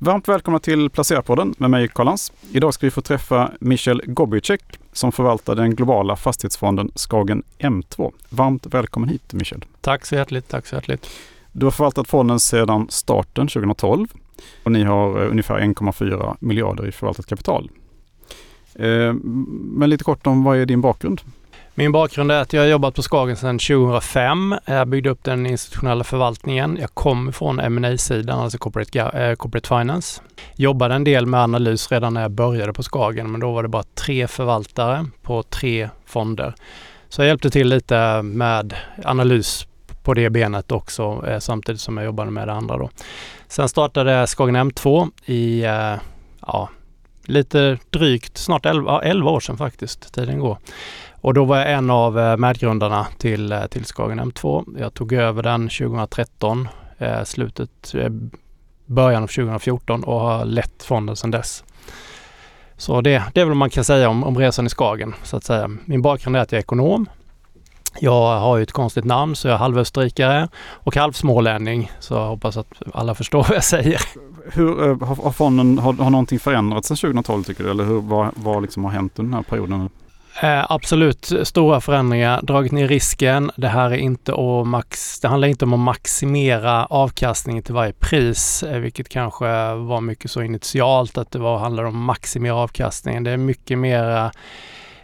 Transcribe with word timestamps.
Varmt 0.00 0.28
välkomna 0.28 0.58
till 0.58 0.90
Placerarpodden 0.90 1.54
med 1.58 1.70
mig 1.70 1.88
Karl-Hans. 1.88 2.32
Idag 2.52 2.74
ska 2.74 2.86
vi 2.86 2.90
få 2.90 3.00
träffa 3.00 3.52
Michel 3.60 4.02
Gobicek 4.06 4.62
som 4.92 5.12
förvaltar 5.12 5.54
den 5.54 5.74
globala 5.74 6.16
fastighetsfonden 6.16 6.90
Skagen 6.94 7.42
M2. 7.58 8.12
Varmt 8.28 8.66
välkommen 8.66 9.08
hit 9.08 9.32
Michel. 9.32 9.64
Tack 9.80 10.06
så 10.06 10.14
hjärtligt, 10.14 10.48
tack 10.48 10.66
så 10.66 10.74
hjärtligt. 10.74 11.10
Du 11.52 11.66
har 11.66 11.70
förvaltat 11.70 12.08
fonden 12.08 12.40
sedan 12.40 12.86
starten 12.90 13.48
2012 13.48 14.06
och 14.62 14.72
ni 14.72 14.82
har 14.82 15.22
eh, 15.22 15.30
ungefär 15.30 15.60
1,4 15.60 16.36
miljarder 16.40 16.88
i 16.88 16.92
förvaltat 16.92 17.26
kapital. 17.26 17.70
Eh, 18.74 19.14
men 19.52 19.90
lite 19.90 20.04
kort 20.04 20.26
om 20.26 20.44
vad 20.44 20.58
är 20.58 20.66
din 20.66 20.80
bakgrund? 20.80 21.20
Min 21.78 21.92
bakgrund 21.92 22.32
är 22.32 22.40
att 22.40 22.52
jag 22.52 22.62
har 22.62 22.66
jobbat 22.66 22.94
på 22.94 23.02
Skagen 23.02 23.36
sedan 23.36 23.58
2005. 23.58 24.54
Jag 24.64 24.88
byggde 24.88 25.10
upp 25.10 25.24
den 25.24 25.46
institutionella 25.46 26.04
förvaltningen. 26.04 26.78
Jag 26.80 26.94
kom 26.94 27.32
från 27.32 27.74
ma 27.74 27.96
sidan 27.96 28.40
alltså 28.40 28.58
corporate, 28.58 29.00
äh, 29.00 29.34
corporate 29.34 29.68
Finance. 29.68 30.22
Jobbade 30.54 30.94
en 30.94 31.04
del 31.04 31.26
med 31.26 31.40
analys 31.40 31.92
redan 31.92 32.14
när 32.14 32.22
jag 32.22 32.30
började 32.30 32.72
på 32.72 32.82
Skagen, 32.82 33.30
men 33.30 33.40
då 33.40 33.52
var 33.52 33.62
det 33.62 33.68
bara 33.68 33.82
tre 33.82 34.26
förvaltare 34.26 35.06
på 35.22 35.42
tre 35.42 35.88
fonder. 36.06 36.54
Så 37.08 37.20
jag 37.20 37.28
hjälpte 37.28 37.50
till 37.50 37.68
lite 37.68 38.22
med 38.22 38.74
analys 39.04 39.66
på 40.02 40.14
det 40.14 40.30
benet 40.30 40.72
också 40.72 41.24
eh, 41.28 41.38
samtidigt 41.38 41.80
som 41.80 41.96
jag 41.96 42.06
jobbade 42.06 42.30
med 42.30 42.48
det 42.48 42.52
andra 42.52 42.76
då. 42.76 42.90
Sen 43.48 43.68
startade 43.68 44.26
Skagen 44.26 44.56
M2 44.56 45.10
i 45.24 45.64
eh, 45.64 45.94
ja, 46.46 46.68
lite 47.28 47.78
drygt, 47.90 48.38
snart 48.38 48.66
11, 48.66 49.02
11 49.02 49.30
år 49.30 49.40
sedan 49.40 49.56
faktiskt, 49.56 50.14
tiden 50.14 50.38
går. 50.38 50.58
Och 51.20 51.34
då 51.34 51.44
var 51.44 51.56
jag 51.56 51.72
en 51.72 51.90
av 51.90 52.18
eh, 52.18 52.36
medgrundarna 52.36 53.06
till, 53.18 53.52
eh, 53.52 53.66
till 53.66 53.84
Skagen 53.84 54.20
M2. 54.20 54.64
Jag 54.80 54.94
tog 54.94 55.12
över 55.12 55.42
den 55.42 55.68
2013, 55.68 56.68
eh, 56.98 57.24
slutet, 57.24 57.94
eh, 57.94 58.10
början 58.86 59.22
av 59.22 59.26
2014 59.26 60.04
och 60.04 60.20
har 60.20 60.44
lett 60.44 60.82
fonden 60.82 61.16
sedan 61.16 61.30
dess. 61.30 61.64
Så 62.76 63.00
det, 63.00 63.22
det 63.34 63.40
är 63.40 63.44
väl 63.44 63.48
vad 63.50 63.56
man 63.56 63.70
kan 63.70 63.84
säga 63.84 64.08
om, 64.08 64.24
om 64.24 64.38
resan 64.38 64.66
i 64.66 64.68
Skagen 64.68 65.14
så 65.22 65.36
att 65.36 65.44
säga. 65.44 65.70
Min 65.84 66.02
bakgrund 66.02 66.36
är 66.36 66.40
att 66.40 66.52
jag 66.52 66.58
är 66.58 66.62
ekonom. 66.62 67.06
Jag 68.00 68.40
har 68.40 68.56
ju 68.56 68.62
ett 68.62 68.72
konstigt 68.72 69.04
namn 69.04 69.36
så 69.36 69.48
jag 69.48 69.54
är 69.54 69.58
halvösterrikare 69.58 70.48
och 70.58 70.96
halvsmålänning 70.96 71.92
så 72.00 72.14
jag 72.14 72.28
hoppas 72.28 72.56
att 72.56 72.66
alla 72.94 73.14
förstår 73.14 73.42
vad 73.48 73.56
jag 73.56 73.64
säger. 73.64 74.00
Hur, 74.52 75.04
har, 75.04 75.32
fonden, 75.32 75.78
har, 75.78 75.92
har 75.92 76.10
någonting 76.10 76.38
förändrats 76.38 76.88
sedan 76.88 76.96
2012 76.96 77.42
tycker 77.44 77.64
du? 77.64 77.70
Eller 77.70 77.84
hur, 77.84 78.00
vad, 78.00 78.30
vad 78.34 78.62
liksom 78.62 78.84
har 78.84 78.90
hänt 78.90 79.18
under 79.18 79.30
den 79.30 79.44
här 79.44 79.50
perioden? 79.50 79.88
Eh, 80.42 80.66
absolut 80.68 81.32
stora 81.42 81.80
förändringar, 81.80 82.42
dragit 82.42 82.72
ner 82.72 82.88
risken. 82.88 83.50
Det 83.56 83.68
här 83.68 83.90
är 83.90 83.96
inte 83.96 84.32
att 84.32 84.66
max, 84.66 85.20
det 85.20 85.28
handlar 85.28 85.48
inte 85.48 85.64
om 85.64 85.72
att 85.72 85.80
maximera 85.80 86.86
avkastningen 86.86 87.62
till 87.62 87.74
varje 87.74 87.92
pris, 87.92 88.62
eh, 88.62 88.78
vilket 88.78 89.08
kanske 89.08 89.74
var 89.74 90.00
mycket 90.00 90.30
så 90.30 90.42
initialt 90.42 91.18
att 91.18 91.30
det 91.30 91.38
var, 91.38 91.58
handlar 91.58 91.84
om 91.84 91.96
att 91.96 92.06
maximera 92.06 92.54
avkastningen. 92.54 93.24
Det 93.24 93.30
är 93.30 93.36
mycket 93.36 93.78
mera 93.78 94.32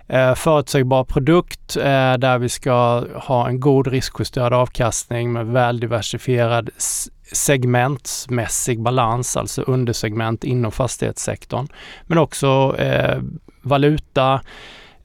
eh, 0.09 0.35
förutsägbar 0.35 1.05
produkt 1.05 1.77
eh, 1.77 2.15
där 2.15 2.39
vi 2.39 2.49
ska 2.49 3.05
ha 3.15 3.49
en 3.49 3.61
god 3.61 3.87
riskjusterad 3.87 4.53
avkastning 4.53 5.33
med 5.33 5.47
väl 5.47 5.81
diversifierad 5.81 6.71
segmentsmässig 7.33 8.83
balans, 8.83 9.37
alltså 9.37 9.63
undersegment 9.63 10.45
inom 10.45 10.73
fastighetssektorn. 10.73 11.69
Men 12.07 12.19
också 12.19 12.77
eh, 12.79 13.19
valuta, 13.63 14.41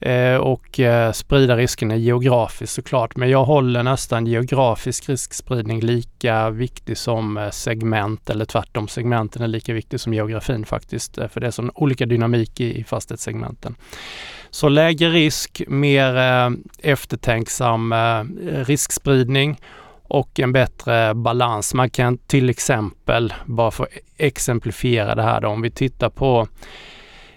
eh, 0.00 0.36
och 0.36 0.80
eh, 0.80 1.12
sprida 1.12 1.56
riskerna 1.56 1.96
geografiskt 1.96 2.72
såklart. 2.72 3.16
Men 3.16 3.30
jag 3.30 3.44
håller 3.44 3.82
nästan 3.82 4.26
geografisk 4.26 5.08
riskspridning 5.08 5.80
lika 5.80 6.50
viktig 6.50 6.98
som 6.98 7.36
eh, 7.36 7.50
segment 7.50 8.30
eller 8.30 8.44
tvärtom 8.44 8.88
segmenten 8.88 9.42
är 9.42 9.48
lika 9.48 9.72
viktig 9.72 10.00
som 10.00 10.14
geografin 10.14 10.66
faktiskt. 10.66 11.18
Eh, 11.18 11.28
för 11.28 11.40
det 11.40 11.46
är 11.46 11.50
sån 11.50 11.70
olika 11.74 12.06
dynamik 12.06 12.60
i, 12.60 12.80
i 12.80 12.84
fastighetssegmenten. 12.84 13.74
Så 14.50 14.68
lägre 14.68 15.08
risk, 15.10 15.62
mer 15.68 16.16
eh, 16.16 16.50
eftertänksam 16.78 17.92
eh, 17.92 18.24
riskspridning 18.64 19.60
och 20.08 20.40
en 20.40 20.52
bättre 20.52 21.14
balans. 21.14 21.74
Man 21.74 21.90
kan 21.90 22.18
till 22.18 22.50
exempel, 22.50 23.34
bara 23.46 23.70
för 23.70 23.84
att 23.84 23.90
exemplifiera 24.16 25.14
det 25.14 25.22
här 25.22 25.40
då, 25.40 25.48
om 25.48 25.62
vi 25.62 25.70
tittar 25.70 26.10
på 26.10 26.48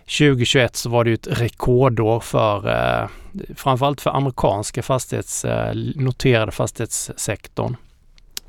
2021 0.06 0.76
så 0.76 0.90
var 0.90 1.04
det 1.04 1.10
ju 1.10 1.14
ett 1.14 1.28
rekordår 1.28 2.20
för 2.20 2.70
eh, 2.70 3.08
framförallt 3.56 4.02
för 4.02 4.10
amerikanska 4.10 4.84
fastighets, 4.84 5.46
eh, 5.46 5.76
noterade 5.96 6.52
fastighetssektorn 6.52 7.76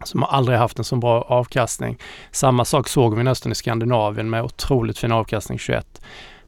som 0.05 0.23
har 0.23 0.29
aldrig 0.29 0.59
haft 0.59 0.79
en 0.79 0.85
så 0.85 0.97
bra 0.97 1.23
avkastning. 1.23 1.99
Samma 2.31 2.65
sak 2.65 2.89
såg 2.89 3.17
vi 3.17 3.23
nästan 3.23 3.53
i 3.53 3.55
Skandinavien 3.55 4.31
med 4.31 4.43
otroligt 4.43 4.99
fin 4.99 5.13
avkastning 5.13 5.59
21. 5.59 6.01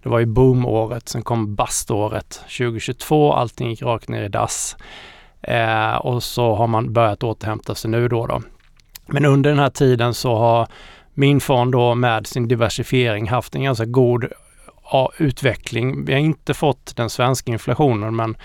Det 0.02 0.08
var 0.08 0.18
ju 0.18 0.26
boomåret, 0.26 1.08
sen 1.08 1.22
kom 1.22 1.54
baståret 1.54 2.40
2022, 2.58 3.32
allting 3.32 3.70
gick 3.70 3.82
rakt 3.82 4.08
ner 4.08 4.22
i 4.22 4.28
dass. 4.28 4.76
Eh, 5.42 5.96
och 5.96 6.22
så 6.22 6.54
har 6.54 6.66
man 6.66 6.92
börjat 6.92 7.22
återhämta 7.22 7.74
sig 7.74 7.90
nu 7.90 8.08
då, 8.08 8.26
då. 8.26 8.42
Men 9.06 9.24
under 9.24 9.50
den 9.50 9.58
här 9.58 9.70
tiden 9.70 10.14
så 10.14 10.36
har 10.36 10.68
min 11.14 11.40
fond 11.40 11.72
då 11.72 11.94
med 11.94 12.26
sin 12.26 12.48
diversifiering 12.48 13.28
haft 13.28 13.54
en 13.54 13.62
ganska 13.62 13.84
god 13.84 14.24
utveckling. 15.18 16.04
Vi 16.04 16.12
har 16.12 16.20
inte 16.20 16.54
fått 16.54 16.96
den 16.96 17.10
svenska 17.10 17.52
inflationen 17.52 18.16
men 18.16 18.36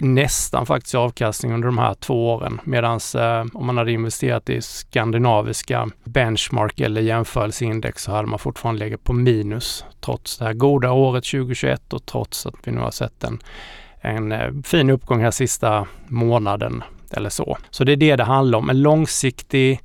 nästan 0.00 0.66
faktiskt 0.66 0.94
avkastning 0.94 1.52
under 1.52 1.68
de 1.68 1.78
här 1.78 1.94
två 1.94 2.34
åren. 2.34 2.60
Medan 2.64 3.00
eh, 3.14 3.44
om 3.54 3.66
man 3.66 3.78
hade 3.78 3.92
investerat 3.92 4.50
i 4.50 4.62
skandinaviska 4.62 5.88
benchmark 6.04 6.80
eller 6.80 7.00
jämförelseindex 7.00 8.02
så 8.02 8.12
hade 8.12 8.28
man 8.28 8.38
fortfarande 8.38 8.78
legat 8.78 9.04
på 9.04 9.12
minus 9.12 9.84
trots 10.00 10.38
det 10.38 10.44
här 10.44 10.52
goda 10.52 10.92
året 10.92 11.24
2021 11.24 11.92
och 11.92 12.06
trots 12.06 12.46
att 12.46 12.54
vi 12.64 12.72
nu 12.72 12.80
har 12.80 12.90
sett 12.90 13.24
en, 13.24 13.38
en 14.00 14.32
eh, 14.32 14.52
fin 14.64 14.90
uppgång 14.90 15.22
här 15.22 15.30
sista 15.30 15.86
månaden 16.06 16.82
eller 17.10 17.30
så. 17.30 17.58
Så 17.70 17.84
det 17.84 17.92
är 17.92 17.96
det 17.96 18.16
det 18.16 18.24
handlar 18.24 18.58
om. 18.58 18.70
En 18.70 18.82
långsiktig 18.82 19.80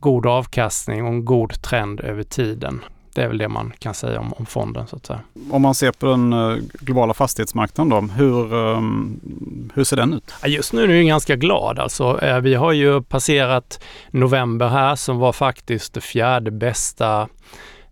god 0.00 0.26
avkastning 0.26 1.02
och 1.02 1.08
en 1.08 1.24
god 1.24 1.62
trend 1.62 2.00
över 2.00 2.22
tiden. 2.22 2.80
Det 3.18 3.24
är 3.24 3.28
väl 3.28 3.38
det 3.38 3.48
man 3.48 3.72
kan 3.78 3.94
säga 3.94 4.20
om, 4.20 4.32
om 4.32 4.46
fonden 4.46 4.86
så 4.86 4.96
att 4.96 5.06
säga. 5.06 5.20
Om 5.50 5.62
man 5.62 5.74
ser 5.74 5.92
på 5.92 6.06
den 6.06 6.32
uh, 6.32 6.58
globala 6.80 7.14
fastighetsmarknaden 7.14 7.88
då, 7.88 8.14
hur, 8.14 8.54
um, 8.54 9.70
hur 9.74 9.84
ser 9.84 9.96
den 9.96 10.12
ut? 10.12 10.34
Just 10.46 10.72
nu 10.72 10.82
är 10.82 10.88
jag 10.88 11.06
ganska 11.06 11.36
glad 11.36 11.78
alltså. 11.78 12.20
Uh, 12.22 12.38
vi 12.38 12.54
har 12.54 12.72
ju 12.72 13.02
passerat 13.02 13.84
november 14.10 14.68
här 14.68 14.96
som 14.96 15.18
var 15.18 15.32
faktiskt 15.32 15.94
det 15.94 16.00
fjärde 16.00 16.50
bästa 16.50 17.28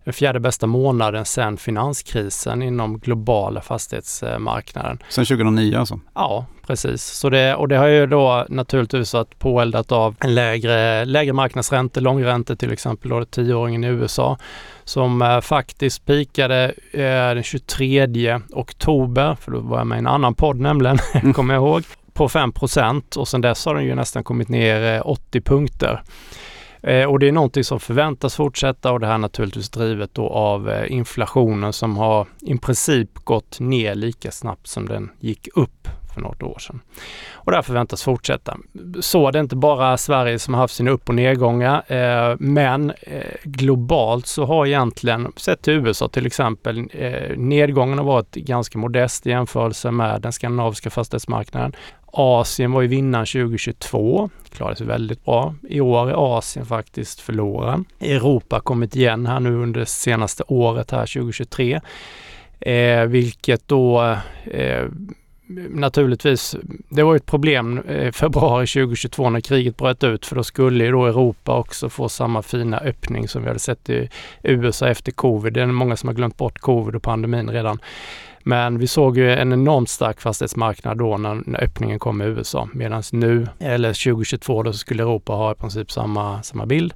den 0.07 0.13
fjärde 0.13 0.39
bästa 0.39 0.67
månaden 0.67 1.25
sedan 1.25 1.57
finanskrisen 1.57 2.61
inom 2.61 2.99
globala 2.99 3.61
fastighetsmarknaden. 3.61 4.99
Sedan 5.09 5.25
2009 5.25 5.77
alltså? 5.77 5.99
Ja, 6.15 6.45
precis. 6.67 7.03
Så 7.03 7.29
det, 7.29 7.55
och 7.55 7.67
det 7.67 7.77
har 7.77 7.87
ju 7.87 8.07
då 8.07 8.45
naturligtvis 8.49 9.13
varit 9.13 9.39
påeldat 9.39 9.91
av 9.91 10.15
en 10.19 10.35
lägre, 10.35 11.05
lägre 11.05 11.33
marknadsränta, 11.33 11.99
långränta 11.99 12.55
till 12.55 12.71
exempel 12.71 13.09
då 13.09 13.25
tioåringen 13.25 13.83
i 13.83 13.87
USA 13.87 14.37
som 14.83 15.21
eh, 15.21 15.41
faktiskt 15.41 16.05
pikade 16.05 16.73
eh, 16.91 17.01
den 17.33 17.43
23 17.43 18.39
oktober, 18.51 19.37
för 19.41 19.51
då 19.51 19.59
var 19.59 19.77
jag 19.77 19.87
med 19.87 19.95
i 19.95 19.99
en 19.99 20.07
annan 20.07 20.33
podd 20.33 20.59
nämligen, 20.59 20.97
kommer 21.33 21.53
jag 21.53 21.61
ihåg, 21.61 21.83
på 22.13 22.27
5% 22.27 23.17
och 23.17 23.27
sen 23.27 23.41
dess 23.41 23.65
har 23.65 23.75
den 23.75 23.85
ju 23.85 23.95
nästan 23.95 24.23
kommit 24.23 24.49
ner 24.49 25.07
80 25.07 25.37
eh, 25.37 25.41
punkter. 25.41 26.03
Eh, 26.83 27.05
och 27.05 27.19
det 27.19 27.27
är 27.27 27.31
någonting 27.31 27.63
som 27.63 27.79
förväntas 27.79 28.35
fortsätta 28.35 28.91
och 28.91 28.99
det 28.99 29.07
här 29.07 29.13
är 29.13 29.17
naturligtvis 29.17 29.69
drivet 29.69 30.13
då 30.13 30.29
av 30.29 30.69
eh, 30.69 30.91
inflationen 30.91 31.73
som 31.73 31.97
har 31.97 32.27
i 32.41 32.57
princip 32.57 33.09
gått 33.13 33.59
ner 33.59 33.95
lika 33.95 34.31
snabbt 34.31 34.67
som 34.67 34.85
den 34.85 35.09
gick 35.19 35.47
upp 35.55 35.87
för 36.17 36.21
något 36.21 36.43
år 36.43 36.59
sedan. 36.59 36.81
Och 37.33 37.51
det 37.51 37.57
här 37.57 37.61
förväntas 37.61 38.03
fortsätta. 38.03 38.57
Så 38.99 39.31
det 39.31 39.39
är 39.39 39.43
inte 39.43 39.55
bara 39.55 39.97
Sverige 39.97 40.39
som 40.39 40.53
har 40.53 40.61
haft 40.61 40.75
sina 40.75 40.91
upp 40.91 41.09
och 41.09 41.15
nedgångar, 41.15 41.83
eh, 41.87 42.35
men 42.39 42.91
eh, 43.01 43.35
globalt 43.43 44.27
så 44.27 44.45
har 44.45 44.65
egentligen, 44.65 45.31
sett 45.35 45.61
till 45.61 45.73
USA 45.73 46.07
till 46.07 46.25
exempel, 46.25 46.89
eh, 46.93 47.37
nedgången 47.37 47.97
har 47.97 48.05
varit 48.05 48.35
ganska 48.35 48.79
modest 48.79 49.27
i 49.27 49.29
jämförelse 49.29 49.91
med 49.91 50.21
den 50.21 50.31
skandinaviska 50.31 50.89
fastighetsmarknaden. 50.89 51.73
Asien 52.19 52.71
var 52.71 52.81
ju 52.81 52.87
vinnaren 52.87 53.25
2022, 53.25 54.29
klarade 54.49 54.75
sig 54.75 54.87
väldigt 54.87 55.25
bra. 55.25 55.55
I 55.69 55.81
år 55.81 56.09
är 56.09 56.37
Asien 56.37 56.65
faktiskt 56.65 57.19
förloraren. 57.19 57.85
Europa 57.99 58.55
har 58.55 58.61
kommit 58.61 58.95
igen 58.95 59.25
här 59.25 59.39
nu 59.39 59.55
under 59.55 59.85
senaste 59.85 60.43
året 60.47 60.91
här 60.91 61.05
2023. 61.05 61.81
Eh, 62.59 63.05
vilket 63.05 63.67
då 63.67 64.17
eh, 64.45 64.85
naturligtvis, 65.69 66.55
det 66.89 67.03
var 67.03 67.15
ett 67.15 67.25
problem 67.25 67.79
eh, 67.87 68.11
februari 68.11 68.67
2022 68.67 69.29
när 69.29 69.41
kriget 69.41 69.77
bröt 69.77 70.03
ut 70.03 70.25
för 70.25 70.35
då 70.35 70.43
skulle 70.43 70.85
ju 70.85 70.91
då 70.91 71.05
Europa 71.05 71.57
också 71.57 71.89
få 71.89 72.09
samma 72.09 72.41
fina 72.41 72.79
öppning 72.79 73.27
som 73.27 73.41
vi 73.41 73.47
hade 73.47 73.59
sett 73.59 73.89
i 73.89 74.09
USA 74.43 74.87
efter 74.87 75.11
covid. 75.11 75.53
Det 75.53 75.61
är 75.61 75.65
många 75.65 75.97
som 75.97 76.07
har 76.07 76.13
glömt 76.13 76.37
bort 76.37 76.59
covid 76.59 76.95
och 76.95 77.03
pandemin 77.03 77.49
redan. 77.49 77.79
Men 78.47 78.77
vi 78.77 78.87
såg 78.87 79.17
ju 79.17 79.31
en 79.31 79.53
enormt 79.53 79.89
stark 79.89 80.21
fastighetsmarknad 80.21 80.97
då 80.97 81.17
när, 81.17 81.43
när 81.45 81.63
öppningen 81.63 81.99
kom 81.99 82.21
i 82.21 82.25
USA. 82.25 82.69
Medan 82.73 83.03
nu, 83.11 83.47
eller 83.59 83.89
2022, 83.89 84.63
då 84.63 84.73
skulle 84.73 85.03
Europa 85.03 85.33
ha 85.33 85.51
i 85.51 85.55
princip 85.55 85.91
samma, 85.91 86.43
samma 86.43 86.65
bild. 86.65 86.93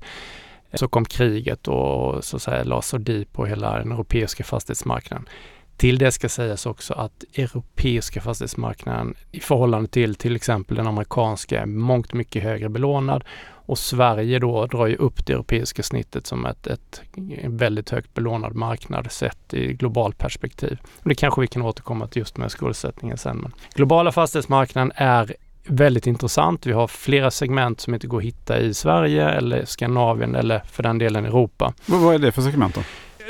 så 0.73 0.87
kom 0.87 1.05
kriget 1.05 1.67
och 1.67 2.23
så 2.23 2.35
att 2.35 2.41
säga 2.41 2.63
la 2.63 2.81
sordin 2.81 3.25
på 3.31 3.45
hela 3.45 3.77
den 3.77 3.91
europeiska 3.91 4.43
fastighetsmarknaden. 4.43 5.29
Till 5.77 5.97
det 5.97 6.11
ska 6.11 6.29
sägas 6.29 6.65
också 6.65 6.93
att 6.93 7.23
europeiska 7.33 8.21
fastighetsmarknaden 8.21 9.15
i 9.31 9.39
förhållande 9.39 9.89
till 9.89 10.15
till 10.15 10.35
exempel 10.35 10.77
den 10.77 10.87
amerikanska 10.87 11.61
är 11.61 11.65
mångt 11.65 12.13
mycket 12.13 12.43
högre 12.43 12.69
belånad 12.69 13.23
och 13.71 13.79
Sverige 13.79 14.39
då 14.39 14.65
drar 14.65 14.87
ju 14.87 14.95
upp 14.95 15.25
det 15.25 15.33
europeiska 15.33 15.83
snittet 15.83 16.27
som 16.27 16.45
ett, 16.45 16.67
ett 16.67 17.01
väldigt 17.45 17.89
högt 17.89 18.13
belånad 18.13 18.55
marknad 18.55 19.11
sett 19.11 19.53
i 19.53 19.73
globalt 19.73 20.17
perspektiv. 20.17 20.79
Och 21.03 21.09
det 21.09 21.15
kanske 21.15 21.41
vi 21.41 21.47
kan 21.47 21.61
återkomma 21.61 22.07
till 22.07 22.19
just 22.19 22.37
med 22.37 22.51
skuldsättningen 22.51 23.17
sen. 23.17 23.37
Men 23.37 23.51
globala 23.75 24.11
fastighetsmarknaden 24.11 24.91
är 24.95 25.35
väldigt 25.65 26.07
intressant. 26.07 26.65
Vi 26.65 26.71
har 26.71 26.87
flera 26.87 27.31
segment 27.31 27.81
som 27.81 27.93
inte 27.93 28.07
går 28.07 28.17
att 28.17 28.23
hitta 28.23 28.59
i 28.59 28.73
Sverige 28.73 29.29
eller 29.29 29.65
Skandinavien 29.65 30.35
eller 30.35 30.61
för 30.71 30.83
den 30.83 30.97
delen 30.97 31.25
Europa. 31.25 31.73
Vad 31.85 32.15
är 32.15 32.19
det 32.19 32.31
för 32.31 32.41
segment 32.41 32.75
då? 32.75 32.81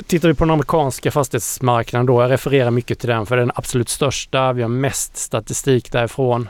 Tittar 0.08 0.28
vi 0.28 0.34
på 0.34 0.44
den 0.44 0.52
amerikanska 0.52 1.12
fastighetsmarknaden 1.12 2.06
då, 2.06 2.22
jag 2.22 2.32
refererar 2.32 2.72
mycket 2.72 3.00
till 3.00 3.10
den 3.10 3.26
för 3.26 3.38
den 3.38 3.52
absolut 3.56 3.90
största. 3.90 4.54
Vi 4.54 4.62
har 4.62 4.70
mest 4.70 5.18
statistik 5.18 5.92
därifrån. 5.92 6.50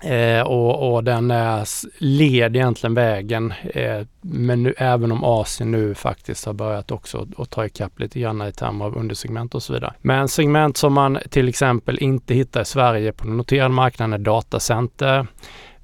Eh, 0.00 0.42
och, 0.42 0.94
och, 0.94 1.04
den 1.04 1.30
är, 1.30 1.68
led 1.98 2.56
egentligen 2.56 2.94
vägen. 2.94 3.54
Eh, 3.74 4.00
men 4.20 4.62
nu, 4.62 4.74
även 4.78 5.12
om 5.12 5.24
Asien 5.24 5.70
nu 5.70 5.94
faktiskt 5.94 6.46
har 6.46 6.52
börjat 6.52 6.90
också 6.90 7.26
att 7.38 7.50
ta 7.50 7.66
ikapp 7.66 8.00
lite 8.00 8.20
grann 8.20 8.42
i 8.42 8.52
termer 8.52 8.84
av 8.84 8.96
undersegment 8.96 9.54
och 9.54 9.62
så 9.62 9.72
vidare. 9.72 9.94
Men 10.00 10.28
segment 10.28 10.76
som 10.76 10.92
man 10.92 11.18
till 11.30 11.48
exempel 11.48 11.98
inte 11.98 12.34
hittar 12.34 12.62
i 12.62 12.64
Sverige 12.64 13.12
på 13.12 13.24
den 13.24 13.36
noterade 13.36 13.74
marknaden 13.74 14.12
är 14.12 14.18
datacenter. 14.18 15.26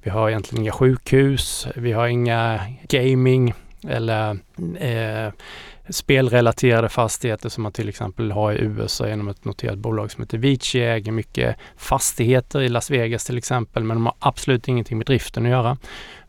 Vi 0.03 0.09
har 0.09 0.29
egentligen 0.29 0.63
inga 0.63 0.71
sjukhus. 0.71 1.67
Vi 1.75 1.91
har 1.91 2.07
inga 2.07 2.59
gaming 2.89 3.53
eller 3.87 4.37
eh, 4.79 5.33
spelrelaterade 5.89 6.89
fastigheter 6.89 7.49
som 7.49 7.63
man 7.63 7.71
till 7.71 7.89
exempel 7.89 8.31
har 8.31 8.53
i 8.53 8.61
USA 8.61 9.07
genom 9.07 9.27
ett 9.27 9.45
noterat 9.45 9.77
bolag 9.77 10.11
som 10.11 10.23
heter 10.23 10.37
Vici 10.37 10.79
äger 10.79 11.11
mycket 11.11 11.55
fastigheter 11.77 12.61
i 12.61 12.69
Las 12.69 12.91
Vegas 12.91 13.25
till 13.25 13.37
exempel 13.37 13.83
men 13.83 13.97
de 13.97 14.05
har 14.05 14.15
absolut 14.19 14.67
ingenting 14.67 14.97
med 14.97 15.07
driften 15.07 15.45
att 15.45 15.51
göra. 15.51 15.77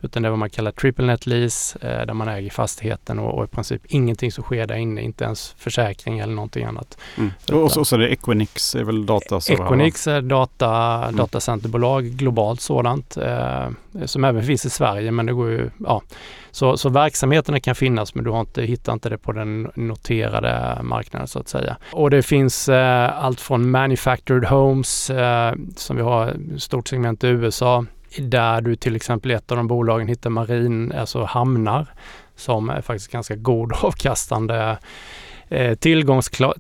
Utan 0.01 0.23
det 0.23 0.29
är 0.29 0.31
vad 0.31 0.39
man 0.39 0.51
kallar 0.51 0.71
triple 0.71 1.07
net 1.07 1.27
lease 1.27 1.79
eh, 1.81 2.07
där 2.07 2.15
man 2.15 2.29
äger 2.29 2.51
fastigheten 2.51 3.19
och, 3.19 3.39
och 3.39 3.45
i 3.45 3.47
princip 3.47 3.83
ingenting 3.87 4.33
som 4.33 4.45
sker 4.45 4.67
där 4.67 4.75
inne, 4.75 5.03
inte 5.03 5.25
ens 5.25 5.55
försäkring 5.59 6.19
eller 6.19 6.35
någonting 6.35 6.65
annat. 6.65 6.99
Mm. 7.17 7.31
Och 7.63 7.73
så, 7.73 7.85
så 7.85 7.97
är 7.97 8.01
det 8.01 8.09
Equinix 8.09 8.75
är 8.75 8.85
väl 8.85 9.07
data? 9.07 9.41
Equinix 9.49 10.07
är 10.07 10.21
data, 10.21 11.03
mm. 11.03 11.17
datacenterbolag, 11.17 12.05
globalt 12.05 12.61
sådant, 12.61 13.17
eh, 13.17 13.69
som 14.05 14.25
även 14.25 14.43
finns 14.43 14.67
i 14.67 14.71
Sverige 14.71 15.11
men 15.11 15.27
det 15.27 15.33
går 15.33 15.51
ju, 15.51 15.71
ja. 15.87 16.03
Så, 16.51 16.77
så 16.77 16.89
verksamheterna 16.89 17.61
kan 17.61 17.75
finnas 17.75 18.15
men 18.15 18.25
du 18.25 18.31
har 18.31 18.41
inte, 18.41 18.63
hittar 18.63 18.93
inte 18.93 19.09
det 19.09 19.19
på 19.19 19.33
den 19.33 19.71
noterade 19.75 20.79
marknaden 20.83 21.29
så 21.29 21.39
att 21.39 21.49
säga. 21.49 21.77
Och 21.93 22.11
det 22.11 22.23
finns 22.23 22.69
eh, 22.69 23.25
allt 23.25 23.41
från 23.41 23.71
manufactured 23.71 24.45
homes 24.45 25.11
eh, 25.11 25.55
som 25.77 25.97
vi 25.97 26.03
har 26.03 26.37
stort 26.59 26.89
segment 26.89 27.25
i 27.25 27.27
USA 27.27 27.85
där 28.19 28.61
du 28.61 28.77
till 28.77 28.97
exempel 28.97 29.31
i 29.31 29.35
ett 29.35 29.51
av 29.51 29.57
de 29.57 29.67
bolagen 29.67 30.09
hittar 30.09 30.31
marin, 30.31 30.93
alltså 30.93 31.25
hamnar 31.25 31.87
som 32.37 32.71
är 32.71 32.81
faktiskt 32.81 33.11
ganska 33.11 33.37
god 33.37 33.73
avkastande 33.83 34.79
eh, 35.49 35.75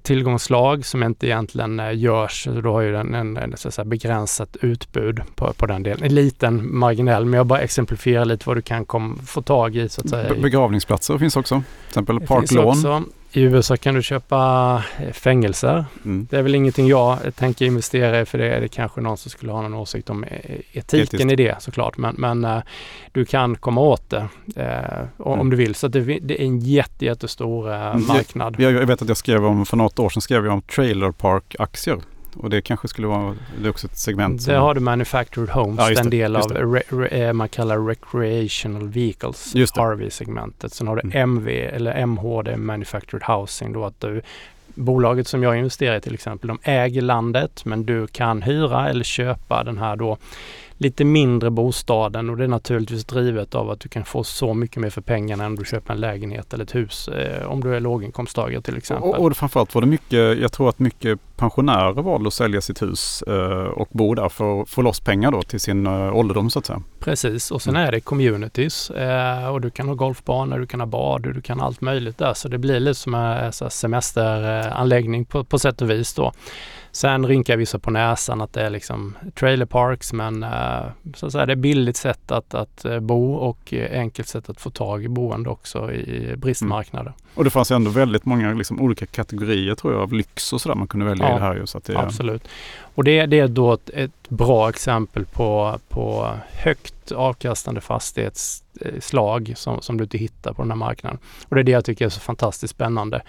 tillgångslag 0.03 0.87
som 0.87 1.03
inte 1.03 1.27
egentligen 1.27 1.81
eh, 1.81 1.99
görs. 1.99 2.49
Då 2.63 2.73
har 2.73 2.81
ju 2.81 2.93
den 2.93 3.15
en, 3.15 3.37
en 3.37 3.57
säga, 3.57 3.85
begränsat 3.85 4.57
utbud 4.61 5.21
på, 5.35 5.53
på 5.53 5.67
den 5.67 5.83
delen. 5.83 6.05
En 6.05 6.15
liten 6.15 6.79
marginell, 6.79 7.25
men 7.25 7.37
jag 7.37 7.47
bara 7.47 7.61
exemplifierar 7.61 8.25
lite 8.25 8.49
vad 8.49 8.57
du 8.57 8.63
kan 8.63 8.85
kom, 8.85 9.19
få 9.27 9.43
tag 9.43 9.77
i 9.77 9.89
så 9.89 10.01
att 10.01 10.09
säga. 10.09 10.35
Begravningsplatser 10.35 11.19
finns 11.19 11.37
också, 11.37 11.55
till 11.55 11.89
exempel 11.89 12.21
parklån. 12.21 13.05
I 13.37 13.43
USA 13.43 13.77
kan 13.77 13.95
du 13.95 14.03
köpa 14.03 14.83
eh, 14.99 15.13
fängelser. 15.13 15.85
Mm. 16.05 16.27
Det 16.31 16.39
är 16.39 16.43
väl 16.43 16.55
ingenting 16.55 16.87
jag 16.87 17.19
tänker 17.37 17.67
investera 17.67 18.21
i 18.21 18.25
för 18.25 18.39
det 18.39 18.55
är 18.55 18.61
det 18.61 18.69
kanske 18.69 19.01
någon 19.01 19.17
som 19.17 19.31
skulle 19.31 19.53
ha 19.53 19.63
någon 19.63 19.75
åsikt 19.75 20.11
om 20.11 20.25
eh, 20.25 20.31
etiken 20.73 21.01
Etiskt. 21.01 21.33
i 21.33 21.37
det 21.37 21.63
såklart. 21.63 21.97
Men, 21.97 22.15
men 22.19 22.45
uh, 22.45 22.61
du 23.13 23.25
kan 23.25 23.57
komma 23.57 23.81
åt 23.81 24.11
det 24.11 24.29
uh, 24.57 25.07
om 25.19 25.35
mm. 25.35 25.51
du 25.51 25.57
vill. 25.57 25.75
Så 25.75 25.89
det, 25.89 26.01
det, 26.01 26.43
är 26.43 26.45
en 26.45 26.61
jätte, 26.61 27.05
jättestor 27.05 27.69
uh, 27.69 27.97
marknad. 27.97 28.57
Jag, 28.59 28.73
jag, 28.73 28.87
vet 28.87 29.03
att 29.03 29.09
jag 29.09 29.17
skrev 29.17 29.45
om, 29.45 29.67
för 29.67 29.77
något 29.77 29.99
år 29.99 30.09
sedan 30.09 30.23
skrev 30.23 30.45
jag 30.45 30.55
om 30.55 30.63
trailer 30.63 31.11
park 31.11 31.57
aktier. 31.59 31.99
Och 32.39 32.51
det 32.51 32.63
kanske 32.63 32.89
skulle 32.89 33.07
vara, 33.07 33.35
det 33.61 33.67
är 33.67 33.71
också 33.71 33.87
ett 33.87 33.99
segment. 33.99 34.43
Som... 34.43 34.53
Det 34.53 34.59
har 34.59 34.75
du 34.75 34.81
Manufactured 34.81 35.49
Homes, 35.49 35.79
ja, 35.79 35.95
den 35.95 36.11
del 36.11 36.37
av 36.37 36.53
re, 36.53 36.83
re, 36.89 37.07
eh, 37.07 37.33
man 37.33 37.49
kallar 37.49 37.79
Recreational 37.79 38.89
Vehicles, 38.89 39.55
RV-segmentet. 39.55 40.73
Sen 40.73 40.87
har 40.87 40.97
du 40.97 41.03
mm. 41.03 41.23
MV 41.23 41.49
eller 41.49 42.07
MH, 42.07 42.43
det 42.43 42.53
är 42.53 42.57
Manufactured 42.57 43.23
Housing 43.23 43.73
då 43.73 43.85
att 43.85 44.01
du 44.01 44.23
Bolaget 44.79 45.29
som 45.29 45.43
jag 45.43 45.57
investerar 45.57 45.97
i 45.97 46.01
till 46.01 46.15
exempel, 46.15 46.49
de 46.49 46.59
äger 46.63 47.03
landet 47.03 47.65
men 47.65 47.87
du 47.87 48.07
kan 48.07 48.43
hyra 48.43 48.89
eller 48.89 49.05
köpa 49.05 49.65
den 49.65 49.79
här 49.79 49.97
då 49.97 50.19
lite 50.79 51.05
mindre 51.05 51.51
bostaden 51.51 52.31
och 52.31 52.37
det 52.37 52.45
är 52.45 52.49
naturligtvis 52.49 53.05
drivet 53.05 53.55
av 53.55 53.71
att 53.71 53.81
du 53.81 53.89
kan 53.89 54.05
få 54.05 54.25
så 54.25 54.55
mycket 54.55 54.77
mer 54.77 54.91
för 54.91 55.01
pengarna 55.01 55.45
än 55.45 55.51
om 55.51 55.57
du 55.57 55.65
köper 55.65 55.95
en 55.95 56.01
lägenhet 56.01 56.55
eller 56.55 56.65
ett 56.65 56.75
hus 56.75 57.09
eh, 57.09 57.47
om 57.47 57.61
du 57.61 57.77
är 57.77 57.81
låginkomsttagare 57.81 58.63
till 58.63 58.77
exempel. 58.77 59.11
Och, 59.11 59.27
och 59.27 59.37
framförallt 59.37 59.75
var 59.75 59.83
det 59.83 59.89
mycket, 59.89 60.39
jag 60.39 60.53
tror 60.53 60.69
att 60.69 60.79
mycket 60.79 61.36
pensionärer 61.37 62.03
valde 62.03 62.29
att 62.29 62.35
sälja 62.35 62.61
sitt 62.61 62.83
hus 62.83 63.23
eh, 63.23 63.65
och 63.65 63.89
bo 63.93 64.15
där 64.15 64.29
för 64.29 64.63
att 64.63 64.69
få 64.69 64.83
loss 64.83 65.01
pengar 65.01 65.33
då 65.33 65.43
till 65.43 65.61
sin 65.61 65.87
eh, 65.87 66.17
ålderdom 66.17 66.51
så 66.51 66.59
att 66.59 66.67
säga. 66.67 66.83
Precis 67.01 67.51
och 67.51 67.63
sen 67.63 67.77
mm. 67.77 67.89
är 67.89 67.93
det 67.93 68.01
communities 68.01 68.91
eh, 68.91 69.49
och 69.49 69.61
du 69.61 69.71
kan 69.71 69.89
ha 69.89 69.95
golfbanor, 69.95 70.59
du 70.59 70.67
kan 70.67 70.81
ha 70.81 70.87
bad, 70.87 71.23
du 71.23 71.41
kan 71.41 71.61
ha 71.61 71.67
allt 71.67 71.81
möjligt 71.81 72.19
där 72.19 72.35
så 72.35 72.49
det 72.49 72.59
blir 72.59 72.81
lite 72.81 73.01
som 73.01 73.15
en 73.15 73.53
semesteranläggning 73.53 75.25
på, 75.25 75.45
på 75.45 75.59
sätt 75.59 75.83
och 75.83 75.91
vis 75.91 76.15
då. 76.15 76.33
Sen 76.93 77.27
rynkar 77.27 77.57
vissa 77.57 77.79
på 77.79 77.91
näsan 77.91 78.41
att 78.41 78.53
det 78.53 78.63
är 78.63 78.71
liksom 78.71 79.17
trailer 79.35 79.67
parks 79.67 80.13
men 80.13 80.47
så 81.15 81.27
att 81.27 81.33
säga, 81.33 81.47
det 81.47 81.53
är 81.53 81.57
billigt 81.57 81.97
sätt 81.97 82.33
att, 82.33 82.55
att 82.55 82.87
bo 83.01 83.35
och 83.35 83.75
enkelt 83.91 84.29
sätt 84.29 84.51
att 84.51 84.61
få 84.61 84.71
tag 84.71 85.05
i 85.05 85.09
boende 85.09 85.51
också 85.51 85.93
i 85.93 86.37
bristmarknader. 86.37 87.11
Mm. 87.11 87.27
Och 87.35 87.45
det 87.45 87.51
fanns 87.51 87.71
ändå 87.71 87.91
väldigt 87.91 88.25
många 88.25 88.53
liksom, 88.55 88.81
olika 88.81 89.07
kategorier 89.07 89.75
tror 89.75 89.93
jag 89.93 90.03
av 90.03 90.13
lyx 90.13 90.53
och 90.53 90.61
sådär 90.61 90.77
man 90.77 90.89
kunde 90.89 91.07
välja 91.07 91.26
ja, 91.26 91.26
i 91.31 91.35
det 91.35 91.41
här. 91.41 91.55
Ju, 91.55 91.67
så 91.67 91.81
det, 91.85 91.99
absolut. 91.99 92.49
Och 92.97 93.05
det, 93.05 93.27
det 93.27 93.39
är 93.39 93.49
då 93.49 93.73
ett, 93.73 93.91
ett, 93.91 94.29
bra 94.29 94.69
exempel 94.69 95.25
på, 95.25 95.79
på 95.89 96.31
högt 96.53 97.13
avkastande 97.13 97.81
fastighetsslag 97.81 99.53
som, 99.57 99.83
som 99.83 99.97
du 99.97 100.05
inte 100.05 100.19
hittar 100.19 100.53
på 100.53 100.63
den 100.63 100.71
här 100.71 100.79
marknaden. 100.79 101.19
Och 101.49 101.55
det 101.55 101.61
är 101.61 101.65
det 101.65 101.73
jag 101.73 101.85
tycker 101.85 102.05
är 102.05 102.09
så 102.09 102.21
fantastiskt 102.21 102.75
spännande. 102.75 103.23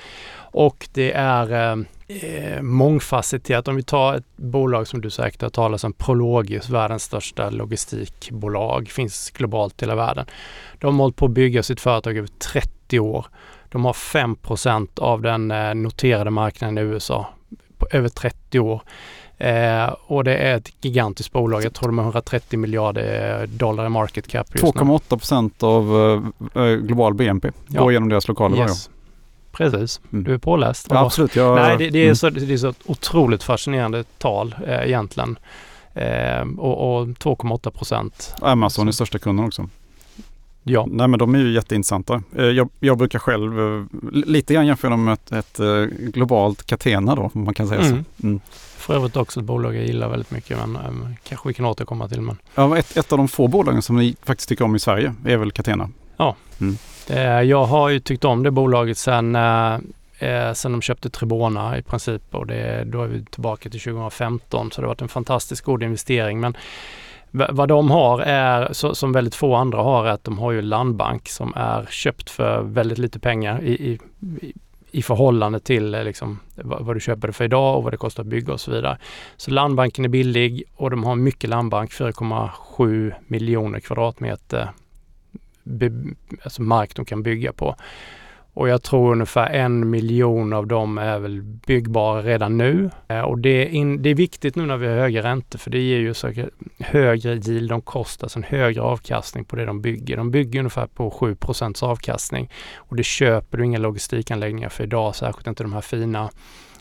Och 0.52 0.88
det 0.94 1.12
är 1.12 1.78
eh, 2.08 2.62
mångfacetterat. 2.62 3.68
Om 3.68 3.75
vi 3.75 3.84
tar 3.84 4.16
ett 4.16 4.25
bolag 4.36 4.88
som 4.88 5.01
du 5.01 5.10
säkert 5.10 5.42
har 5.42 5.50
talat 5.50 5.84
om, 5.84 5.94
Prologis, 5.94 6.70
världens 6.70 7.04
största 7.04 7.50
logistikbolag, 7.50 8.89
finns 8.89 9.32
globalt 9.32 9.82
i 9.82 9.86
hela 9.86 9.96
världen. 9.96 10.25
De 10.80 10.96
har 10.96 11.04
hållit 11.04 11.16
på 11.16 11.25
att 11.25 11.32
bygga 11.32 11.63
sitt 11.63 11.82
företag 11.82 12.18
över 12.18 12.30
30 12.54 13.00
år. 13.00 13.25
De 13.70 13.86
har 13.86 13.94
5% 13.94 15.00
av 15.00 15.22
den 15.22 15.51
eh, 15.51 15.75
noterade 15.75 16.30
marknaden 16.30 16.77
i 16.77 16.82
USA 16.82 17.27
på 17.89 17.98
över 17.98 18.10
30 18.10 18.60
år. 18.60 18.82
Eh, 19.38 19.96
och 20.08 20.24
det 20.24 20.36
är 20.36 20.58
ett 20.58 20.72
gigantiskt 20.82 21.32
bolag. 21.32 21.63
Jag 21.63 21.74
tror 21.74 21.89
de 21.89 21.98
har 21.98 22.06
130 22.06 22.60
miljarder 22.60 23.48
dollar 23.48 23.86
i 23.86 23.89
market 23.89 24.27
cap 24.27 24.50
2,8 24.50 25.10
procent 25.10 25.63
av 25.63 25.96
eh, 26.56 26.63
global 26.63 27.13
BNP 27.13 27.51
ja. 27.67 27.82
går 27.82 27.94
genom 27.94 28.10
deras 28.10 28.27
lokaler 28.27 28.58
yes. 28.58 28.89
Precis, 29.51 30.01
mm. 30.12 30.24
du 30.24 30.34
är 30.34 30.38
påläst. 30.38 30.88
Ja, 30.89 31.06
absolut. 31.06 31.36
Jag, 31.36 31.56
Nej, 31.56 31.77
det, 31.77 31.89
det, 31.89 32.00
är 32.00 32.03
mm. 32.03 32.15
så, 32.15 32.29
det 32.29 32.53
är 32.53 32.58
så 32.58 32.74
otroligt 32.86 33.44
fascinerande 33.44 34.03
tal 34.17 34.56
eh, 34.67 34.88
egentligen. 34.88 35.39
Eh, 35.94 36.41
och, 36.58 37.00
och 37.00 37.08
2,8 37.08 37.70
procent. 37.70 38.36
Amazon 38.41 38.88
är 38.88 38.91
största 38.91 39.20
kunden 39.20 39.46
också. 39.46 39.70
Ja. 40.69 40.86
Nej 40.89 41.07
men 41.07 41.19
de 41.19 41.36
är 41.36 41.39
ju 41.39 41.53
jätteintressanta. 41.53 42.21
Eh, 42.36 42.45
jag, 42.45 42.69
jag 42.79 42.97
brukar 42.97 43.19
själv 43.19 43.59
eh, 43.59 43.86
lite 44.12 44.53
grann 44.53 44.67
jämföra 44.67 44.91
dem 44.91 45.03
med 45.03 45.13
ett, 45.13 45.31
ett 45.31 45.59
eh, 45.59 45.83
globalt 46.00 46.63
Catena 46.63 47.15
då, 47.15 47.31
om 47.33 47.43
man 47.43 47.53
kan 47.53 47.67
säga 47.67 47.81
mm. 47.81 48.05
så. 48.17 48.27
Mm. 48.27 48.39
För 48.77 48.93
övrigt 48.93 49.15
också 49.15 49.39
ett 49.39 49.45
bolag 49.45 49.75
jag 49.75 49.86
gillar 49.86 50.09
väldigt 50.09 50.31
mycket 50.31 50.57
men 50.57 50.75
um, 50.88 51.15
kanske 51.24 51.47
vi 51.47 51.53
kan 51.53 51.65
återkomma 51.65 52.07
till. 52.07 52.21
Men... 52.21 52.38
Ja, 52.55 52.77
ett, 52.77 52.97
ett 52.97 53.12
av 53.12 53.17
de 53.17 53.27
få 53.27 53.47
bolagen 53.47 53.81
som 53.81 53.95
ni 53.95 54.15
faktiskt 54.24 54.50
tycker 54.50 54.65
om 54.65 54.75
i 54.75 54.79
Sverige 54.79 55.13
är 55.25 55.38
väl 55.38 55.51
Catena? 55.51 55.89
Ja. 56.17 56.36
Mm. 56.62 56.77
Det, 57.07 57.43
jag 57.43 57.65
har 57.65 57.89
ju 57.89 58.00
tyckt 58.00 58.25
om 58.25 58.43
det 58.43 58.51
bolaget 58.51 58.97
sen, 58.97 59.36
eh, 59.36 60.53
sen 60.53 60.71
de 60.71 60.81
köpte 60.81 61.09
Tribona 61.09 61.77
i 61.77 61.81
princip 61.81 62.36
och 62.36 62.47
det, 62.47 62.83
då 62.86 63.03
är 63.03 63.07
vi 63.07 63.25
tillbaka 63.25 63.69
till 63.69 63.79
2015 63.79 64.71
så 64.71 64.81
det 64.81 64.86
har 64.86 64.89
varit 64.89 65.01
en 65.01 65.07
fantastiskt 65.07 65.62
god 65.62 65.83
investering. 65.83 66.39
Men 66.39 66.57
vad 67.50 67.70
de 67.70 67.91
har 67.91 68.20
är, 68.20 68.74
så, 68.74 68.96
som 68.96 69.12
väldigt 69.12 69.36
få 69.36 69.56
andra 69.56 69.77
har, 69.77 70.06
är 70.06 70.12
att 70.12 70.24
de 70.24 70.39
har 70.39 70.51
ju 70.51 70.62
landbank 70.62 71.29
som 71.29 71.53
är 71.56 71.86
köpt 71.89 72.29
för 72.29 72.62
väldigt 72.62 72.98
lite 72.98 73.20
pengar 73.20 73.63
i, 73.63 73.72
i, 73.72 74.00
i 74.91 75.01
förhållande 75.01 75.60
till 75.60 75.96
eh, 75.96 76.03
liksom, 76.03 76.39
vad, 76.56 76.86
vad, 76.86 76.96
du 76.96 77.00
köper 77.00 77.27
det 77.27 77.34
för 77.34 77.46
idag 77.46 77.77
och 77.77 77.84
vad 77.84 77.94
det 77.94 77.98
kostar 77.98 78.24
att 78.24 78.27
bygga 78.27 78.53
och 78.53 78.62
så 78.62 78.72
vidare. 78.72 78.98
Så 79.38 79.51
landbanken 79.51 80.06
är 80.06 80.10
billig 80.10 80.63
och 80.75 80.89
de 80.89 81.03
har 81.03 81.15
mycket 81.15 81.50
landbank, 81.50 81.91
4,7 81.91 83.13
miljoner 83.27 83.79
kvadratmeter 83.79 84.62
eh, 84.62 84.70
be, 85.63 85.91
alltså 86.44 86.62
mark 86.62 86.96
de 86.96 87.06
kan 87.06 87.24
bygga 87.24 87.53
på 87.53 87.75
och 88.58 88.70
jag 88.70 88.84
tror 88.84 89.12
ungefär 89.12 89.50
en 89.50 89.90
miljon 89.90 90.54
av 90.54 90.68
dem 90.68 90.98
är 90.98 91.20
väl 91.20 91.42
byggbara 91.42 92.22
redan 92.22 92.58
nu. 92.58 92.90
Eh, 93.08 93.22
och 93.22 93.40
det 93.40 93.50
är, 93.50 93.66
in, 93.66 94.02
det 94.02 94.10
är 94.10 94.16
viktigt 94.16 94.56
nu 94.56 94.66
när 94.66 94.78
vi 94.78 94.88
har 94.88 94.96
höga 94.96 95.24
räntor 95.24 95.60
för 95.60 95.72
det 95.72 95.80
ger 95.80 95.98
ju 95.98 96.14
så 96.14 96.34
högre 96.80 97.34
yield 97.34 97.70
de 97.70 97.82
kostar, 97.82 98.26
alltså 98.26 98.40
en 98.40 98.44
högre 98.44 98.82
avkastning 98.82 99.46
på 99.46 99.56
det 99.56 99.66
de 99.66 99.82
bygger. 99.82 100.18
De 100.18 100.32
bygger 100.32 100.60
ungefär 100.60 100.88
på 100.88 101.10
7% 101.10 101.84
avkastning 101.84 102.52
och 102.76 102.96
det 102.96 103.04
köper 103.04 103.58
du 103.58 103.66
inga 103.66 103.80
logistikanläggningar 103.80 104.70
för 104.70 104.84
idag, 104.84 105.16
särskilt 105.16 105.48
inte 105.48 105.64
de 105.64 105.74
här 105.74 105.82
fina 105.82 106.30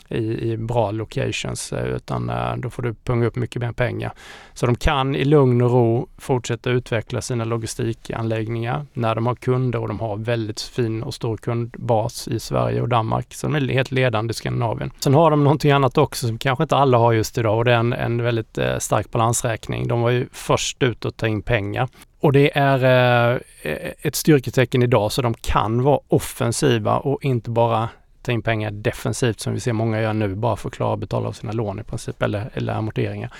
i, 0.09 0.51
i 0.51 0.57
bra 0.57 0.91
locations 0.91 1.73
eh, 1.73 1.85
utan 1.85 2.29
eh, 2.29 2.55
då 2.57 2.69
får 2.69 2.83
du 2.83 2.93
punga 2.93 3.25
upp 3.25 3.35
mycket 3.35 3.61
mer 3.61 3.71
pengar. 3.71 4.11
Så 4.53 4.65
de 4.65 4.75
kan 4.75 5.15
i 5.15 5.25
lugn 5.25 5.61
och 5.61 5.71
ro 5.71 6.07
fortsätta 6.17 6.69
utveckla 6.69 7.21
sina 7.21 7.43
logistikanläggningar 7.43 8.85
när 8.93 9.15
de 9.15 9.25
har 9.25 9.35
kunder 9.35 9.79
och 9.79 9.87
de 9.87 9.99
har 9.99 10.17
väldigt 10.17 10.61
fin 10.61 11.03
och 11.03 11.13
stor 11.13 11.37
kundbas 11.37 12.27
i 12.27 12.39
Sverige 12.39 12.81
och 12.81 12.89
Danmark. 12.89 13.33
Så 13.33 13.47
de 13.47 13.55
är 13.55 13.73
helt 13.73 13.91
ledande 13.91 14.31
i 14.31 14.33
Skandinavien. 14.33 14.91
Sen 14.99 15.13
har 15.13 15.31
de 15.31 15.43
någonting 15.43 15.71
annat 15.71 15.97
också 15.97 16.27
som 16.27 16.37
kanske 16.37 16.63
inte 16.63 16.75
alla 16.75 16.97
har 16.97 17.13
just 17.13 17.37
idag 17.37 17.57
och 17.57 17.65
det 17.65 17.73
är 17.73 17.79
en, 17.79 17.93
en 17.93 18.23
väldigt 18.23 18.57
eh, 18.57 18.77
stark 18.77 19.11
balansräkning. 19.11 19.87
De 19.87 20.01
var 20.01 20.09
ju 20.09 20.27
först 20.31 20.83
ut 20.83 21.05
att 21.05 21.17
ta 21.17 21.27
in 21.27 21.41
pengar 21.41 21.87
och 22.19 22.31
det 22.31 22.57
är 22.57 22.83
e, 23.63 23.93
ett 24.01 24.15
styrketecken 24.15 24.83
idag 24.83 25.11
så 25.11 25.21
de 25.21 25.33
kan 25.33 25.83
vara 25.83 25.99
offensiva 26.07 26.97
och 26.97 27.23
inte 27.23 27.49
bara 27.49 27.89
ta 28.27 28.31
in 28.31 28.41
pengar 28.41 28.71
defensivt 28.71 29.39
som 29.39 29.53
vi 29.53 29.59
ser 29.59 29.73
många 29.73 30.01
göra 30.01 30.13
nu 30.13 30.35
bara 30.35 30.55
för 30.55 30.69
att 30.69 30.75
klara 30.75 30.93
att 30.93 30.99
betala 30.99 31.27
av 31.27 31.31
sina 31.31 31.51
lån 31.51 31.79
i 31.79 31.83
princip 31.83 32.21
eller, 32.21 32.49
eller 32.53 32.73
amorteringar. 32.73 33.31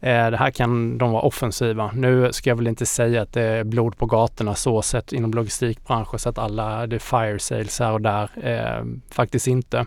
Eh, 0.00 0.30
det 0.30 0.36
här 0.36 0.50
kan 0.50 0.98
de 0.98 1.12
vara 1.12 1.22
offensiva. 1.22 1.90
Nu 1.94 2.32
ska 2.32 2.50
jag 2.50 2.56
väl 2.56 2.66
inte 2.66 2.86
säga 2.86 3.22
att 3.22 3.32
det 3.32 3.42
är 3.42 3.64
blod 3.64 3.98
på 3.98 4.06
gatorna 4.06 4.54
så 4.54 4.82
sett 4.82 5.12
inom 5.12 5.30
logistikbranschen 5.30 6.18
så 6.18 6.28
att 6.28 6.38
alla, 6.38 6.86
det 6.86 6.96
är 6.96 7.00
fire 7.00 7.38
sales 7.38 7.80
här 7.80 7.92
och 7.92 8.00
där. 8.00 8.30
Eh, 8.42 8.84
faktiskt 9.10 9.46
inte. 9.46 9.86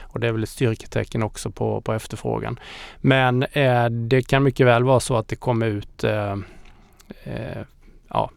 Och 0.00 0.20
det 0.20 0.28
är 0.28 0.32
väl 0.32 0.42
ett 0.42 0.48
styrketecken 0.48 1.22
också 1.22 1.50
på, 1.50 1.80
på 1.80 1.92
efterfrågan. 1.92 2.60
Men 3.00 3.42
eh, 3.42 3.84
det 3.84 4.22
kan 4.22 4.42
mycket 4.42 4.66
väl 4.66 4.84
vara 4.84 5.00
så 5.00 5.16
att 5.16 5.28
det 5.28 5.36
kommer 5.36 5.66
ut 5.66 6.04
eh, 6.04 6.36
eh 7.24 7.62
ja, 8.08 8.30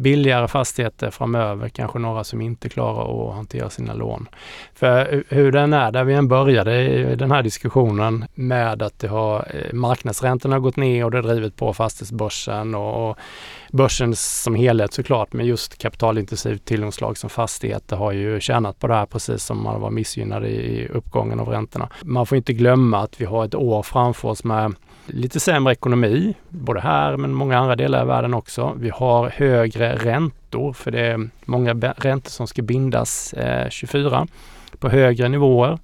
billigare 0.00 0.48
fastigheter 0.48 1.10
framöver, 1.10 1.68
kanske 1.68 1.98
några 1.98 2.24
som 2.24 2.40
inte 2.40 2.68
klarar 2.68 3.28
att 3.28 3.34
hantera 3.34 3.70
sina 3.70 3.94
lån. 3.94 4.28
För 4.74 5.14
eh, 5.14 5.20
hur 5.28 5.52
den 5.52 5.72
är, 5.72 5.92
där 5.92 6.04
vi 6.04 6.14
än 6.14 6.28
började 6.28 6.82
i 6.82 7.16
den 7.16 7.30
här 7.30 7.42
diskussionen 7.42 8.24
med 8.34 8.82
att 8.82 8.98
det 8.98 9.08
har, 9.08 9.46
eh, 9.54 9.72
marknadsräntorna 9.72 10.54
har 10.54 10.60
gått 10.60 10.76
ner 10.76 11.04
och 11.04 11.10
det 11.10 11.18
har 11.18 11.22
drivit 11.22 11.56
på 11.56 11.72
fastighetsbörsen 11.72 12.74
och, 12.74 13.10
och 13.10 13.18
börsen 13.72 14.16
som 14.16 14.54
helhet 14.54 14.92
såklart, 14.92 15.32
men 15.32 15.46
just 15.46 15.78
kapitalintensivt 15.78 16.64
tillgångsslag 16.64 17.18
som 17.18 17.30
fastigheter 17.30 17.96
har 17.96 18.12
ju 18.12 18.40
tjänat 18.40 18.78
på 18.78 18.86
det 18.86 18.94
här 18.94 19.06
precis 19.06 19.44
som 19.44 19.62
man 19.62 19.80
var 19.80 19.90
missgynnad 19.90 20.44
i 20.44 20.88
uppgången 20.92 21.40
av 21.40 21.48
räntorna. 21.48 21.88
Man 22.04 22.26
får 22.26 22.36
inte 22.36 22.52
glömma 22.52 22.98
att 22.98 23.20
vi 23.20 23.24
har 23.24 23.44
ett 23.44 23.54
år 23.54 23.82
framför 23.82 24.28
oss 24.28 24.44
med 24.44 24.74
lite 25.06 25.40
sämre 25.40 25.72
ekonomi, 25.72 26.34
både 26.48 26.80
här 26.80 27.16
men 27.16 27.34
många 27.34 27.58
andra 27.58 27.76
delar 27.76 28.00
av 28.00 28.06
världen 28.06 28.34
också. 28.34 28.74
Vi 28.78 28.90
har 28.90 29.28
högre 29.28 29.96
räntor, 29.96 30.72
för 30.72 30.90
det 30.90 31.00
är 31.00 31.28
många 31.44 31.74
räntor 31.96 32.30
som 32.30 32.46
ska 32.46 32.62
bindas 32.62 33.32
eh, 33.32 33.68
24 33.68 34.26
på 34.78 34.88
högre 34.88 35.28
nivåer. 35.28 35.78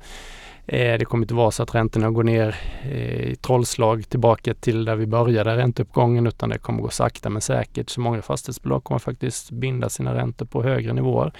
Eh, 0.66 0.98
det 0.98 1.04
kommer 1.04 1.24
inte 1.24 1.34
vara 1.34 1.50
så 1.50 1.62
att 1.62 1.74
räntorna 1.74 2.10
går 2.10 2.24
ner 2.24 2.56
eh, 2.82 3.30
i 3.30 3.36
trollslag 3.36 4.08
tillbaka 4.08 4.54
till 4.54 4.84
där 4.84 4.96
vi 4.96 5.06
började 5.06 5.56
ränteuppgången 5.56 6.26
utan 6.26 6.48
det 6.48 6.58
kommer 6.58 6.82
gå 6.82 6.88
sakta 6.88 7.30
men 7.30 7.42
säkert. 7.42 7.90
Så 7.90 8.00
många 8.00 8.22
fastighetsbolag 8.22 8.84
kommer 8.84 8.98
faktiskt 8.98 9.50
binda 9.50 9.88
sina 9.88 10.14
räntor 10.14 10.46
på 10.46 10.62
högre 10.62 10.92
nivåer. 10.92 11.32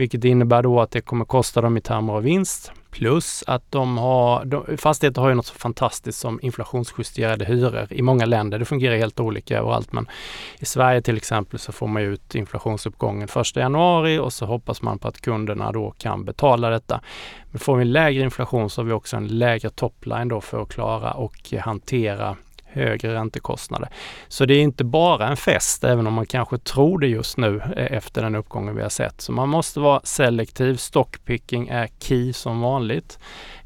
Vilket 0.00 0.24
innebär 0.24 0.62
då 0.62 0.80
att 0.80 0.90
det 0.90 1.00
kommer 1.00 1.24
kosta 1.24 1.60
dem 1.60 1.76
i 1.76 1.80
termer 1.80 2.12
av 2.12 2.22
vinst. 2.22 2.72
Plus 2.90 3.44
att 3.46 3.72
de 3.72 3.98
har, 3.98 4.44
de, 4.44 4.76
fastigheter 4.76 5.22
har 5.22 5.28
ju 5.28 5.34
något 5.34 5.46
så 5.46 5.54
fantastiskt 5.54 6.18
som 6.18 6.40
inflationsjusterade 6.42 7.44
hyror 7.44 7.86
i 7.90 8.02
många 8.02 8.26
länder. 8.26 8.58
Det 8.58 8.64
fungerar 8.64 8.96
helt 8.96 9.20
olika 9.20 9.58
överallt 9.58 9.92
men 9.92 10.06
i 10.58 10.64
Sverige 10.64 11.02
till 11.02 11.16
exempel 11.16 11.58
så 11.58 11.72
får 11.72 11.86
man 11.86 12.02
ut 12.02 12.34
inflationsuppgången 12.34 13.28
1 13.36 13.56
januari 13.56 14.18
och 14.18 14.32
så 14.32 14.46
hoppas 14.46 14.82
man 14.82 14.98
på 14.98 15.08
att 15.08 15.20
kunderna 15.20 15.72
då 15.72 15.90
kan 15.90 16.24
betala 16.24 16.70
detta. 16.70 17.00
Men 17.50 17.60
får 17.60 17.76
vi 17.76 17.82
en 17.82 17.92
lägre 17.92 18.22
inflation 18.22 18.70
så 18.70 18.80
har 18.80 18.86
vi 18.86 18.92
också 18.92 19.16
en 19.16 19.28
lägre 19.28 19.70
topline 19.70 20.28
då 20.28 20.40
för 20.40 20.62
att 20.62 20.68
klara 20.68 21.12
och 21.12 21.54
hantera 21.60 22.36
högre 22.72 23.14
räntekostnader. 23.14 23.88
Så 24.28 24.46
det 24.46 24.54
är 24.54 24.62
inte 24.62 24.84
bara 24.84 25.28
en 25.28 25.36
fest, 25.36 25.84
även 25.84 26.06
om 26.06 26.14
man 26.14 26.26
kanske 26.26 26.58
tror 26.58 26.98
det 26.98 27.06
just 27.06 27.36
nu 27.36 27.62
eh, 27.76 27.96
efter 27.96 28.22
den 28.22 28.34
uppgången 28.34 28.76
vi 28.76 28.82
har 28.82 28.88
sett. 28.88 29.20
Så 29.20 29.32
man 29.32 29.48
måste 29.48 29.80
vara 29.80 30.00
selektiv. 30.04 30.76
Stockpicking 30.76 31.68
är 31.68 31.88
key 31.98 32.32
som 32.32 32.60
vanligt. 32.60 33.18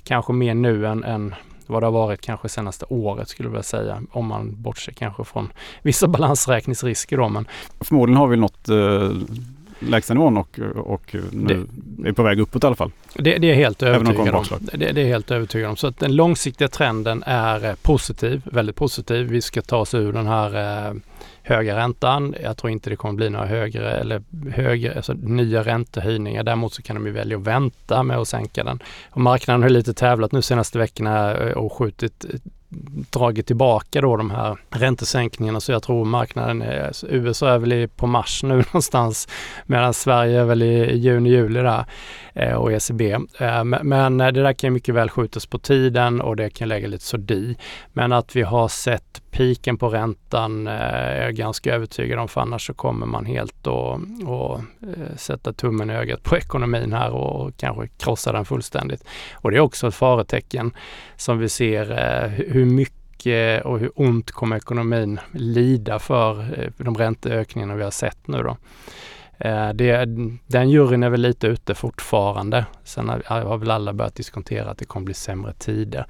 Kanske 0.03 0.33
mer 0.33 0.55
nu 0.55 0.87
än, 0.87 1.05
än 1.05 1.35
vad 1.67 1.83
det 1.83 1.87
har 1.87 1.93
varit 1.93 2.21
kanske 2.21 2.49
senaste 2.49 2.85
året 2.89 3.29
skulle 3.29 3.47
jag 3.47 3.51
vilja 3.51 3.63
säga. 3.63 4.03
Om 4.11 4.27
man 4.27 4.63
bortser 4.63 4.93
kanske 4.93 5.25
från 5.25 5.53
vissa 5.83 6.09
balansräkningsrisker 6.09 7.17
då. 7.17 7.29
Men 7.29 7.49
Förmodligen 7.81 8.17
har 8.17 8.27
vi 8.27 8.37
något 8.37 8.69
eh, 8.69 9.11
lägstanivån 9.79 10.37
och, 10.37 10.59
och 10.77 11.17
nu 11.33 11.67
det, 11.79 12.09
är 12.09 12.13
på 12.13 12.23
väg 12.23 12.41
uppåt 12.41 12.65
i 12.65 12.67
alla 12.67 12.77
fall. 12.77 12.91
Det, 13.15 13.39
det 13.39 13.51
är 13.51 13.55
helt 13.55 13.83
övertygad 13.83 14.35
om. 14.35 14.45
Det, 14.61 14.93
det, 14.93 15.03
är 15.03 15.07
helt 15.07 15.31
övertygad 15.31 15.71
om. 15.71 15.77
Så 15.77 15.87
att 15.87 15.99
den 15.99 16.17
långsiktiga 16.17 16.69
trenden 16.69 17.23
är 17.27 17.65
eh, 17.65 17.75
positiv, 17.83 18.43
väldigt 18.45 18.77
positiv. 18.77 19.27
Vi 19.27 19.43
ska 19.43 19.63
ta 19.63 19.77
oss 19.77 19.95
ur 19.95 20.13
den 20.13 20.27
här 20.27 20.89
eh, 20.89 20.95
höga 21.43 21.77
räntan. 21.77 22.35
Jag 22.43 22.57
tror 22.57 22.71
inte 22.71 22.91
det 22.91 22.97
kommer 22.97 23.15
bli 23.15 23.31
några 23.31 23.47
högre 23.47 23.93
eller 23.93 24.23
högre, 24.51 24.95
alltså 24.97 25.13
nya 25.13 25.63
räntehöjningar. 25.63 26.43
Däremot 26.43 26.75
så 26.75 26.83
kan 26.83 26.97
de 26.97 27.07
ju 27.07 27.13
välja 27.13 27.37
att 27.37 27.43
vänta 27.43 28.03
med 28.03 28.19
att 28.19 28.29
sänka 28.29 28.65
den. 28.65 28.83
Och 29.11 29.21
marknaden 29.21 29.63
har 29.63 29.69
lite 29.69 29.95
tävlat 29.95 30.33
nu 30.33 30.43
senaste 30.43 30.79
veckorna 30.79 31.37
eh, 31.37 31.53
och 31.53 31.73
skjutit 31.73 32.25
dragit 33.11 33.47
tillbaka 33.47 34.01
då 34.01 34.17
de 34.17 34.31
här 34.31 34.59
räntesänkningarna 34.71 35.61
så 35.61 35.73
jag 35.73 35.83
tror 35.83 36.05
marknaden, 36.05 36.63
är, 36.63 36.93
USA 37.09 37.49
är 37.49 37.59
väl 37.59 37.89
på 37.89 38.07
mars 38.07 38.43
nu 38.43 38.55
någonstans 38.73 39.29
medan 39.67 39.95
Sverige 39.95 40.41
är 40.41 40.45
väl 40.45 40.63
i 40.63 40.97
juni, 40.97 41.31
juli 41.31 41.61
där 41.61 41.85
eh, 42.35 42.55
och 42.55 42.73
ECB. 42.73 43.13
Eh, 43.39 43.65
men 43.65 44.21
eh, 44.21 44.29
det 44.29 44.43
där 44.43 44.53
kan 44.53 44.73
mycket 44.73 44.95
väl 44.95 45.11
skjutas 45.11 45.47
på 45.47 45.59
tiden 45.59 46.21
och 46.21 46.37
det 46.37 46.51
kan 46.51 46.69
lägga 46.69 46.89
lite 46.89 47.05
sordin. 47.05 47.57
Men 47.93 48.13
att 48.13 48.37
vi 48.37 48.43
har 48.43 48.69
sett 48.69 49.23
piken 49.35 49.77
på 49.77 49.89
räntan 49.89 50.67
eh, 50.67 50.73
är 50.73 51.23
jag 51.23 51.35
ganska 51.35 51.75
övertygad 51.75 52.19
om 52.19 52.29
för 52.29 52.41
annars 52.41 52.67
så 52.67 52.75
kommer 52.75 53.07
man 53.07 53.27
helt 53.27 53.67
att 53.67 54.01
eh, 54.83 55.17
sätta 55.17 55.53
tummen 55.53 55.91
i 55.91 55.95
ögat 55.95 56.23
på 56.23 56.37
ekonomin 56.45 56.93
här 56.93 57.11
och 57.11 57.57
kanske 57.57 57.89
krossa 57.99 58.33
den 58.33 58.45
fullständigt. 58.45 59.05
Och 59.33 59.51
det 59.51 59.57
är 59.57 59.61
också 59.61 59.89
ett 59.89 59.95
faretecken 59.95 60.73
som 61.17 61.39
vi 61.39 61.49
ser 61.49 61.91
eh, 61.91 62.29
hur 62.29 62.65
mycket 62.65 63.65
och 63.65 63.79
hur 63.79 63.91
ont 63.95 64.31
kommer 64.31 64.57
ekonomin 64.57 65.21
lida 65.33 65.99
för 65.99 66.41
eh, 66.41 66.71
de 66.77 66.95
ränteökningarna 66.95 67.75
vi 67.75 67.85
har 67.85 67.91
sett 67.91 68.29
nu 68.29 68.43
då. 68.43 68.57
Det, 69.75 70.05
den 70.47 70.71
juryn 70.71 71.03
är 71.03 71.11
väl 71.11 71.21
lite 71.21 71.47
ute 71.47 71.75
fortfarande. 71.75 72.67
Sen 72.85 73.09
har 73.25 73.59
väl 73.59 73.71
alla 73.71 73.93
börjat 73.93 74.15
diskontera 74.15 74.71
att 74.71 74.79
det 74.79 74.85
kommer 74.85 75.05
bli 75.05 75.15
sämre 75.15 75.53
tider. 75.53 76.07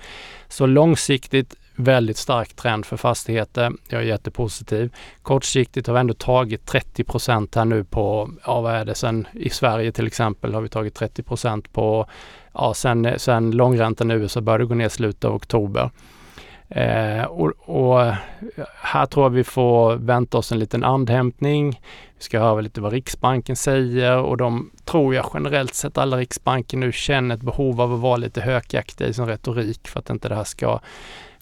Så 0.48 0.66
långsiktigt 0.66 1.54
väldigt 1.76 2.16
stark 2.16 2.54
trend 2.54 2.86
för 2.86 2.96
fastigheter. 2.96 3.72
Jag 3.88 4.00
är 4.00 4.06
jättepositiv. 4.06 4.94
Kortsiktigt 5.22 5.86
har 5.86 5.94
vi 5.94 6.00
ändå 6.00 6.14
tagit 6.14 6.72
30% 6.72 7.56
här 7.56 7.64
nu 7.64 7.84
på, 7.84 8.30
ja 8.46 8.60
vad 8.60 8.74
är 8.74 8.84
det, 8.84 8.94
sen 8.94 9.26
i 9.32 9.50
Sverige 9.50 9.92
till 9.92 10.06
exempel 10.06 10.54
har 10.54 10.60
vi 10.60 10.68
tagit 10.68 11.00
30% 11.00 11.66
på, 11.72 12.06
ja 12.52 12.74
sen, 12.74 13.14
sen 13.16 13.50
långräntan 13.50 14.10
i 14.10 14.14
USA 14.14 14.40
började 14.40 14.64
gå 14.64 14.74
ner 14.74 14.86
i 14.86 14.90
slutet 14.90 15.24
av 15.24 15.34
oktober. 15.34 15.90
Eh, 16.68 17.24
och, 17.24 17.52
och, 17.58 18.12
här 18.76 19.06
tror 19.06 19.24
jag 19.24 19.30
vi 19.30 19.44
får 19.44 19.96
vänta 19.96 20.38
oss 20.38 20.52
en 20.52 20.58
liten 20.58 20.84
andhämtning. 20.84 21.80
Vi 22.18 22.24
ska 22.24 22.40
höra 22.40 22.60
lite 22.60 22.80
vad 22.80 22.92
Riksbanken 22.92 23.56
säger 23.56 24.18
och 24.18 24.36
de 24.36 24.70
tror 24.84 25.14
jag 25.14 25.30
generellt 25.34 25.74
sett 25.74 25.98
alla 25.98 26.16
Riksbanken 26.16 26.80
nu 26.80 26.92
känner 26.92 27.34
ett 27.34 27.42
behov 27.42 27.80
av 27.80 27.94
att 27.94 28.00
vara 28.00 28.16
lite 28.16 28.40
hökaktiga 28.40 29.08
i 29.08 29.14
sin 29.14 29.26
retorik 29.26 29.88
för 29.88 30.00
att 30.00 30.10
inte 30.10 30.28
det 30.28 30.34
här 30.34 30.44
ska 30.44 30.80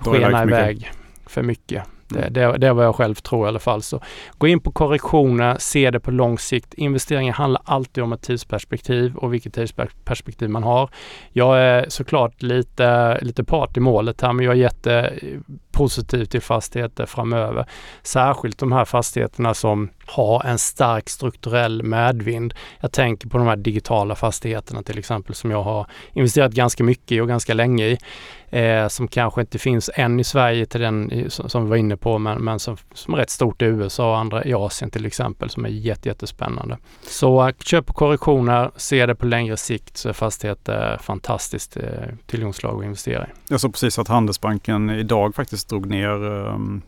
skena 0.05 0.43
iväg 0.43 0.91
för 1.27 1.43
mycket. 1.43 1.83
Det, 2.13 2.29
det, 2.29 2.59
det 2.59 2.67
är 2.67 2.73
vad 2.73 2.85
jag 2.85 2.95
själv 2.95 3.15
tror 3.15 3.47
i 3.47 3.49
alla 3.49 3.59
fall. 3.59 3.83
Så 3.83 4.01
gå 4.39 4.47
in 4.47 4.61
på 4.61 4.73
korrektioner, 4.73 5.57
se 5.59 5.91
det 5.91 6.01
på 6.01 6.11
lång 6.11 6.39
sikt. 6.39 6.75
Investeringar 6.75 7.33
handlar 7.33 7.63
alltid 7.65 8.05
om 8.05 8.13
ett 8.13 8.23
tidsperspektiv 8.23 9.17
och 9.17 9.35
vilket 9.35 9.55
tidsperspektiv 9.55 10.51
man 10.51 10.63
har. 10.63 10.91
Jag 11.33 11.59
är 11.59 11.87
såklart 11.89 12.43
lite, 12.43 13.19
lite 13.23 13.45
part 13.45 13.77
i 13.77 13.81
målet 13.81 14.21
här 14.21 14.33
men 14.33 14.45
jag 14.47 14.55
är 14.55 14.59
positivt 15.73 16.31
till 16.31 16.41
fastigheter 16.41 17.07
framöver. 17.07 17.67
Särskilt 18.03 18.59
de 18.59 18.73
här 18.73 18.85
fastigheterna 18.85 19.55
som 19.55 19.89
har 20.07 20.45
en 20.45 20.59
stark 20.59 21.09
strukturell 21.09 21.83
medvind. 21.83 22.55
Jag 22.81 22.93
tänker 22.93 23.29
på 23.29 23.39
de 23.39 23.47
här 23.47 23.57
digitala 23.57 24.15
fastigheterna 24.15 24.83
till 24.83 24.99
exempel 24.99 25.35
som 25.35 25.51
jag 25.51 25.63
har 25.63 25.87
investerat 26.13 26.53
ganska 26.53 26.85
mycket 26.85 27.13
i 27.13 27.21
och 27.21 27.29
ganska 27.29 27.55
länge 27.55 27.87
i. 27.87 27.99
eh, 28.53 28.89
som 28.89 29.09
kanske 29.09 29.41
inte 29.41 29.59
finns 29.59 29.91
än 29.95 30.21
i 30.21 30.25
Sverige 30.25 30.67
till 30.67 30.81
den 30.81 31.27
som, 31.29 31.49
som 31.49 31.65
vi 31.65 31.71
var 31.71 31.77
inne 31.77 31.97
på 31.97 32.19
men, 32.19 32.45
men 32.45 32.59
som, 32.59 32.77
som 32.95 33.15
är 33.15 33.19
rätt 33.19 33.31
stort 33.31 33.63
i 33.63 33.65
USA 33.65 34.11
och 34.11 34.19
andra 34.19 34.45
i 34.45 34.55
Asien 34.55 34.91
till 34.91 35.07
exempel 35.07 35.51
som 35.51 35.65
är 35.65 35.69
jätte, 35.69 36.09
jättespännande. 36.09 36.79
Så 37.03 37.47
eh, 37.47 37.55
köp 37.65 37.91
och 37.91 37.97
korrektioner, 37.97 38.71
se 38.77 39.07
det 39.07 39.15
på 39.15 39.27
längre 39.27 39.57
sikt 39.57 39.97
så 39.97 40.09
är 40.09 40.13
fastigheter 40.13 40.99
fantastiskt 41.03 41.77
eh, 41.77 41.83
tillgångslag 42.27 42.79
att 42.79 42.85
investera 42.85 43.27
i. 43.27 43.31
Jag 43.49 43.61
såg 43.61 43.73
precis 43.73 43.99
att 43.99 44.09
Handelsbanken 44.09 44.91
idag 44.91 45.35
faktiskt 45.35 45.72
drog 45.73 45.87
ner, 45.87 46.25
ehm, 46.25 46.83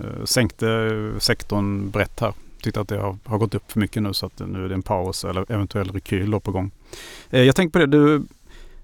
eh, 0.00 0.24
sänkte 0.24 0.90
sektorn 1.18 1.90
brett 1.90 2.20
här 2.20 2.32
tyckte 2.62 2.80
att 2.80 2.88
det 2.88 2.98
har, 2.98 3.16
har, 3.24 3.38
gått 3.38 3.54
upp 3.54 3.72
för 3.72 3.80
mycket 3.80 4.02
nu 4.02 4.12
så 4.12 4.26
att 4.26 4.38
nu 4.46 4.64
är 4.64 4.68
det 4.68 4.74
en 4.74 4.82
paus 4.82 5.24
eller 5.24 5.52
eventuell 5.52 5.90
rekyl 5.92 6.40
på 6.40 6.50
gång. 6.50 6.70
Eh, 7.30 7.42
jag 7.42 7.56
tänker 7.56 7.72
på 7.72 7.78
det, 7.78 7.86
du, 7.86 8.22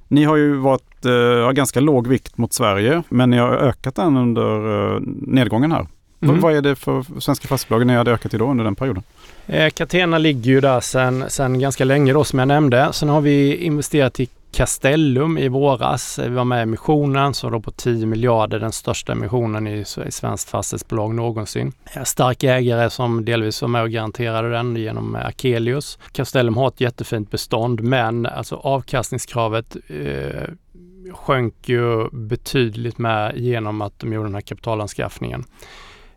ni 0.09 0.25
har 0.25 0.37
ju 0.37 0.55
varit 0.55 1.05
eh, 1.05 1.53
ganska 1.53 1.81
låg 1.81 2.07
vikt 2.07 2.39
mot 2.39 2.53
Sverige 2.53 3.03
men 3.09 3.31
ni 3.31 3.37
har 3.37 3.49
ökat 3.49 3.95
den 3.95 4.17
under 4.17 4.95
eh, 4.95 5.01
nedgången 5.07 5.73
här. 5.73 5.87
Mm. 6.21 6.41
Vad 6.41 6.57
är 6.57 6.63
det 6.63 6.77
för 6.77 7.03
svenska 7.03 7.49
fastighetsbolag 7.49 7.87
ni 7.87 7.95
hade 7.95 8.13
ökat 8.13 8.35
i 8.35 8.37
då 8.37 8.51
under 8.51 8.65
den 8.65 8.75
perioden? 8.75 9.03
Eh, 9.47 9.71
Catena 9.71 10.19
ligger 10.19 10.51
ju 10.51 10.61
där 10.61 10.81
sedan 11.29 11.59
ganska 11.59 11.85
länge 11.85 12.13
då 12.13 12.25
som 12.25 12.39
jag 12.39 12.49
nämnde. 12.49 12.93
Sen 12.93 13.09
har 13.09 13.21
vi 13.21 13.57
investerat 13.57 14.21
i 14.21 14.29
Castellum 14.55 15.39
i 15.39 15.49
våras. 15.49 16.19
Vi 16.19 16.29
var 16.29 16.45
med 16.45 16.59
i 16.59 16.63
emissionen 16.63 17.35
som 17.35 17.53
då 17.53 17.61
på 17.61 17.71
10 17.71 18.07
miljarder, 18.07 18.61
den 18.61 18.73
största 18.73 19.13
emissionen 19.13 19.67
i, 19.67 19.85
i 20.07 20.11
svenskt 20.11 20.51
fastighetsbolag 20.51 21.15
någonsin. 21.15 21.73
Eh, 21.95 22.03
stark 22.03 22.45
ägare 22.45 22.91
som 22.91 23.25
delvis 23.25 23.63
var 23.63 23.69
med 23.69 23.83
och 23.83 23.91
garanterade 23.91 24.51
den 24.51 24.77
genom 24.77 25.17
eh, 25.17 25.27
Akelius. 25.27 25.99
Castellum 26.13 26.57
har 26.57 26.69
ett 26.69 26.81
jättefint 26.81 27.31
bestånd 27.31 27.81
men 27.81 28.27
alltså 28.27 28.57
avkastningskravet 28.57 29.77
eh, 29.89 30.49
sjönk 31.13 31.69
ju 31.69 32.09
betydligt 32.13 32.99
med 32.99 33.37
genom 33.37 33.83
att 33.83 33.99
de 33.99 34.13
gjorde 34.13 34.29
den 34.29 34.35
här 34.35 34.41
kapitalanskaffningen. 34.41 35.45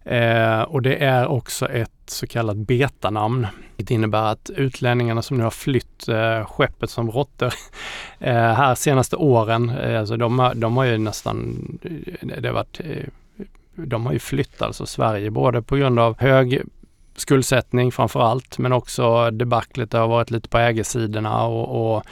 Eh, 0.08 0.62
och 0.62 0.82
det 0.82 1.04
är 1.04 1.28
också 1.28 1.70
ett 1.70 1.92
så 2.06 2.28
kallat 2.28 2.58
betanamn. 2.58 3.48
Det 3.76 3.92
innebär 3.92 4.32
att 4.32 4.50
utlänningarna 4.50 5.22
som 5.22 5.38
nu 5.38 5.44
har 5.44 5.52
flytt 5.52 6.08
eh, 6.08 6.46
skeppet 6.46 6.90
som 6.90 7.12
råttor 7.12 7.54
eh, 8.20 8.34
här 8.34 8.76
senaste 8.76 9.16
åren, 9.16 9.70
eh, 9.70 10.00
alltså 10.00 10.18
de, 10.18 10.52
de 10.56 10.78
har 10.78 10.84
ju 10.84 10.98
nästan, 10.98 11.58
eh, 12.22 12.42
det 12.42 12.48
har 12.48 12.54
varit, 12.54 12.80
eh, 12.84 13.04
de 13.76 14.06
har 14.06 14.14
ju 14.14 14.20
flytt 14.20 14.62
alltså 14.62 14.86
Sverige 14.86 15.32
både 15.32 15.62
på 15.62 15.76
grund 15.76 16.00
av 16.00 16.20
hög 16.20 16.62
skuldsättning 17.16 17.92
framför 17.92 18.20
allt 18.20 18.58
men 18.58 18.74
också 18.74 19.32
debaclet 19.32 19.92
det 19.92 19.98
har 19.98 20.08
varit 20.08 20.32
lite 20.32 20.50
på 20.50 20.58
ägarsidorna 20.58 21.44
och, 21.44 21.96
och 21.96 22.06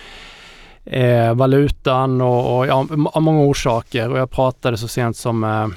eh, 0.94 1.34
valutan 1.34 2.22
och, 2.22 2.58
och 2.58 2.68
ja, 2.68 2.88
av 3.14 3.22
många 3.22 3.40
orsaker 3.40 4.10
och 4.10 4.18
jag 4.18 4.32
pratade 4.32 4.78
så 4.78 4.88
sent 4.88 5.18
som 5.18 5.44
eh, 5.44 5.68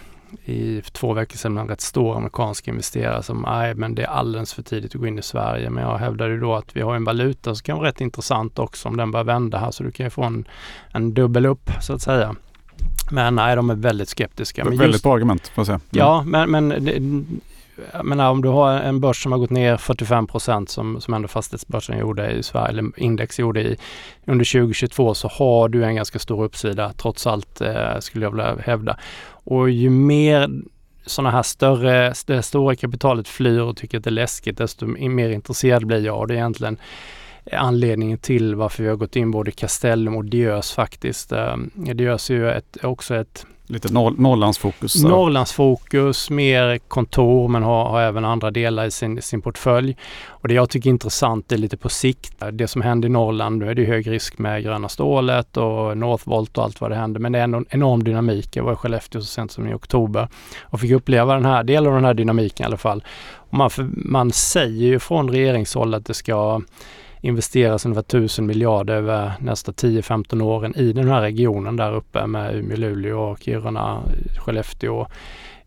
i 0.45 0.83
två 0.93 1.13
veckor 1.13 1.37
sedan 1.37 1.55
med 1.55 1.61
en 1.61 1.69
rätt 1.69 1.81
stor 1.81 2.17
amerikansk 2.17 2.69
investerare 2.69 3.23
som, 3.23 3.43
nej 3.43 3.75
men 3.75 3.95
det 3.95 4.03
är 4.03 4.07
alldeles 4.07 4.55
för 4.55 4.63
tidigt 4.63 4.95
att 4.95 5.01
gå 5.01 5.07
in 5.07 5.19
i 5.19 5.23
Sverige. 5.23 5.71
Men 5.71 5.85
jag 5.85 5.99
hävdade 5.99 6.41
då 6.41 6.55
att 6.55 6.77
vi 6.77 6.81
har 6.81 6.97
en 6.97 7.05
valuta 7.05 7.55
som 7.55 7.63
kan 7.63 7.79
vara 7.79 7.89
rätt 7.89 8.01
intressant 8.01 8.59
också 8.59 8.89
om 8.89 8.97
den 8.97 9.11
börjar 9.11 9.25
vända 9.25 9.59
här 9.59 9.71
så 9.71 9.83
du 9.83 9.91
kan 9.91 10.07
ju 10.07 10.11
få 10.11 10.23
en, 10.23 10.45
en 10.93 11.15
dubbel 11.15 11.47
upp 11.47 11.71
så 11.81 11.93
att 11.93 12.03
säga. 12.03 12.37
Men 13.11 13.35
nej, 13.35 13.57
de 13.57 13.71
är 13.71 13.75
väldigt 13.75 14.09
skeptiska. 14.09 14.65
Men 14.65 14.79
väldigt 14.79 15.03
bra 15.03 15.15
argument 15.15 15.49
får 15.49 15.61
jag 15.61 15.67
säga. 15.67 15.75
Mm. 15.75 15.89
Ja, 15.91 16.23
men, 16.27 16.51
men 16.51 17.41
jag 17.93 18.05
menar 18.05 18.31
om 18.31 18.43
du 18.43 18.49
har 18.49 18.73
en 18.73 19.01
börs 19.01 19.23
som 19.23 19.33
har 19.33 19.39
gått 19.39 19.51
ner 19.51 19.77
45 19.77 20.27
procent 20.27 20.71
som, 20.71 21.01
som 21.01 21.15
ändå 21.15 21.29
fastighetsbörsen 21.29 21.99
gjorde 21.99 22.31
i 22.31 22.43
Sverige, 22.43 22.69
eller 22.69 23.01
index 23.01 23.39
gjorde 23.39 23.61
i, 23.61 23.77
under 24.27 24.45
2022 24.45 25.15
så 25.15 25.29
har 25.29 25.69
du 25.69 25.85
en 25.85 25.95
ganska 25.95 26.19
stor 26.19 26.45
uppsida 26.45 26.93
trots 26.93 27.27
allt 27.27 27.61
eh, 27.61 27.99
skulle 28.01 28.25
jag 28.25 28.31
vilja 28.31 28.57
hävda. 28.57 28.99
Och 29.31 29.71
ju 29.71 29.91
mer 29.91 30.51
sådana 31.07 31.31
här 31.31 31.43
större, 31.43 32.15
det 32.27 32.43
stora 32.43 32.77
kapitalet 32.77 33.29
flyr 33.29 33.61
och 33.61 33.77
tycker 33.77 33.99
att 33.99 34.05
det 34.05 34.11
är 34.11 34.13
läskigt 34.13 34.59
desto 34.59 34.87
mer 34.87 35.29
intresserad 35.31 35.87
blir 35.87 36.05
jag 36.05 36.19
och 36.19 36.29
det 36.29 36.35
är 36.35 36.39
egentligen 36.39 36.77
anledningen 37.53 38.19
till 38.19 38.55
varför 38.55 38.83
vi 38.83 38.89
har 38.89 38.97
gått 38.97 39.17
in 39.17 39.31
både 39.31 39.51
Castellum 39.51 40.17
och 40.17 40.25
Diös 40.25 40.73
faktiskt. 40.73 41.33
Eh, 41.33 41.57
Diös 41.75 42.31
är 42.31 42.35
ju 42.35 42.51
ett, 42.51 42.77
också 42.83 43.15
ett 43.15 43.47
Lite 43.71 43.93
nor 43.93 44.11
Norrlandsfokus? 44.11 45.03
Norrlandsfokus, 45.03 46.31
mer 46.31 46.79
kontor 46.79 47.49
men 47.49 47.63
har, 47.63 47.85
har, 47.85 48.01
även 48.01 48.25
andra 48.25 48.51
delar 48.51 48.87
i 48.87 48.91
sin, 48.91 49.23
sin 49.23 49.43
portfölj. 49.43 49.97
Och 50.29 50.49
det 50.49 50.55
jag 50.55 50.71
tycker 50.71 50.91
är 50.91 50.93
intressant 50.93 51.53
är 51.53 51.57
lite 51.57 51.77
på 51.77 51.89
sikt. 51.89 52.43
Det 52.53 52.69
som 52.69 52.83
händer 52.83 53.09
i 53.09 53.13
Norrland, 53.13 53.59
nu 53.59 53.71
är 53.71 53.75
det 53.75 53.85
hög 53.85 54.11
risk 54.11 54.39
med 54.39 54.63
gröna 54.63 54.89
stålet 54.89 55.57
och 55.57 55.99
Northvolt 55.99 56.59
och 56.59 56.65
allt 56.65 56.81
vad 56.81 56.91
det 56.91 56.97
händer. 56.97 57.21
Men 57.21 57.33
det 57.33 57.39
är 57.39 57.45
en 57.45 57.67
enorm 57.71 58.05
dynamik. 58.05 58.57
Jag 58.57 58.65
var 58.65 58.73
i 58.73 58.77
Skellefteå 58.77 59.21
så 59.21 59.27
sent 59.27 59.53
som 59.53 59.69
i 59.69 59.75
oktober 59.75 60.29
och 60.63 60.81
fick 60.81 60.91
uppleva 60.91 61.35
den 61.35 61.45
här 61.45 61.65
delen 61.65 61.87
av 61.89 61.95
den 61.95 62.05
här 62.05 62.15
dynamiken 62.15 62.65
i 62.65 62.67
alla 62.67 62.77
fall. 62.77 63.05
Och 63.35 63.55
man, 63.55 63.71
man 63.87 64.33
säger 64.33 64.87
ju 64.87 64.99
från 64.99 65.31
regeringshåll 65.31 65.95
att 65.95 66.07
det 66.07 66.15
ska 66.15 66.63
investeras 67.21 67.87
ungefär 67.87 68.01
1000 68.01 68.47
miljarder 68.47 68.95
över 68.95 69.33
nästa 69.41 69.73
10-15 69.73 70.43
åren 70.43 70.77
i 70.77 70.93
den 70.93 71.09
här 71.09 71.21
regionen 71.21 71.77
där 71.77 71.95
uppe 71.95 72.27
med 72.27 72.55
Umeå, 72.57 72.77
Luleå, 72.77 73.37
Kiruna, 73.37 74.03
Skellefteå 74.39 75.07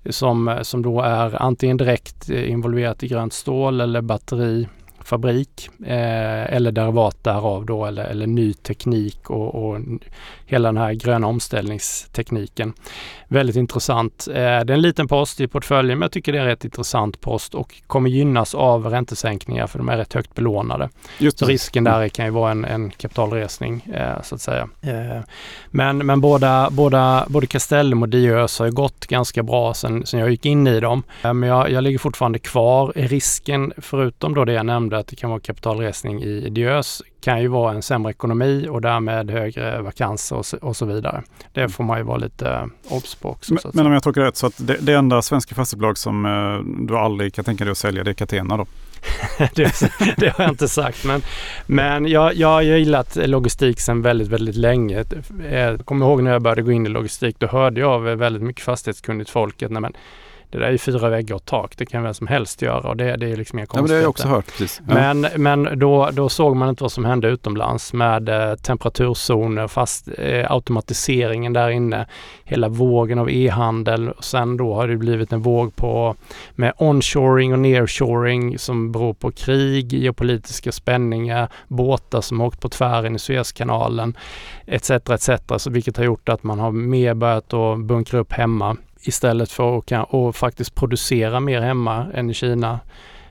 som, 0.10 0.60
som 0.62 0.82
då 0.82 1.02
är 1.02 1.42
antingen 1.42 1.78
direkt 1.78 2.30
eh, 2.30 2.52
involverat 2.52 3.04
i 3.04 3.08
grönt 3.08 3.34
stål 3.34 3.82
eller 3.82 4.02
batteri 4.02 4.68
fabrik 5.04 5.70
eh, 5.86 6.54
eller 6.54 6.72
derivat 6.72 7.24
därav 7.24 7.66
då 7.66 7.86
eller, 7.86 8.04
eller 8.04 8.28
ny 8.28 8.54
teknik 8.54 9.30
och, 9.30 9.56
och, 9.56 9.80
hela 10.46 10.68
den 10.68 10.78
här 10.78 10.94
gröna 10.94 11.28
omställningstekniken. 11.28 12.74
Väldigt 13.28 13.56
intressant. 13.56 14.28
Eh, 14.28 14.34
det 14.34 14.42
är 14.42 14.72
en 14.72 14.82
liten 14.82 15.08
post 15.08 15.42
i 15.42 15.48
portföljen 15.48 16.00
men 16.00 16.06
jag 16.06 16.12
tycker 16.12 16.32
det 16.32 16.38
är 16.38 16.42
en 16.42 16.48
rätt 16.48 16.66
intressant 16.66 17.22
post 17.22 17.56
och 17.56 17.82
kommer 17.88 18.10
gynnas 18.10 18.56
av 18.56 18.86
räntesänkningar 18.86 19.68
för 19.68 19.78
de 19.78 19.90
är 19.90 19.98
rätt 19.98 20.14
högt 20.14 20.36
belånade. 20.36 20.90
Just 21.20 21.40
så 21.40 21.46
risken 21.46 21.84
där 21.84 22.10
kan 22.10 22.26
ju 22.26 22.32
vara 22.32 22.52
en, 22.52 22.66
en 22.66 22.92
kapitalresning 22.92 23.86
eh, 23.94 24.22
så 24.22 24.36
att 24.36 24.42
säga. 24.42 24.70
Eh, 24.82 25.22
men 25.68 25.98
men 25.98 26.22
båda, 26.22 26.70
båda, 26.72 27.26
både 27.28 27.48
Castellum 27.48 28.02
och 28.02 28.10
Diös 28.10 28.60
har 28.60 28.66
ju 28.66 28.72
gått 28.72 29.08
ganska 29.08 29.44
bra 29.44 29.74
sen, 29.74 30.06
sen 30.06 30.20
jag 30.20 30.32
gick 30.32 30.46
in 30.46 30.68
i 30.68 30.80
dem. 30.80 31.04
Eh, 31.24 31.34
men 31.34 31.50
jag, 31.50 31.72
jag 31.72 31.84
ligger 31.84 32.00
fortfarande 32.00 32.40
kvar. 32.40 32.94
Risken 32.96 33.74
förutom 33.78 34.34
då 34.34 34.46
det 34.46 34.54
jag 34.54 34.66
nämnde 34.66 34.91
att 34.98 35.08
det 35.08 35.16
kan 35.16 35.30
vara 35.30 35.40
kapitalresning 35.40 36.24
i 36.24 36.50
Diös 36.50 37.02
kan 37.22 37.42
ju 37.42 37.48
vara 37.48 37.74
en 37.74 37.82
sämre 37.82 38.12
ekonomi 38.12 38.68
och 38.70 38.82
därmed 38.82 39.30
högre 39.30 39.82
vakanser 39.82 40.36
och 40.36 40.46
så, 40.46 40.58
och 40.58 40.76
så 40.76 40.86
vidare. 40.86 41.24
Det 41.54 41.70
får 41.70 41.84
man 41.84 41.98
ju 41.98 42.04
vara 42.04 42.18
lite 42.18 42.46
uh, 42.46 42.96
obs 42.96 43.16
på 43.16 43.30
också. 43.30 43.54
Men, 43.54 43.72
men 43.74 43.86
om 43.86 43.94
jag 43.94 44.04
tolkar 44.04 44.22
rätt 44.22 44.38
så 44.38 44.48
att 44.48 44.68
det, 44.68 44.78
det 44.82 44.94
enda 44.94 45.22
svenska 45.22 45.56
fastighetsbolag 45.56 45.98
som 45.98 46.26
uh, 46.26 46.86
du 46.88 46.98
aldrig 46.98 47.34
kan 47.34 47.46
tänka 47.46 47.64
dig 47.64 47.72
att 47.72 47.78
sälja 47.78 48.04
det 48.04 48.12
är 48.12 48.14
Catena 48.14 48.58
då? 48.58 48.66
det, 49.54 49.74
det, 50.18 50.30
har 50.30 50.44
jag 50.44 50.50
inte 50.52 50.68
sagt 50.68 51.06
men, 51.06 51.22
men 51.66 52.08
jag, 52.08 52.36
jag 52.36 52.48
har 52.48 52.62
gillat 52.62 53.16
logistik 53.16 53.80
sedan 53.80 54.02
väldigt, 54.02 54.28
väldigt 54.28 54.56
länge. 54.56 55.06
Jag 55.52 55.86
kommer 55.86 56.06
ihåg 56.06 56.24
när 56.24 56.32
jag 56.32 56.42
började 56.42 56.62
gå 56.62 56.72
in 56.72 56.86
i 56.86 56.90
logistik, 56.90 57.40
då 57.40 57.48
hörde 57.48 57.82
jag 57.82 57.92
av 57.92 58.04
väldigt 58.04 58.44
mycket 58.44 58.64
fastighetskunnigt 58.64 59.30
folk 59.30 59.64
att 59.64 59.72
nej, 59.72 59.82
men, 59.82 59.94
det 60.52 60.60
där 60.60 60.66
är 60.66 60.72
ju 60.72 60.78
fyra 60.78 61.10
väggar 61.10 61.36
och 61.36 61.46
tak, 61.46 61.78
det 61.78 61.86
kan 61.86 62.04
vem 62.04 62.14
som 62.14 62.28
helst 62.28 62.62
göra 62.62 62.90
och 62.90 62.98
det, 62.98 63.16
det 63.16 63.32
är 63.32 63.38
liksom 63.38 63.60
inga 63.60 63.66
konstigheter. 63.66 63.78
Ja, 63.78 63.82
men 63.82 63.88
det 63.88 63.96
har 63.96 64.02
jag 64.02 64.10
också 64.10 64.28
hört. 64.28 64.46
Precis. 64.46 64.82
Ja. 64.88 64.94
Men, 64.94 65.28
men 65.36 65.80
då, 65.80 66.10
då 66.14 66.30
såg 66.30 66.56
man 66.56 66.70
inte 66.70 66.84
vad 66.84 66.92
som 66.92 67.06
hände 67.06 67.28
utomlands 67.28 67.94
med 67.94 68.30
eh, 68.30 68.56
temperaturzoner, 68.56 69.68
fast 69.68 70.10
eh, 70.18 70.52
automatiseringen 70.52 71.54
där 71.54 71.70
inne, 71.70 72.06
hela 72.44 72.70
vågen 72.70 73.20
av 73.20 73.30
e-handel. 73.32 74.10
Och 74.10 74.24
sen 74.24 74.58
då 74.58 74.74
har 74.74 74.88
det 74.88 74.98
blivit 74.98 75.34
en 75.34 75.42
våg 75.42 75.76
på 75.76 76.16
med 76.56 76.74
onshoring 76.78 77.54
och 77.54 77.60
nearshoring 77.60 78.60
som 78.60 78.92
beror 78.92 79.14
på 79.14 79.32
krig, 79.32 79.94
geopolitiska 79.94 80.72
spänningar, 80.72 81.48
båtar 81.68 82.22
som 82.22 82.40
har 82.40 82.48
åkt 82.48 82.62
på 82.62 82.70
tvären 82.70 83.16
i 83.16 83.20
Suezkanalen 83.20 84.18
etc. 84.66 84.90
etc. 84.90 85.30
Så 85.58 85.70
vilket 85.70 85.98
har 85.98 86.04
gjort 86.04 86.30
att 86.30 86.44
man 86.44 86.60
har 86.60 86.72
mer 86.72 87.14
börjat 87.14 87.54
att 87.54 87.80
bunkra 87.80 88.20
upp 88.20 88.34
hemma 88.34 88.78
istället 89.04 89.52
för 89.52 89.78
att 89.78 89.86
kan, 89.86 90.04
och 90.04 90.36
faktiskt 90.36 90.76
producera 90.76 91.40
mer 91.40 91.62
hemma 91.62 92.08
än 92.14 92.30
i 92.30 92.34
Kina. 92.34 92.80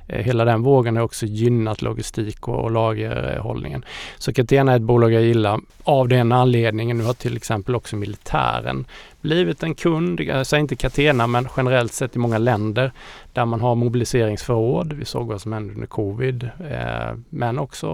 Eh, 0.07 0.25
hela 0.25 0.45
den 0.45 0.63
vågen 0.63 0.97
har 0.97 1.03
också 1.03 1.27
gynnat 1.27 1.83
logistik 1.83 2.49
och, 2.49 2.65
och 2.65 2.71
lagerhållningen. 2.71 3.85
Så 4.19 4.33
Catena 4.33 4.73
är 4.73 4.77
ett 4.77 4.83
bolag 4.83 5.13
jag 5.13 5.23
gillar 5.23 5.61
av 5.85 6.09
den 6.09 6.33
anledningen. 6.33 6.99
Nu 6.99 7.05
har 7.05 7.15
till 7.15 7.37
exempel 7.37 7.75
också 7.75 7.97
militären 7.97 8.85
blivit 9.21 9.63
en 9.63 9.75
kund, 9.75 10.21
eh, 10.21 10.27
jag 10.27 10.47
säger 10.47 10.61
inte 10.61 10.77
Catena 10.77 11.27
men 11.27 11.49
generellt 11.57 11.93
sett 11.93 12.17
i 12.17 12.19
många 12.19 12.39
länder 12.39 12.93
där 13.33 13.45
man 13.45 13.61
har 13.61 13.75
mobiliseringsförråd. 13.75 14.93
Vi 14.93 15.05
såg 15.05 15.27
vad 15.27 15.41
som 15.41 15.53
hände 15.53 15.75
under 15.75 15.87
covid 15.87 16.51
eh, 16.71 17.17
men 17.29 17.59
också 17.59 17.87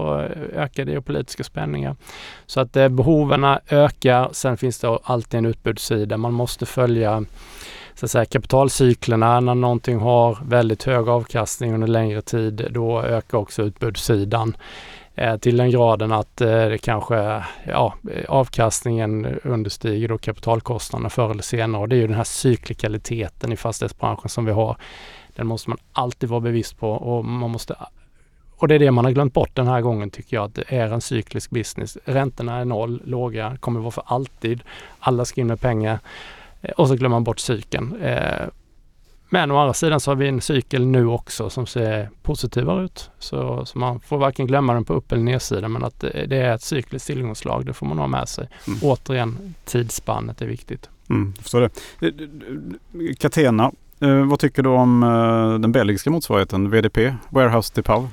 eh, 0.53 0.61
ökade 0.61 0.91
geopolitiska 0.91 1.43
spänningar. 1.43 1.95
Så 2.45 2.59
att 2.59 2.75
eh, 2.75 2.89
behoven 2.89 3.57
ökar. 3.69 4.29
Sen 4.31 4.57
finns 4.57 4.79
det 4.79 4.99
alltid 5.03 5.37
en 5.37 5.45
utbudssida. 5.45 6.17
Man 6.17 6.33
måste 6.33 6.65
följa 6.65 7.25
så 7.99 8.05
att 8.05 8.11
säga, 8.11 8.25
kapitalcyklerna. 8.25 9.39
När 9.39 9.55
någonting 9.55 9.99
har 9.99 10.37
väldigt 10.47 10.83
hög 10.83 11.09
avkastning 11.09 11.73
under 11.73 11.87
längre 11.87 12.21
tid, 12.21 12.67
då 12.71 13.01
ökar 13.01 13.37
också 13.37 13.63
utbudssidan. 13.63 14.57
Eh, 15.15 15.37
till 15.37 15.57
den 15.57 15.71
graden 15.71 16.11
att 16.11 16.41
eh, 16.41 16.47
det 16.47 16.77
kanske, 16.77 17.43
ja, 17.67 17.93
avkastningen 18.27 19.39
understiger 19.43 20.07
då 20.07 20.17
kapitalkostnaderna 20.17 21.09
förr 21.09 21.31
eller 21.31 21.43
senare. 21.43 21.81
Och 21.81 21.89
det 21.89 21.95
är 21.95 21.99
ju 21.99 22.07
den 22.07 22.15
här 22.15 22.23
cyklikaliteten 22.23 23.51
i 23.51 23.57
fastighetsbranschen 23.57 24.29
som 24.29 24.45
vi 24.45 24.51
har. 24.51 24.77
Den 25.35 25.47
måste 25.47 25.69
man 25.69 25.79
alltid 25.93 26.29
vara 26.29 26.41
bevisst 26.41 26.79
på 26.79 26.91
och 26.91 27.25
man 27.25 27.49
måste 27.49 27.75
och 28.57 28.67
det 28.67 28.75
är 28.75 28.79
det 28.79 28.91
man 28.91 29.05
har 29.05 29.11
glömt 29.11 29.33
bort 29.33 29.55
den 29.55 29.67
här 29.67 29.81
gången 29.81 30.09
tycker 30.09 30.37
jag, 30.37 30.45
att 30.45 30.55
det 30.55 30.63
är 30.67 30.93
en 30.93 31.01
cyklisk 31.01 31.49
business. 31.49 31.97
Räntorna 32.05 32.57
är 32.57 32.65
noll, 32.65 33.01
låga, 33.05 33.57
kommer 33.59 33.79
vara 33.79 33.91
för 33.91 34.03
alltid. 34.05 34.61
Alla 34.99 35.25
ska 35.25 35.41
in 35.41 35.47
med 35.47 35.61
pengar 35.61 35.99
och 36.77 36.87
så 36.87 36.95
glömmer 36.95 37.15
man 37.15 37.23
bort 37.23 37.39
cykeln. 37.39 37.95
Men 39.29 39.51
å 39.51 39.57
andra 39.57 39.73
sidan 39.73 39.99
så 39.99 40.11
har 40.11 40.15
vi 40.15 40.27
en 40.27 40.41
cykel 40.41 40.85
nu 40.85 41.07
också 41.07 41.49
som 41.49 41.65
ser 41.65 42.09
positivare 42.23 42.85
ut. 42.85 43.09
Så, 43.19 43.65
så 43.65 43.79
man 43.79 43.99
får 43.99 44.17
varken 44.17 44.47
glömma 44.47 44.73
den 44.73 44.85
på 44.85 44.93
upp 44.93 45.11
eller 45.11 45.23
nedsidan 45.23 45.71
men 45.71 45.83
att 45.83 45.99
det, 45.99 46.25
det 46.27 46.37
är 46.37 46.55
ett 46.55 46.61
cykliskt 46.61 47.07
tillgångslag, 47.07 47.65
det 47.65 47.73
får 47.73 47.85
man 47.85 47.97
ha 47.97 48.07
med 48.07 48.29
sig. 48.29 48.49
Mm. 48.67 48.79
Återigen, 48.83 49.55
tidsspannet 49.65 50.41
är 50.41 50.45
viktigt. 50.45 50.89
Mm, 51.09 51.33
förstår 51.33 51.61
det. 51.61 53.15
Catena, 53.15 53.71
eh, 53.99 54.25
vad 54.25 54.39
tycker 54.39 54.63
du 54.63 54.69
om 54.69 55.03
eh, 55.03 55.59
den 55.59 55.71
belgiska 55.71 56.09
motsvarigheten, 56.09 56.69
VDP, 56.69 57.13
Warehouse 57.29 57.71
Depal? 57.75 58.07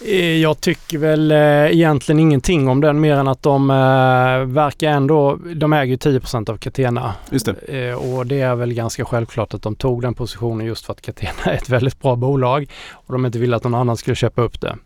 Eh, 0.00 0.36
jag 0.36 0.60
tycker 0.60 0.98
väl 0.98 1.30
eh, 1.30 1.38
egentligen 1.72 2.20
ingenting 2.20 2.68
om 2.68 2.80
den 2.80 3.00
mer 3.00 3.16
än 3.16 3.28
att 3.28 3.42
de 3.42 3.70
eh, 3.70 4.54
verkar 4.54 4.88
ändå, 4.90 5.36
de 5.54 5.72
äger 5.72 5.96
10% 5.96 6.50
av 6.50 6.56
Catena. 6.56 7.14
Just 7.30 7.46
det. 7.46 7.94
Och 7.94 8.26
det 8.26 8.40
är 8.40 8.54
väl 8.54 8.72
ganska 8.72 9.04
självklart 9.04 9.54
att 9.54 9.62
de 9.62 9.76
tog 9.76 10.02
den 10.02 10.14
positionen 10.14 10.66
just 10.66 10.86
för 10.86 10.92
att 10.92 11.00
Catena 11.00 11.44
är 11.44 11.54
ett 11.54 11.68
väldigt 11.68 12.00
bra 12.00 12.16
bolag 12.16 12.66
och 12.92 13.12
de 13.12 13.26
inte 13.26 13.38
ville 13.38 13.56
att 13.56 13.64
någon 13.64 13.74
annan 13.74 13.96
skulle 13.96 14.14
köpa 14.14 14.42
upp 14.42 14.60
det. 14.60 14.76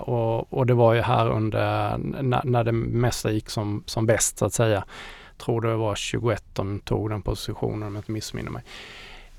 Och, 0.00 0.52
och, 0.52 0.66
det 0.66 0.74
var 0.74 0.94
ju 0.94 1.00
här 1.00 1.30
under 1.30 1.98
när, 2.22 2.40
när 2.44 2.64
det 2.64 2.72
mesta 2.72 3.30
gick 3.30 3.50
som, 3.50 3.82
som 3.86 4.06
bäst 4.06 4.38
så 4.38 4.44
att 4.44 4.52
säga. 4.52 4.84
Jag 5.38 5.44
tror 5.44 5.60
det 5.60 5.76
var 5.76 5.94
21 5.94 6.44
de 6.52 6.80
tog 6.80 7.10
den 7.10 7.22
positionen 7.22 7.82
om 7.82 7.94
jag 7.94 8.00
inte 8.00 8.12
missminner 8.12 8.50
mig. 8.50 8.62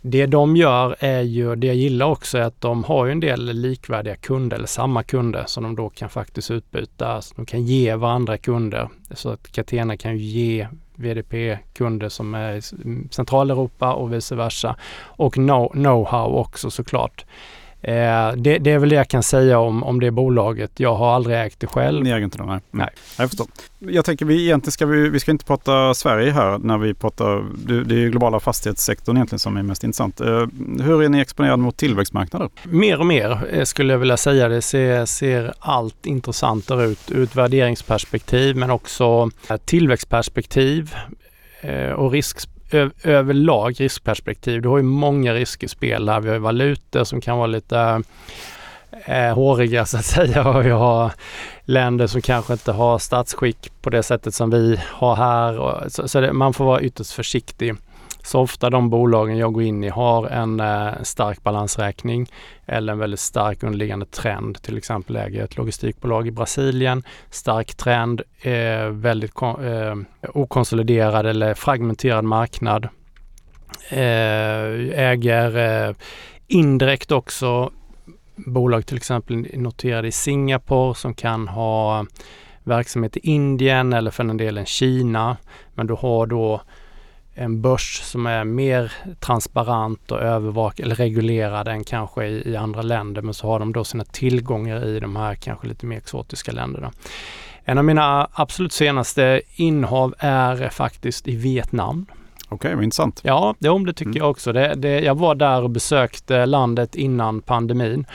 Det 0.05 0.25
de 0.25 0.55
gör 0.55 0.95
är 0.99 1.21
ju, 1.21 1.55
det 1.55 1.67
jag 1.67 1.75
gillar 1.75 2.05
också 2.05 2.37
är 2.37 2.41
att 2.41 2.61
de 2.61 2.83
har 2.83 3.05
ju 3.05 3.11
en 3.11 3.19
del 3.19 3.53
likvärdiga 3.53 4.15
kunder 4.15 4.57
eller 4.57 4.67
samma 4.67 5.03
kunder 5.03 5.43
som 5.47 5.63
de 5.63 5.75
då 5.75 5.89
kan 5.89 6.09
faktiskt 6.09 6.51
utbyta. 6.51 7.21
Så 7.21 7.33
de 7.35 7.45
kan 7.45 7.63
ge 7.63 7.95
varandra 7.95 8.37
kunder. 8.37 8.89
Så 9.11 9.29
att 9.29 9.51
Catena 9.51 9.97
kan 9.97 10.17
ju 10.17 10.23
ge 10.23 10.67
VDP-kunder 10.95 12.09
som 12.09 12.33
är 12.33 12.53
i 12.53 12.61
Centraleuropa 13.11 13.93
och 13.93 14.13
vice 14.13 14.35
versa. 14.35 14.75
Och 15.01 15.35
know-how 15.35 16.25
också 16.25 16.71
såklart. 16.71 17.25
Eh, 17.83 18.31
det, 18.35 18.57
det, 18.57 18.71
är 18.71 18.79
väl 18.79 18.89
det 18.89 18.95
jag 18.95 19.07
kan 19.07 19.23
säga 19.23 19.59
om, 19.59 19.83
om 19.83 19.99
det 19.99 20.11
bolaget. 20.11 20.71
Jag 20.79 20.95
har 20.95 21.15
aldrig 21.15 21.41
ägt 21.41 21.59
det 21.59 21.67
själv. 21.67 22.03
Ni 22.03 22.09
äger 22.09 22.23
inte 22.23 22.37
det? 22.37 22.45
Nej. 22.45 22.59
nej. 22.71 22.89
Jag 23.17 23.29
förstår. 23.29 23.47
Jag 23.79 24.05
tänker 24.05 24.25
vi 24.25 24.43
egentligen 24.43 24.71
ska 24.71 24.85
vi, 24.85 25.09
vi 25.09 25.19
ska 25.19 25.31
inte 25.31 25.45
prata 25.45 25.93
Sverige 25.93 26.31
här 26.31 26.57
när 26.57 26.77
vi 26.77 26.93
pratar, 26.93 27.45
det, 27.67 27.83
det 27.83 27.95
är 27.95 27.99
ju 27.99 28.09
globala 28.09 28.39
fastighetssektorn 28.39 29.17
egentligen 29.17 29.39
som 29.39 29.57
är 29.57 29.63
mest 29.63 29.83
intressant. 29.83 30.21
Eh, 30.21 30.47
hur 30.81 31.03
är 31.03 31.09
ni 31.09 31.19
exponerade 31.19 31.63
mot 31.63 31.77
tillväxtmarknader? 31.77 32.49
Mer 32.63 32.99
och 32.99 33.05
mer 33.05 33.47
eh, 33.51 33.63
skulle 33.63 33.93
jag 33.93 33.99
vilja 33.99 34.17
säga. 34.17 34.47
Det 34.47 34.61
ser, 34.61 35.05
ser 35.05 35.53
allt 35.59 36.05
intressantare 36.05 36.85
ut 36.85 37.11
ur 37.11 37.23
ett 37.23 37.35
värderingsperspektiv 37.35 38.55
men 38.55 38.69
också 38.69 39.29
tillväxtperspektiv 39.65 40.95
och 41.95 42.11
risk, 42.11 42.49
överlag 43.03 43.81
riskperspektiv. 43.81 44.61
Du 44.61 44.69
har 44.69 44.77
ju 44.77 44.83
många 44.83 45.33
riskspel 45.33 46.09
här. 46.09 46.19
Vi 46.19 46.27
har 46.27 46.35
ju 46.35 46.41
valutor 46.41 47.03
som 47.03 47.21
kan 47.21 47.37
vara 47.37 47.47
lite 47.47 48.01
eh, 49.05 49.33
håriga 49.33 49.85
så 49.85 49.97
att 49.97 50.05
säga 50.05 50.47
och 50.49 50.65
vi 50.65 50.69
har 50.69 51.11
länder 51.65 52.07
som 52.07 52.21
kanske 52.21 52.53
inte 52.53 52.71
har 52.71 52.99
statsskick 52.99 53.71
på 53.81 53.89
det 53.89 54.03
sättet 54.03 54.33
som 54.33 54.49
vi 54.49 54.79
har 54.83 55.15
här. 55.15 55.59
Och, 55.59 55.91
så, 55.91 56.07
så 56.07 56.21
det, 56.21 56.33
man 56.33 56.53
får 56.53 56.65
vara 56.65 56.81
ytterst 56.81 57.11
försiktig. 57.11 57.75
Så 58.23 58.39
ofta 58.39 58.69
de 58.69 58.89
bolagen 58.89 59.37
jag 59.37 59.53
går 59.53 59.63
in 59.63 59.83
i 59.83 59.89
har 59.89 60.27
en 60.27 60.59
eh, 60.59 60.93
stark 61.01 61.43
balansräkning 61.43 62.27
eller 62.65 62.93
en 62.93 62.99
väldigt 62.99 63.19
stark 63.19 63.63
underliggande 63.63 64.05
trend. 64.05 64.61
Till 64.61 64.77
exempel 64.77 65.15
äger 65.15 65.37
jag 65.37 65.43
ett 65.43 65.57
logistikbolag 65.57 66.27
i 66.27 66.31
Brasilien. 66.31 67.03
Stark 67.29 67.75
trend, 67.75 68.21
eh, 68.41 68.87
väldigt 68.89 69.41
eh, 69.41 69.95
okonsoliderad 70.33 71.25
eller 71.25 71.53
fragmenterad 71.53 72.23
marknad. 72.23 72.87
Eh, 73.89 74.99
äger 74.99 75.57
eh, 75.57 75.95
indirekt 76.47 77.11
också 77.11 77.71
bolag 78.35 78.85
till 78.85 78.97
exempel 78.97 79.47
noterade 79.53 80.07
i 80.07 80.11
Singapore 80.11 80.95
som 80.95 81.13
kan 81.13 81.47
ha 81.47 82.05
verksamhet 82.63 83.17
i 83.17 83.19
Indien 83.19 83.93
eller 83.93 84.11
för 84.11 84.23
den 84.23 84.37
delen 84.37 84.65
Kina. 84.65 85.37
Men 85.73 85.87
du 85.87 85.93
har 85.93 86.25
då 86.25 86.61
en 87.35 87.61
börs 87.61 88.01
som 88.03 88.25
är 88.25 88.43
mer 88.43 88.91
transparent 89.19 90.11
och 90.11 90.21
övervak 90.21 90.79
eller 90.79 90.95
reglerad 90.95 91.67
än 91.67 91.83
kanske 91.83 92.25
i, 92.25 92.51
i, 92.51 92.55
andra 92.55 92.81
länder. 92.81 93.21
Men 93.21 93.33
så 93.33 93.47
har 93.47 93.59
de 93.59 93.73
då 93.73 93.83
sina 93.83 94.03
tillgångar 94.03 94.85
i 94.85 94.99
de 94.99 95.15
här 95.15 95.35
kanske 95.35 95.67
lite 95.67 95.85
mer 95.85 95.97
exotiska 95.97 96.51
länderna. 96.51 96.91
En 97.65 97.77
av 97.77 97.83
mina 97.85 98.27
absolut 98.33 98.73
senaste 98.73 99.41
innehav 99.55 100.15
är 100.17 100.69
faktiskt 100.69 101.27
i 101.27 101.35
Vietnam. 101.35 102.05
Okej, 102.49 102.73
okay, 102.73 102.83
intressant. 102.83 103.21
Ja, 103.23 103.55
det, 103.59 103.85
det 103.85 103.93
tycker 103.93 104.09
mm. 104.09 104.17
jag 104.17 104.29
också. 104.29 104.53
Det, 104.53 104.73
det, 104.75 104.99
jag 104.99 105.17
var 105.17 105.35
där 105.35 105.61
och 105.61 105.69
besökte 105.69 106.45
landet 106.45 106.95
innan 106.95 107.41
pandemin 107.41 108.05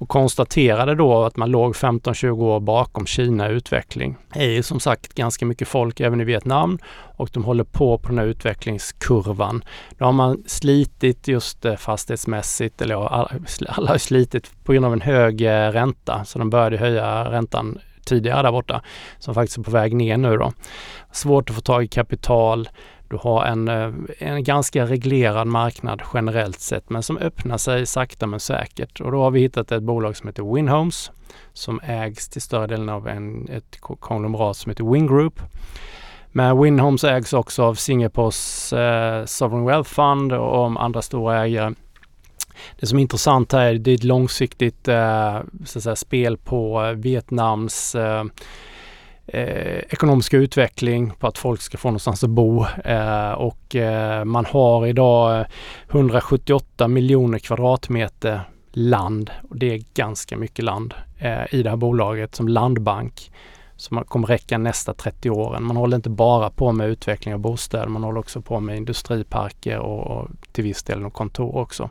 och 0.00 0.08
konstaterade 0.08 0.94
då 0.94 1.24
att 1.24 1.36
man 1.36 1.50
låg 1.50 1.74
15-20 1.74 2.42
år 2.42 2.60
bakom 2.60 3.06
Kina 3.06 3.50
i 3.50 3.52
utveckling. 3.52 4.16
Det 4.34 4.40
är 4.44 4.50
ju 4.50 4.62
som 4.62 4.80
sagt 4.80 5.14
ganska 5.14 5.46
mycket 5.46 5.68
folk 5.68 6.00
även 6.00 6.20
i 6.20 6.24
Vietnam 6.24 6.78
och 7.16 7.30
de 7.32 7.44
håller 7.44 7.64
på 7.64 7.98
på 7.98 8.08
den 8.08 8.18
här 8.18 8.26
utvecklingskurvan. 8.26 9.64
Då 9.98 10.04
har 10.04 10.12
man 10.12 10.42
slitit 10.46 11.28
just 11.28 11.64
eh, 11.64 11.76
fastighetsmässigt, 11.76 12.82
eller 12.82 12.94
ja, 12.94 13.30
alla 13.68 13.90
har 13.90 13.98
slitit 13.98 14.64
på 14.64 14.72
grund 14.72 14.86
av 14.86 14.92
en 14.92 15.00
hög 15.00 15.42
eh, 15.42 15.72
ränta, 15.72 16.24
så 16.24 16.38
de 16.38 16.50
började 16.50 16.76
höja 16.76 17.30
räntan 17.30 17.78
tidigare 18.04 18.42
där 18.42 18.52
borta, 18.52 18.82
som 19.18 19.34
faktiskt 19.34 19.58
är 19.58 19.62
på 19.62 19.70
väg 19.70 19.96
ner 19.96 20.16
nu 20.16 20.36
då. 20.36 20.52
Svårt 21.12 21.50
att 21.50 21.56
få 21.56 21.62
tag 21.62 21.84
i 21.84 21.88
kapital, 21.88 22.68
du 23.10 23.16
har 23.16 23.44
en, 23.44 23.68
eh, 23.68 23.92
en 24.18 24.44
ganska 24.44 24.86
reglerad 24.86 25.46
marknad 25.46 26.02
generellt 26.14 26.60
sett 26.60 26.90
men 26.90 27.02
som 27.02 27.18
öppnar 27.18 27.58
sig 27.58 27.86
sakta 27.86 28.26
men 28.26 28.40
säkert. 28.40 29.00
Och 29.00 29.12
då 29.12 29.22
har 29.22 29.30
vi 29.30 29.40
hittat 29.40 29.72
ett 29.72 29.82
bolag 29.82 30.16
som 30.16 30.28
heter 30.28 30.54
Winhomes 30.54 31.10
som 31.52 31.80
ägs 31.82 32.28
till 32.28 32.42
större 32.42 32.66
delen 32.66 32.88
av 32.88 33.08
en, 33.08 33.48
ett 33.48 33.80
konglomerat 33.80 34.56
som 34.56 34.70
heter 34.70 34.92
Wingroup. 34.92 35.40
Men 36.32 36.62
Winhomes 36.62 37.04
ägs 37.04 37.32
också 37.32 37.62
av 37.62 37.74
Singapores 37.74 38.72
eh, 38.72 39.24
Sovereign 39.24 39.66
Wealth 39.66 39.90
Fund 39.90 40.32
och 40.32 40.64
om 40.64 40.76
andra 40.76 41.02
stora 41.02 41.44
ägare. 41.44 41.74
Det 42.80 42.86
som 42.86 42.98
är 42.98 43.02
intressant 43.02 43.52
här 43.52 43.60
är 43.60 43.74
att 43.74 43.84
det 43.84 43.90
är 43.90 43.94
ett 43.94 44.04
långsiktigt 44.04 44.88
eh, 44.88 45.40
så 45.64 45.78
att 45.78 45.82
säga, 45.82 45.96
spel 45.96 46.36
på 46.36 46.84
eh, 46.84 46.92
Vietnams 46.92 47.94
eh, 47.94 48.24
eh, 49.32 49.78
ekonomiska 49.88 50.36
utveckling, 50.36 51.12
på 51.18 51.26
att 51.26 51.38
folk 51.38 51.60
ska 51.62 51.78
få 51.78 51.88
någonstans 51.88 52.24
att 52.24 52.30
bo 52.30 52.66
eh, 52.84 53.32
och 53.32 53.76
eh, 53.76 54.24
man 54.24 54.44
har 54.44 54.86
idag 54.86 55.40
eh, 55.40 55.46
178 55.90 56.88
miljoner 56.88 57.38
kvadratmeter 57.38 58.40
land 58.72 59.30
och 59.50 59.56
det 59.56 59.74
är 59.74 59.82
ganska 59.94 60.36
mycket 60.36 60.64
land 60.64 60.94
eh, 61.18 61.54
i 61.54 61.62
det 61.62 61.70
här 61.70 61.76
bolaget 61.76 62.34
som 62.34 62.48
landbank 62.48 63.30
som 63.76 64.04
kommer 64.04 64.26
räcka 64.26 64.58
nästa 64.58 64.94
30 64.94 65.30
åren. 65.30 65.64
Man 65.64 65.76
håller 65.76 65.96
inte 65.96 66.10
bara 66.10 66.50
på 66.50 66.72
med 66.72 66.88
utveckling 66.88 67.34
av 67.34 67.40
bostäder, 67.40 67.86
man 67.86 68.04
håller 68.04 68.20
också 68.20 68.40
på 68.40 68.60
med 68.60 68.76
industriparker 68.76 69.78
och, 69.78 70.06
och 70.06 70.28
till 70.52 70.64
viss 70.64 70.82
del 70.82 71.10
kontor 71.10 71.56
också. 71.56 71.88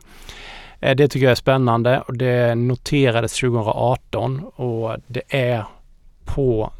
Eh, 0.80 0.96
det 0.96 1.08
tycker 1.08 1.24
jag 1.24 1.30
är 1.30 1.34
spännande 1.34 2.00
och 2.00 2.16
det 2.16 2.54
noterades 2.54 3.40
2018 3.40 4.40
och 4.40 4.96
det 5.06 5.22
är 5.28 5.64
på 6.24 6.72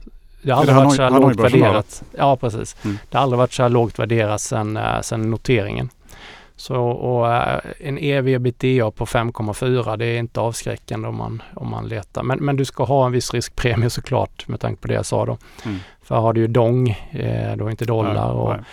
det 0.43 0.53
har 0.53 0.61
aldrig 0.61 0.77
varit 0.77 0.97
så 0.97 1.03
här 1.03 1.11
lågt 1.11 1.41
värderat. 1.41 2.03
Ja, 2.17 2.37
precis. 2.37 2.77
Mm. 2.85 2.99
Det 3.09 3.17
har 3.17 3.23
aldrig 3.23 3.39
varit 3.39 3.53
så 3.53 3.63
här 3.63 3.71
lågt 3.71 3.99
värderat 3.99 4.41
sedan, 4.41 4.79
sedan 5.03 5.31
noteringen. 5.31 5.91
Så 6.61 6.77
och, 6.77 7.33
äh, 7.33 7.61
en 7.79 7.99
ev 7.99 8.29
ebitda 8.29 8.91
på 8.91 9.07
5,4 9.07 9.97
det 9.97 10.07
är 10.07 10.19
inte 10.19 10.41
avskräckande 10.41 11.09
om 11.09 11.17
man, 11.17 11.43
om 11.55 11.71
man 11.71 11.89
letar. 11.89 12.23
Men, 12.23 12.39
men 12.39 12.57
du 12.57 12.65
ska 12.65 12.85
ha 12.85 13.07
en 13.07 13.13
viss 13.13 13.35
riskpremie 13.35 13.91
såklart 13.91 14.49
med 14.49 14.61
tanke 14.61 14.83
på 14.83 14.89
det 14.89 14.95
jag 14.95 15.07
sa 15.07 15.27
då. 15.27 15.39
Mm. 15.65 15.79
För 16.03 16.15
har 16.15 16.33
du 16.33 16.41
ju 16.41 16.47
dong, 16.47 16.91
eh, 17.11 17.57
du 17.57 17.63
har 17.63 17.71
inte 17.71 17.85
dollar. 17.85 18.35
Nej, 18.35 18.43
och, 18.43 18.51
nej. 18.51 18.65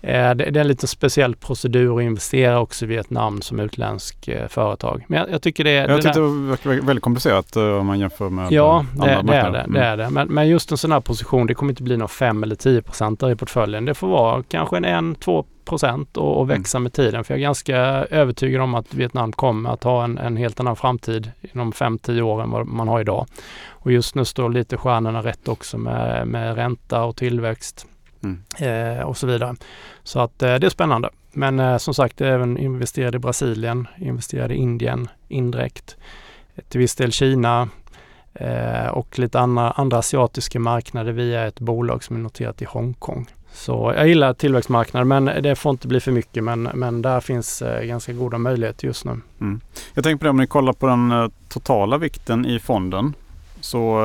Eh, 0.00 0.34
det, 0.34 0.44
är 0.44 0.56
en 0.56 0.68
lite 0.68 0.86
speciell 0.86 1.36
procedur 1.36 1.96
att 1.96 2.02
investera 2.02 2.60
också 2.60 2.84
i 2.84 2.88
Vietnam 2.88 3.42
som 3.42 3.60
utländsk 3.60 4.28
eh, 4.28 4.48
företag. 4.48 5.04
Men 5.08 5.18
jag, 5.18 5.30
jag 5.30 5.42
tycker 5.42 5.64
det, 5.64 5.70
jag 5.70 5.88
det 5.88 6.02
tyckte 6.02 6.20
det 6.20 6.28
verkar 6.28 6.70
väldigt 6.70 7.02
komplicerat 7.02 7.56
eh, 7.56 7.62
om 7.62 7.86
man 7.86 7.98
jämför 7.98 8.30
med 8.30 8.52
Ja, 8.52 8.86
det, 8.92 9.16
andra 9.16 9.32
det 9.32 9.38
är 9.38 9.52
det. 9.52 9.60
Mm. 9.60 9.72
det, 9.72 9.84
är 9.84 9.96
det. 9.96 10.10
Men, 10.10 10.28
men, 10.28 10.48
just 10.48 10.70
en 10.70 10.78
sån 10.78 10.92
här 10.92 11.00
position, 11.00 11.46
det 11.46 11.54
kommer 11.54 11.72
inte 11.72 11.82
bli 11.82 11.96
någon 11.96 12.08
5 12.08 12.42
eller 12.42 12.54
10 12.54 12.82
procent 12.82 13.22
i 13.22 13.36
portföljen. 13.36 13.84
Det 13.84 13.94
får 13.94 14.08
vara 14.08 14.42
kanske 14.42 14.76
en 14.76 15.16
1-2 15.16 15.44
procent 15.64 16.16
och, 16.16 16.40
och 16.40 16.50
växa 16.50 16.78
mm. 16.78 16.82
med 16.82 16.92
tiden. 16.92 17.24
För 17.24 17.34
jag 17.34 17.38
är 17.38 17.42
ganska 17.42 17.76
övertygad 18.10 18.62
om 18.62 18.74
att 18.74 18.94
Vietnam 18.94 19.32
kommer 19.32 19.70
att 19.70 19.84
ha 19.84 20.04
en, 20.04 20.18
en 20.18 20.36
helt 20.36 20.60
annan 20.60 20.76
framtid 20.76 21.30
inom 21.54 21.72
5-10 21.72 22.20
år 22.20 22.42
än 22.42 22.50
vad 22.50 22.66
man 22.66 22.88
har 22.88 23.00
idag. 23.00 23.26
Och 23.68 23.92
just 23.92 24.14
nu 24.14 24.24
står 24.24 24.50
lite 24.50 24.76
stjärnorna 24.76 25.22
rätt 25.22 25.48
också 25.48 25.78
med, 25.78 26.28
med 26.28 26.54
ränta 26.54 27.04
och 27.04 27.16
tillväxt 27.16 27.86
mm. 28.22 28.42
eh, 28.58 29.02
och 29.02 29.16
så 29.16 29.26
vidare. 29.26 29.56
Så 30.02 30.20
att 30.20 30.42
eh, 30.42 30.54
det 30.54 30.66
är 30.66 30.70
spännande. 30.70 31.10
Men 31.32 31.60
eh, 31.60 31.76
som 31.76 31.94
sagt, 31.94 32.20
även 32.20 32.58
investerade 32.58 33.16
i 33.16 33.18
Brasilien, 33.18 33.88
investerade 33.98 34.54
i 34.54 34.56
Indien 34.56 35.08
indirekt, 35.28 35.96
eh, 36.54 36.64
till 36.68 36.80
viss 36.80 36.96
del 36.96 37.12
Kina 37.12 37.68
eh, 38.34 38.86
och 38.86 39.18
lite 39.18 39.40
andra, 39.40 39.70
andra 39.70 39.98
asiatiska 39.98 40.60
marknader 40.60 41.12
via 41.12 41.46
ett 41.46 41.60
bolag 41.60 42.04
som 42.04 42.16
är 42.16 42.20
noterat 42.20 42.62
i 42.62 42.64
Hongkong. 42.64 43.26
Så 43.52 43.92
jag 43.96 44.08
gillar 44.08 44.32
tillväxtmarknader 44.32 45.04
men 45.04 45.24
det 45.42 45.56
får 45.56 45.70
inte 45.70 45.88
bli 45.88 46.00
för 46.00 46.12
mycket 46.12 46.44
men, 46.44 46.62
men 46.62 47.02
där 47.02 47.20
finns 47.20 47.62
eh, 47.62 47.84
ganska 47.84 48.12
goda 48.12 48.38
möjligheter 48.38 48.86
just 48.86 49.04
nu. 49.04 49.20
Mm. 49.40 49.60
Jag 49.94 50.04
tänker 50.04 50.18
på 50.18 50.24
det 50.24 50.30
om 50.30 50.36
ni 50.36 50.46
kollar 50.46 50.72
på 50.72 50.86
den 50.86 51.12
eh, 51.12 51.28
totala 51.48 51.98
vikten 51.98 52.46
i 52.46 52.58
fonden. 52.58 53.14
Så 53.60 54.00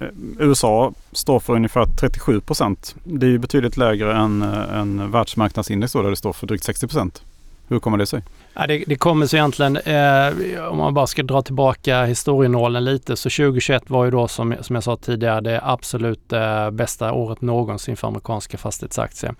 Eh, 0.00 0.08
USA 0.38 0.92
står 1.12 1.40
för 1.40 1.52
ungefär 1.52 1.86
37 2.00 2.40
procent. 2.40 2.94
Det 3.04 3.26
är 3.26 3.38
betydligt 3.38 3.76
lägre 3.76 4.16
än, 4.16 4.42
eh, 4.42 4.78
än 4.78 5.10
världsmarknadsindex 5.10 5.92
då, 5.92 6.02
där 6.02 6.10
det 6.10 6.16
står 6.16 6.32
för 6.32 6.46
drygt 6.46 6.64
60 6.64 6.86
procent. 6.86 7.22
Hur 7.68 7.78
kommer 7.78 7.98
det 7.98 8.06
sig? 8.06 8.22
Ja, 8.54 8.66
det, 8.66 8.84
det 8.86 8.96
kommer 8.96 9.26
sig 9.26 9.38
egentligen, 9.38 9.76
eh, 9.76 10.64
om 10.68 10.78
man 10.78 10.94
bara 10.94 11.06
ska 11.06 11.22
dra 11.22 11.42
tillbaka 11.42 12.04
historienålen 12.04 12.84
lite, 12.84 13.16
så 13.16 13.30
2021 13.30 13.90
var 13.90 14.04
ju 14.04 14.10
då 14.10 14.28
som, 14.28 14.54
som 14.60 14.74
jag 14.74 14.84
sa 14.84 14.96
tidigare 14.96 15.40
det 15.40 15.60
absolut 15.62 16.32
eh, 16.32 16.70
bästa 16.70 17.12
året 17.12 17.40
någonsin 17.40 17.96
för 17.96 18.08
amerikanska 18.08 18.58
fastighetsaktier. 18.58 19.34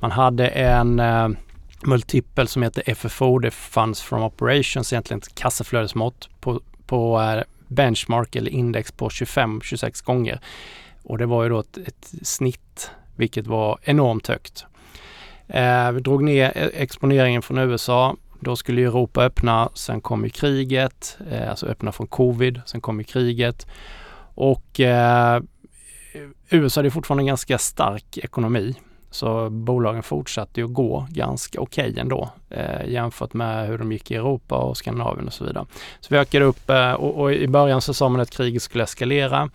Man 0.00 0.10
hade 0.10 0.46
en 0.48 1.00
eh, 1.00 1.28
multipel 1.84 2.48
som 2.48 2.62
heter 2.62 2.94
FFO, 2.94 3.38
det 3.38 3.50
Funds 3.50 4.02
from 4.02 4.22
Operations, 4.22 4.92
egentligen 4.92 5.18
ett 5.18 5.34
kassaflödesmått 5.34 6.28
på, 6.40 6.60
på 6.86 7.20
eh, 7.20 7.42
benchmark 7.72 8.36
eller 8.36 8.50
index 8.50 8.92
på 8.92 9.08
25-26 9.08 10.04
gånger. 10.04 10.40
Och 11.02 11.18
det 11.18 11.26
var 11.26 11.42
ju 11.42 11.48
då 11.48 11.60
ett, 11.60 11.78
ett 11.78 12.14
snitt, 12.22 12.90
vilket 13.16 13.46
var 13.46 13.78
enormt 13.82 14.26
högt. 14.26 14.64
Eh, 15.48 15.92
vi 15.92 16.00
drog 16.00 16.24
ner 16.24 16.52
e-, 16.54 16.70
exponeringen 16.74 17.42
från 17.42 17.58
USA. 17.58 18.16
Då 18.40 18.56
skulle 18.56 18.82
Europa 18.82 19.24
öppna, 19.24 19.70
sen 19.74 20.00
kom 20.00 20.24
ju 20.24 20.30
kriget, 20.30 21.18
eh, 21.30 21.50
alltså 21.50 21.66
öppna 21.66 21.92
från 21.92 22.06
covid, 22.06 22.60
sen 22.66 22.80
kom 22.80 22.98
ju 22.98 23.04
kriget. 23.04 23.66
Och 24.34 24.80
eh, 24.80 25.42
USA 26.50 26.82
är 26.82 26.90
fortfarande 26.90 27.22
en 27.22 27.26
ganska 27.26 27.58
stark 27.58 28.18
ekonomi. 28.18 28.74
Så 29.12 29.50
bolagen 29.50 30.02
fortsatte 30.02 30.60
ju 30.60 30.66
att 30.66 30.72
gå 30.72 31.06
ganska 31.10 31.60
okej 31.60 31.90
okay 31.90 32.00
ändå 32.00 32.30
eh, 32.50 32.88
jämfört 32.88 33.32
med 33.32 33.66
hur 33.66 33.78
de 33.78 33.92
gick 33.92 34.10
i 34.10 34.14
Europa 34.14 34.56
och 34.56 34.76
Skandinavien 34.76 35.26
och 35.26 35.32
så 35.32 35.44
vidare. 35.44 35.66
Så 36.00 36.06
vi 36.14 36.18
ökade 36.18 36.44
upp 36.44 36.70
eh, 36.70 36.92
och, 36.92 37.20
och, 37.20 37.32
i 37.32 37.48
början 37.48 37.80
så 37.80 37.94
sa 37.94 38.08
man 38.08 38.20
att 38.20 38.30
kriget 38.30 38.62
skulle 38.62 38.84
eskalera. 38.84 39.50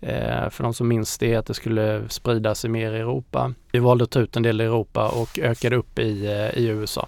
Eh, 0.00 0.50
för 0.50 0.62
de 0.62 0.74
som 0.74 0.88
minns 0.88 1.18
det, 1.18 1.34
att 1.34 1.46
det 1.46 1.54
skulle 1.54 2.02
sprida 2.08 2.54
sig 2.54 2.70
mer 2.70 2.92
i 2.92 2.98
Europa. 2.98 3.54
Vi 3.72 3.78
valde 3.78 4.04
att 4.04 4.10
ta 4.10 4.20
ut 4.20 4.36
en 4.36 4.42
del 4.42 4.60
i 4.60 4.64
Europa 4.64 5.08
och 5.08 5.38
ökade 5.38 5.76
upp 5.76 5.98
i, 5.98 6.26
eh, 6.26 6.58
i 6.58 6.66
USA. 6.66 7.06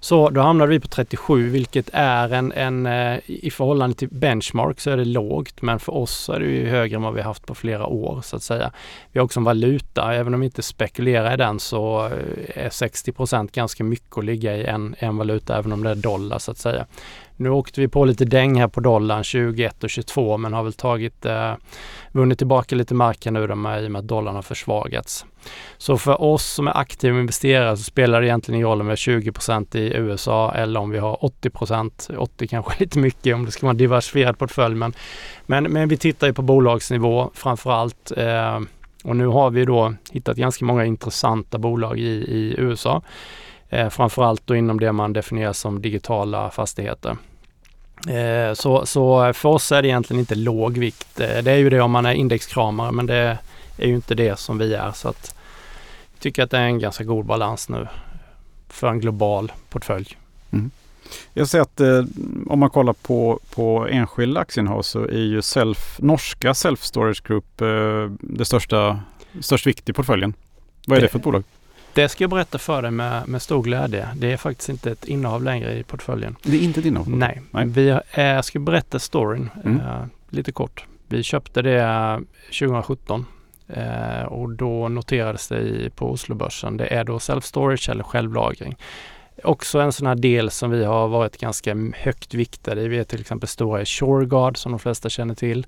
Så 0.00 0.30
då 0.30 0.40
hamnade 0.40 0.70
vi 0.70 0.80
på 0.80 0.88
37 0.88 1.48
vilket 1.48 1.90
är 1.92 2.32
en, 2.32 2.52
en 2.52 2.86
eh, 2.86 3.18
i 3.26 3.50
förhållande 3.50 3.96
till 3.96 4.08
benchmark 4.08 4.80
så 4.80 4.90
är 4.90 4.96
det 4.96 5.04
lågt 5.04 5.62
men 5.62 5.78
för 5.78 5.94
oss 5.94 6.28
är 6.28 6.40
det 6.40 6.46
ju 6.46 6.68
högre 6.68 6.96
än 6.96 7.02
vad 7.02 7.14
vi 7.14 7.22
haft 7.22 7.46
på 7.46 7.54
flera 7.54 7.86
år 7.86 8.20
så 8.24 8.36
att 8.36 8.42
säga. 8.42 8.72
Vi 9.12 9.18
har 9.18 9.24
också 9.24 9.40
en 9.40 9.44
valuta, 9.44 10.14
även 10.14 10.34
om 10.34 10.40
vi 10.40 10.46
inte 10.46 10.62
spekulerar 10.62 11.34
i 11.34 11.36
den 11.36 11.60
så 11.60 12.06
eh, 12.06 12.64
är 12.64 12.68
60% 12.68 13.48
ganska 13.52 13.84
mycket 13.84 14.18
att 14.18 14.24
ligga 14.24 14.56
i 14.56 14.64
en, 14.64 14.96
en 14.98 15.16
valuta 15.16 15.58
även 15.58 15.72
om 15.72 15.82
det 15.82 15.90
är 15.90 15.94
dollar 15.94 16.38
så 16.38 16.50
att 16.50 16.58
säga. 16.58 16.86
Nu 17.36 17.50
åkte 17.50 17.80
vi 17.80 17.88
på 17.88 18.04
lite 18.04 18.24
däng 18.24 18.60
här 18.60 18.68
på 18.68 18.80
dollarn 18.80 19.24
21 19.24 19.84
och 19.84 19.90
22 19.90 20.36
men 20.36 20.52
har 20.52 20.62
väl 20.62 20.72
tagit, 20.72 21.26
eh, 21.26 21.52
vunnit 22.12 22.38
tillbaka 22.38 22.76
lite 22.76 22.94
mark 22.94 23.24
nu 23.24 23.54
med, 23.54 23.84
i 23.84 23.86
och 23.86 23.90
med 23.90 23.98
att 23.98 24.08
dollarn 24.08 24.34
har 24.34 24.42
försvagats. 24.42 25.26
Så 25.78 25.98
för 25.98 26.22
oss 26.22 26.46
som 26.46 26.68
är 26.68 26.78
aktiva 26.78 27.20
investerare 27.20 27.76
så 27.76 27.82
spelar 27.82 28.20
det 28.20 28.26
egentligen 28.26 28.56
ingen 28.56 28.68
roll 28.68 28.80
om 28.80 28.86
vi 28.86 28.90
har 28.90 28.96
20% 28.96 29.76
i 29.76 29.96
USA 29.96 30.52
eller 30.54 30.80
om 30.80 30.90
vi 30.90 30.98
har 30.98 31.16
80% 31.16 32.16
80 32.16 32.46
kanske 32.46 32.72
lite 32.78 32.98
mycket 32.98 33.34
om 33.34 33.44
det 33.44 33.50
ska 33.50 33.66
vara 33.66 33.70
en 33.70 33.76
diversifierad 33.76 34.38
portfölj 34.38 34.74
men, 34.74 34.92
men, 35.46 35.64
men 35.64 35.88
vi 35.88 35.96
tittar 35.96 36.26
ju 36.26 36.32
på 36.32 36.42
bolagsnivå 36.42 37.30
framför 37.34 37.70
allt. 37.70 38.12
Eh, 38.16 38.60
och 39.04 39.16
nu 39.16 39.26
har 39.26 39.50
vi 39.50 39.64
då 39.64 39.94
hittat 40.12 40.36
ganska 40.36 40.64
många 40.64 40.84
intressanta 40.84 41.58
bolag 41.58 41.98
i, 41.98 42.10
i 42.10 42.54
USA. 42.58 43.02
Eh, 43.70 43.88
framförallt 43.88 44.46
då 44.46 44.56
inom 44.56 44.80
det 44.80 44.92
man 44.92 45.12
definierar 45.12 45.52
som 45.52 45.82
digitala 45.82 46.50
fastigheter. 46.50 47.16
Eh, 48.08 48.54
så, 48.54 48.86
så 48.86 49.32
för 49.32 49.48
oss 49.48 49.72
är 49.72 49.82
det 49.82 49.88
egentligen 49.88 50.20
inte 50.20 50.34
låg 50.34 50.78
vikt. 50.78 51.20
Eh, 51.20 51.42
det 51.42 51.52
är 51.52 51.56
ju 51.56 51.70
det 51.70 51.80
om 51.80 51.90
man 51.90 52.06
är 52.06 52.12
indexkramare 52.12 52.92
men 52.92 53.06
det 53.06 53.38
är 53.78 53.86
ju 53.86 53.94
inte 53.94 54.14
det 54.14 54.38
som 54.38 54.58
vi 54.58 54.74
är. 54.74 54.92
Så 54.92 55.08
att 55.08 55.34
jag 56.12 56.20
tycker 56.20 56.42
att 56.42 56.50
det 56.50 56.58
är 56.58 56.66
en 56.66 56.78
ganska 56.78 57.04
god 57.04 57.26
balans 57.26 57.68
nu 57.68 57.88
för 58.68 58.88
en 58.88 59.00
global 59.00 59.52
portfölj. 59.70 60.16
Mm. 60.50 60.70
Jag 61.32 61.48
ser 61.48 61.60
att 61.60 61.80
eh, 61.80 62.04
om 62.46 62.58
man 62.58 62.70
kollar 62.70 62.92
på, 62.92 63.40
på 63.50 63.88
enskilda 63.90 64.40
aktieinnehav 64.40 64.82
så 64.82 65.02
är 65.02 65.24
ju 65.24 65.42
self, 65.42 65.98
norska 65.98 66.54
Self 66.54 66.82
Storage 66.82 67.26
Group 67.26 67.60
eh, 67.60 68.10
det 68.20 68.44
största, 68.44 69.00
störst 69.40 69.66
vikt 69.66 69.88
i 69.88 69.92
portföljen. 69.92 70.34
Vad 70.86 70.96
är 70.96 71.00
det, 71.00 71.06
det 71.06 71.10
för 71.10 71.18
ett 71.18 71.24
bolag? 71.24 71.44
Det 71.96 72.08
ska 72.08 72.24
jag 72.24 72.30
berätta 72.30 72.58
för 72.58 72.82
dig 72.82 72.90
med, 72.90 73.28
med 73.28 73.42
stor 73.42 73.62
glädje. 73.62 74.08
Det 74.16 74.32
är 74.32 74.36
faktiskt 74.36 74.68
inte 74.68 74.90
ett 74.90 75.04
innehav 75.04 75.42
längre 75.42 75.78
i 75.78 75.82
portföljen. 75.82 76.36
Det 76.42 76.56
är 76.56 76.60
inte 76.60 76.80
ett 76.80 76.86
innehav? 76.86 77.10
Nej. 77.10 77.42
Nej. 77.50 77.66
Vi, 77.66 77.88
eh, 77.88 78.24
jag 78.24 78.44
ska 78.44 78.58
berätta 78.58 78.98
storyn 78.98 79.50
mm. 79.64 79.80
eh, 79.80 80.04
lite 80.30 80.52
kort. 80.52 80.84
Vi 81.08 81.22
köpte 81.22 81.62
det 81.62 82.20
2017 82.60 83.26
eh, 83.68 84.22
och 84.22 84.50
då 84.50 84.88
noterades 84.88 85.48
det 85.48 85.58
i, 85.58 85.90
på 85.90 86.10
Oslobörsen. 86.10 86.76
Det 86.76 86.86
är 86.86 87.04
då 87.04 87.18
self-storage 87.18 87.90
eller 87.90 88.04
självlagring. 88.04 88.76
Också 89.44 89.78
en 89.80 89.92
sån 89.92 90.06
här 90.06 90.14
del 90.14 90.50
som 90.50 90.70
vi 90.70 90.84
har 90.84 91.08
varit 91.08 91.38
ganska 91.38 91.76
högt 91.94 92.34
viktade 92.34 92.82
i. 92.82 92.88
Vi 92.88 92.98
är 92.98 93.04
till 93.04 93.20
exempel 93.20 93.48
stora 93.48 93.82
i 93.82 93.84
Shoreguard 93.84 94.56
som 94.56 94.72
de 94.72 94.78
flesta 94.78 95.08
känner 95.08 95.34
till. 95.34 95.66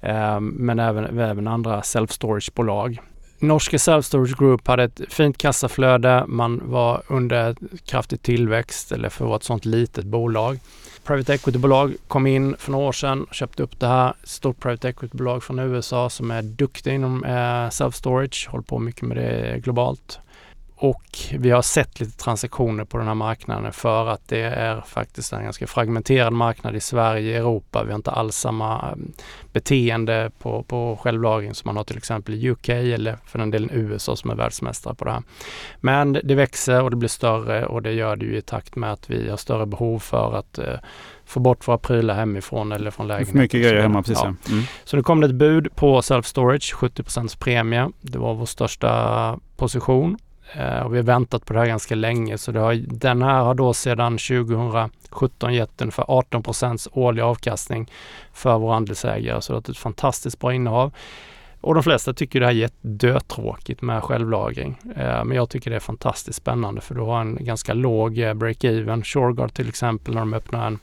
Eh, 0.00 0.40
men 0.40 0.78
även, 0.78 1.18
även 1.18 1.48
andra 1.48 1.80
self-storage-bolag. 1.80 3.00
Norske 3.44 3.78
Self 3.78 4.06
Storage 4.06 4.38
Group 4.38 4.66
hade 4.66 4.82
ett 4.84 5.00
fint 5.08 5.38
kassaflöde. 5.38 6.24
Man 6.28 6.62
var 6.64 7.02
under 7.06 7.56
kraftig 7.86 8.22
tillväxt 8.22 8.92
eller 8.92 9.08
för 9.08 9.24
att 9.24 9.28
vara 9.28 9.36
ett 9.36 9.42
sånt 9.42 9.64
litet 9.64 10.04
bolag. 10.04 10.58
Private 11.04 11.34
Equity-bolag 11.34 11.96
kom 12.08 12.26
in 12.26 12.56
för 12.58 12.72
några 12.72 12.86
år 12.86 12.92
sedan, 12.92 13.24
och 13.24 13.34
köpte 13.34 13.62
upp 13.62 13.80
det 13.80 13.86
här. 13.86 14.14
Stort 14.24 14.60
Private 14.60 14.88
Equity-bolag 14.88 15.42
från 15.42 15.58
USA 15.58 16.10
som 16.10 16.30
är 16.30 16.42
duktiga 16.42 16.94
inom 16.94 17.24
eh, 17.24 17.68
self-storage, 17.70 18.48
håller 18.48 18.64
på 18.64 18.78
mycket 18.78 19.02
med 19.02 19.16
det 19.16 19.60
globalt. 19.64 20.18
Och 20.76 21.04
vi 21.38 21.50
har 21.50 21.62
sett 21.62 22.00
lite 22.00 22.18
transaktioner 22.18 22.84
på 22.84 22.98
den 22.98 23.06
här 23.06 23.14
marknaden 23.14 23.72
för 23.72 24.06
att 24.06 24.28
det 24.28 24.40
är 24.40 24.80
faktiskt 24.80 25.32
en 25.32 25.44
ganska 25.44 25.66
fragmenterad 25.66 26.32
marknad 26.32 26.76
i 26.76 26.80
Sverige, 26.80 27.38
Europa. 27.38 27.84
Vi 27.84 27.90
har 27.90 27.96
inte 27.96 28.10
alls 28.10 28.36
samma 28.36 28.74
eh, 28.74 28.96
beteende 29.52 30.30
på, 30.38 30.62
på 30.62 30.98
självlagring 31.02 31.54
som 31.54 31.68
man 31.68 31.76
har 31.76 31.84
till 31.84 31.96
exempel 31.96 32.34
i 32.34 32.50
UK 32.50 32.68
eller 32.68 33.18
för 33.26 33.38
den 33.38 33.50
delen 33.50 33.70
USA 33.72 34.16
som 34.16 34.30
är 34.30 34.34
världsmästare 34.34 34.94
på 34.94 35.04
det 35.04 35.10
här. 35.10 35.22
Men 35.80 36.12
det 36.12 36.34
växer 36.34 36.82
och 36.82 36.90
det 36.90 36.96
blir 36.96 37.08
större 37.08 37.66
och 37.66 37.82
det 37.82 37.92
gör 37.92 38.16
det 38.16 38.26
ju 38.26 38.36
i 38.36 38.42
takt 38.42 38.76
med 38.76 38.92
att 38.92 39.10
vi 39.10 39.30
har 39.30 39.36
större 39.36 39.66
behov 39.66 39.98
för 39.98 40.34
att 40.38 40.58
eh, 40.58 40.74
få 41.24 41.40
bort 41.40 41.68
våra 41.68 41.78
prylar 41.78 42.14
hemifrån 42.14 42.72
eller 42.72 42.90
från 42.90 43.08
lägenheten. 43.08 43.32
För 43.32 43.38
mycket 43.38 43.62
grejer 43.62 43.82
hemma, 43.82 44.02
precis. 44.02 44.18
Ja. 44.22 44.34
Mm. 44.50 44.64
Så 44.84 44.96
det 44.96 45.02
kom 45.02 45.20
det 45.20 45.26
ett 45.26 45.34
bud 45.34 45.76
på 45.76 46.00
self-storage, 46.00 46.74
70% 46.74 47.38
premie. 47.38 47.90
Det 48.00 48.18
var 48.18 48.34
vår 48.34 48.46
största 48.46 49.38
position 49.56 50.18
Eh, 50.56 50.78
och 50.78 50.94
vi 50.94 50.98
har 50.98 51.04
väntat 51.04 51.46
på 51.46 51.52
det 51.52 51.58
här 51.58 51.66
ganska 51.66 51.94
länge 51.94 52.38
så 52.38 52.52
det 52.52 52.60
har, 52.60 52.74
den 52.74 53.22
här 53.22 53.42
har 53.42 53.54
då 53.54 53.74
sedan 53.74 54.18
2017 54.18 55.54
gett 55.54 55.82
ungefär 55.82 56.04
18 56.08 56.42
årlig 56.92 57.22
avkastning 57.22 57.90
för 58.32 58.58
våra 58.58 58.76
andelsägare. 58.76 59.40
Så 59.40 59.52
det 59.52 59.68
är 59.68 59.70
ett 59.70 59.78
fantastiskt 59.78 60.38
bra 60.38 60.54
innehav. 60.54 60.92
Och 61.60 61.74
de 61.74 61.82
flesta 61.82 62.14
tycker 62.14 62.40
det 62.40 62.46
här 62.46 62.54
är 62.54 62.70
dötråkigt 62.80 63.82
med 63.82 64.02
självlagring. 64.02 64.78
Eh, 64.96 65.24
men 65.24 65.32
jag 65.36 65.50
tycker 65.50 65.70
det 65.70 65.76
är 65.76 65.80
fantastiskt 65.80 66.38
spännande 66.38 66.80
för 66.80 66.94
du 66.94 67.00
har 67.00 67.20
en 67.20 67.36
ganska 67.40 67.74
låg 67.74 68.18
eh, 68.18 68.34
break-even. 68.34 69.02
Shurgard 69.02 69.54
till 69.54 69.68
exempel 69.68 70.14
när 70.14 70.20
de 70.20 70.34
öppnar 70.34 70.66
en 70.66 70.78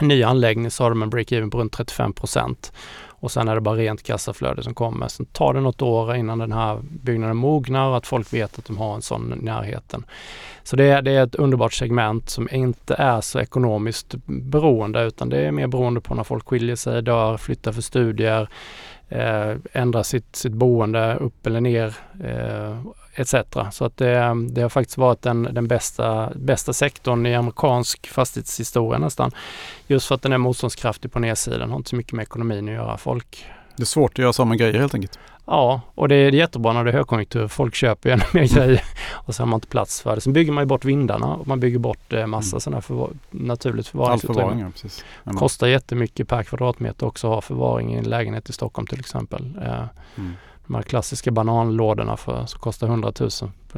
ny 0.00 0.22
anläggning 0.22 0.70
så 0.70 0.82
har 0.82 0.90
de 0.90 1.02
en 1.02 1.10
break-even 1.10 1.50
på 1.50 1.58
runt 1.58 1.72
35 1.72 2.12
och 3.26 3.32
sen 3.32 3.48
är 3.48 3.54
det 3.54 3.60
bara 3.60 3.76
rent 3.76 4.02
kassaflöde 4.02 4.62
som 4.62 4.74
kommer. 4.74 5.08
Sen 5.08 5.26
tar 5.26 5.54
det 5.54 5.60
något 5.60 5.82
år 5.82 6.16
innan 6.16 6.38
den 6.38 6.52
här 6.52 6.80
byggnaden 6.82 7.36
mognar 7.36 7.88
och 7.88 7.96
att 7.96 8.06
folk 8.06 8.32
vet 8.32 8.58
att 8.58 8.64
de 8.64 8.76
har 8.76 8.94
en 8.94 9.02
sån 9.02 9.38
närheten. 9.42 10.04
Så 10.62 10.76
det, 10.76 11.00
det 11.00 11.10
är 11.10 11.22
ett 11.22 11.34
underbart 11.34 11.72
segment 11.72 12.30
som 12.30 12.48
inte 12.52 12.94
är 12.94 13.20
så 13.20 13.40
ekonomiskt 13.40 14.14
beroende 14.26 15.04
utan 15.04 15.28
det 15.28 15.40
är 15.40 15.52
mer 15.52 15.66
beroende 15.66 16.00
på 16.00 16.14
när 16.14 16.24
folk 16.24 16.48
skiljer 16.48 16.76
sig, 16.76 17.02
dör, 17.02 17.36
flyttar 17.36 17.72
för 17.72 17.82
studier, 17.82 18.48
eh, 19.08 19.56
ändrar 19.72 20.02
sitt, 20.02 20.36
sitt 20.36 20.52
boende 20.52 21.14
upp 21.14 21.46
eller 21.46 21.60
ner. 21.60 21.96
Eh, 22.24 22.78
etc. 23.16 23.34
Så 23.72 23.84
att 23.84 23.96
det, 23.96 24.46
det, 24.50 24.62
har 24.62 24.68
faktiskt 24.68 24.98
varit 24.98 25.22
den, 25.22 25.42
den 25.42 25.68
bästa, 25.68 26.32
bästa 26.34 26.72
sektorn 26.72 27.26
i 27.26 27.34
amerikansk 27.34 28.06
fastighetshistoria 28.06 28.98
nästan. 28.98 29.30
Just 29.86 30.06
för 30.06 30.14
att 30.14 30.22
den 30.22 30.32
är 30.32 30.38
motståndskraftig 30.38 31.12
på 31.12 31.18
nedsidan, 31.18 31.70
har 31.70 31.76
inte 31.76 31.90
så 31.90 31.96
mycket 31.96 32.12
med 32.12 32.22
ekonomin 32.22 32.68
att 32.68 32.74
göra. 32.74 32.96
Folk 32.98 33.46
det 33.76 33.82
är 33.82 33.86
svårt 33.86 34.12
att 34.12 34.18
göra 34.18 34.32
samma 34.32 34.56
grejer 34.56 34.80
helt 34.80 34.94
enkelt. 34.94 35.18
Ja, 35.46 35.80
och 35.94 36.08
det 36.08 36.14
är 36.14 36.32
jättebra 36.32 36.72
när 36.72 36.84
det 36.84 36.90
är 36.90 36.92
högkonjunktur. 36.92 37.48
Folk 37.48 37.74
köper 37.74 38.08
ju 38.08 38.12
ännu 38.12 38.24
mer 38.32 38.54
grejer 38.54 38.82
och 39.12 39.34
så 39.34 39.42
har 39.42 39.46
man 39.46 39.56
inte 39.56 39.66
plats 39.66 40.02
för 40.02 40.14
det. 40.14 40.20
Sen 40.20 40.32
bygger 40.32 40.52
man 40.52 40.62
ju 40.62 40.66
bort 40.66 40.84
vindarna 40.84 41.34
och 41.34 41.46
man 41.46 41.60
bygger 41.60 41.78
bort 41.78 42.12
eh, 42.12 42.26
massa 42.26 42.54
mm. 42.54 42.60
sådana 42.60 42.80
förvar 42.80 43.10
naturligt 43.30 43.88
förvaringsutrymme. 43.88 44.42
All 44.42 44.50
förvaring, 44.50 44.72
precis. 44.72 45.04
Kostar 45.24 45.66
jättemycket 45.66 46.28
per 46.28 46.42
kvadratmeter 46.42 47.06
också 47.06 47.26
att 47.26 47.34
ha 47.34 47.40
förvaring 47.40 47.94
i 47.94 47.98
en 47.98 48.04
lägenhet 48.04 48.50
i 48.50 48.52
Stockholm 48.52 48.86
till 48.86 49.00
exempel. 49.00 49.58
Eh, 49.62 49.84
mm 50.16 50.34
de 50.66 50.74
här 50.74 50.82
klassiska 50.82 51.30
bananlådorna 51.30 52.16
för, 52.16 52.46
som 52.46 52.60
kostar 52.60 52.86
100 52.86 53.12
000 53.20 53.30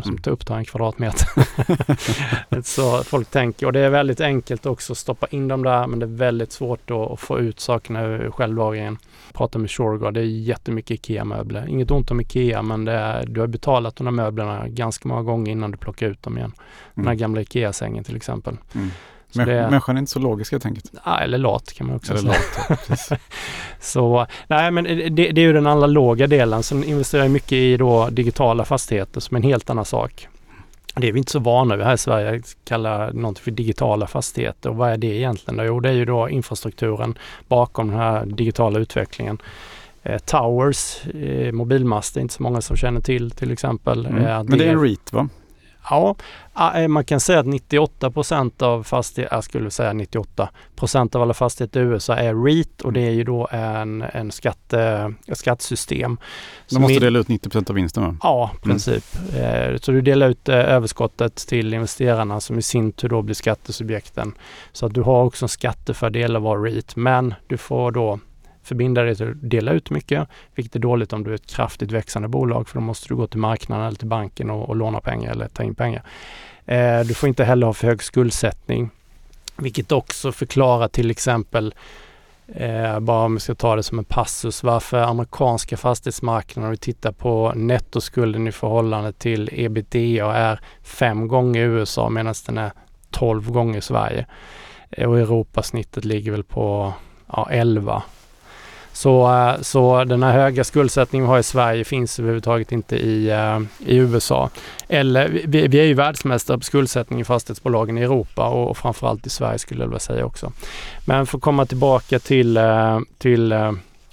som 0.02 0.12
mm. 0.12 0.32
upptar 0.32 0.56
en 0.56 0.64
kvadratmeter. 0.64 1.28
så 2.62 3.04
folk 3.04 3.30
tänker, 3.30 3.66
och 3.66 3.72
det 3.72 3.80
är 3.80 3.90
väldigt 3.90 4.20
enkelt 4.20 4.66
också 4.66 4.92
att 4.92 4.98
stoppa 4.98 5.26
in 5.26 5.48
dem 5.48 5.62
där 5.62 5.86
men 5.86 5.98
det 5.98 6.06
är 6.06 6.16
väldigt 6.16 6.52
svårt 6.52 6.90
att 6.90 7.20
få 7.20 7.38
ut 7.38 7.60
sakerna 7.60 8.02
ur 8.02 8.30
självlagringen. 8.30 8.98
Prata 9.32 9.58
med 9.58 9.70
Shurgard, 9.70 10.14
det 10.14 10.20
är 10.20 10.24
jättemycket 10.24 10.90
IKEA-möbler. 10.90 11.68
Inget 11.68 11.90
ont 11.90 12.10
om 12.10 12.20
IKEA 12.20 12.62
men 12.62 12.88
är, 12.88 13.26
du 13.26 13.40
har 13.40 13.46
betalat 13.46 13.96
de 13.96 14.06
här 14.06 14.14
möblerna 14.14 14.68
ganska 14.68 15.08
många 15.08 15.22
gånger 15.22 15.52
innan 15.52 15.70
du 15.70 15.76
plockar 15.76 16.06
ut 16.06 16.22
dem 16.22 16.38
igen. 16.38 16.52
Mm. 16.52 16.64
Den 16.94 17.04
här 17.04 17.12
mm. 17.12 17.18
gamla 17.18 17.40
IKEA-sängen 17.40 18.04
till 18.04 18.16
exempel. 18.16 18.56
Mm. 18.74 18.90
Så 19.30 19.38
det, 19.38 19.46
människan 19.46 19.96
är 19.96 19.98
inte 19.98 20.12
så 20.12 20.18
logisk 20.18 20.52
helt 20.52 20.66
enkelt. 20.66 20.92
Ja, 21.04 21.18
eller 21.20 21.38
lat 21.38 21.72
kan 21.72 21.86
man 21.86 21.96
också 21.96 22.12
eller 22.12 22.32
säga. 22.32 22.78
Lat, 23.10 23.20
så 23.80 24.26
nej 24.46 24.70
men 24.70 24.84
det, 24.84 25.08
det, 25.08 25.40
är 25.40 25.46
ju 25.46 25.52
den 25.52 25.66
analoga 25.66 26.26
delen. 26.26 26.62
Sen 26.62 26.84
investerar 26.84 27.22
jag 27.22 27.30
mycket 27.30 27.52
i 27.52 27.76
då 27.76 28.08
digitala 28.10 28.64
fastigheter 28.64 29.20
som 29.20 29.34
är 29.34 29.38
en 29.38 29.44
helt 29.44 29.70
annan 29.70 29.84
sak. 29.84 30.28
Det 30.96 31.08
är 31.08 31.12
vi 31.12 31.18
inte 31.18 31.32
så 31.32 31.38
vana 31.38 31.76
vid 31.76 31.86
här 31.86 31.94
i 31.94 31.98
Sverige 31.98 32.40
att 32.40 32.56
kalla 32.64 33.10
någonting 33.12 33.44
för 33.44 33.50
digitala 33.50 34.06
fastigheter. 34.06 34.70
Och 34.70 34.76
vad 34.76 34.90
är 34.90 34.96
det 34.96 35.06
egentligen? 35.06 35.66
Jo, 35.66 35.80
det 35.80 35.88
är 35.88 35.92
ju 35.92 36.04
då 36.04 36.28
infrastrukturen 36.28 37.18
bakom 37.48 37.88
den 37.88 37.96
här 37.96 38.26
digitala 38.26 38.78
utvecklingen. 38.78 39.38
Eh, 40.02 40.18
towers, 40.18 41.06
eh, 41.06 41.52
mobilmaster, 41.52 42.20
inte 42.20 42.34
så 42.34 42.42
många 42.42 42.60
som 42.60 42.76
känner 42.76 43.00
till 43.00 43.30
till 43.30 43.52
exempel. 43.52 44.06
Mm. 44.06 44.26
Eh, 44.26 44.42
Men 44.44 44.58
det 44.58 44.64
är 44.64 44.72
en 44.72 44.82
REIT 44.82 45.12
va? 45.12 45.28
Ja, 45.90 46.16
eh, 46.76 46.88
man 46.88 47.04
kan 47.04 47.20
säga 47.20 47.40
att 47.40 47.46
98% 47.46 48.62
av 48.62 48.82
fastigheter, 48.82 49.36
jag 49.36 49.44
skulle 49.44 49.70
säga 49.70 49.92
98% 49.92 51.16
av 51.16 51.22
alla 51.22 51.34
fastigheter 51.34 51.80
i 51.80 51.84
USA 51.84 52.16
är 52.16 52.44
REIT 52.44 52.80
och 52.80 52.92
det 52.92 53.00
är 53.00 53.10
ju 53.10 53.24
då 53.24 53.48
en, 53.50 54.02
en 54.02 54.30
skatte, 54.30 55.12
ett 55.26 55.38
skattesystem. 55.38 56.18
De 56.70 56.80
måste 56.80 56.98
dela 57.00 57.18
ut 57.18 57.28
90% 57.28 57.70
av 57.70 57.76
vinsten 57.76 58.02
va? 58.02 58.16
Ja, 58.22 58.50
i 58.52 58.56
mm. 58.56 58.62
princip. 58.62 59.04
Mm. 59.34 59.78
Så 59.78 59.92
du 59.92 60.00
delar 60.00 60.28
ut 60.28 60.48
eh, 60.48 60.56
överskottet 60.56 61.36
till 61.36 61.74
investerarna 61.74 62.40
som 62.40 62.58
i 62.58 62.62
sin 62.62 62.92
tur 62.92 63.08
då 63.08 63.22
blir 63.22 63.34
skattesubjekten. 63.34 64.34
Så 64.72 64.86
att 64.86 64.94
du 64.94 65.02
har 65.02 65.24
också 65.24 65.44
en 65.44 65.48
skattefördel 65.48 66.36
av 66.36 66.42
att 66.42 66.44
vara 66.44 66.62
REIT 66.62 66.96
men 66.96 67.34
du 67.46 67.56
får 67.56 67.90
då 67.92 68.18
förbinda 68.68 69.02
dig 69.02 69.16
till 69.16 69.30
att 69.30 69.50
dela 69.50 69.72
ut 69.72 69.90
mycket, 69.90 70.28
vilket 70.54 70.76
är 70.76 70.80
dåligt 70.80 71.12
om 71.12 71.24
du 71.24 71.30
är 71.30 71.34
ett 71.34 71.46
kraftigt 71.46 71.92
växande 71.92 72.28
bolag 72.28 72.68
för 72.68 72.74
då 72.74 72.80
måste 72.80 73.08
du 73.08 73.16
gå 73.16 73.26
till 73.26 73.38
marknaden 73.38 73.86
eller 73.86 73.96
till 73.96 74.08
banken 74.08 74.50
och, 74.50 74.68
och 74.68 74.76
låna 74.76 75.00
pengar 75.00 75.30
eller 75.30 75.48
ta 75.48 75.62
in 75.62 75.74
pengar. 75.74 76.02
Eh, 76.66 77.00
du 77.00 77.14
får 77.14 77.28
inte 77.28 77.44
heller 77.44 77.66
ha 77.66 77.74
för 77.74 77.86
hög 77.86 78.02
skuldsättning, 78.02 78.90
vilket 79.56 79.92
också 79.92 80.32
förklarar 80.32 80.88
till 80.88 81.10
exempel 81.10 81.74
Eh, 82.54 83.00
bara 83.00 83.24
om 83.24 83.34
vi 83.34 83.40
ska 83.40 83.54
ta 83.54 83.76
det 83.76 83.82
som 83.82 83.98
en 83.98 84.04
passus, 84.04 84.62
varför 84.62 84.98
amerikanska 84.98 85.76
fastighetsmarknaden, 85.76 86.64
om 86.64 86.70
vi 86.70 86.76
tittar 86.76 87.12
på 87.12 87.52
nettoskulden 87.56 88.48
i 88.48 88.52
förhållande 88.52 89.12
till 89.12 89.50
ebitda 89.52 90.34
är 90.34 90.60
fem 90.82 91.28
gånger 91.28 91.60
i 91.60 91.64
USA 91.64 92.08
medan 92.08 92.34
den 92.46 92.58
är 92.58 92.72
12 93.10 93.50
gånger 93.50 93.78
i 93.78 93.82
Sverige. 93.82 94.26
Eh, 94.90 95.08
och 95.08 95.18
Europasnittet 95.18 96.04
ligger 96.04 96.32
väl 96.32 96.44
på 96.44 96.92
ja, 97.26 97.48
11 97.50 98.02
så, 98.98 99.34
eh, 99.34 99.60
så 99.60 100.04
den 100.04 100.22
här 100.22 100.32
höga 100.32 100.64
skuldsättningen 100.64 101.26
vi 101.26 101.30
har 101.30 101.38
i 101.38 101.42
Sverige 101.42 101.84
finns 101.84 102.18
överhuvudtaget 102.18 102.72
inte 102.72 102.96
i, 102.96 103.30
eh, 103.30 103.60
i 103.78 103.96
USA. 103.96 104.50
Eller 104.88 105.28
vi, 105.28 105.68
vi 105.68 105.80
är 105.80 105.84
ju 105.84 105.94
världsmästare 105.94 106.58
på 106.58 106.64
skuldsättning 106.64 107.20
i 107.20 107.24
fastighetsbolagen 107.24 107.98
i 107.98 108.02
Europa 108.02 108.48
och, 108.48 108.70
och 108.70 108.76
framförallt 108.76 109.26
i 109.26 109.30
Sverige 109.30 109.58
skulle 109.58 109.80
jag 109.80 109.88
vilja 109.88 109.98
säga 109.98 110.24
också. 110.24 110.52
Men 111.04 111.26
för 111.26 111.38
att 111.38 111.42
komma 111.42 111.66
tillbaka 111.66 112.18
till, 112.18 112.56
eh, 112.56 113.00
till 113.18 113.54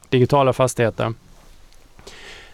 digitala 0.09 0.53
fastigheter. 0.53 1.13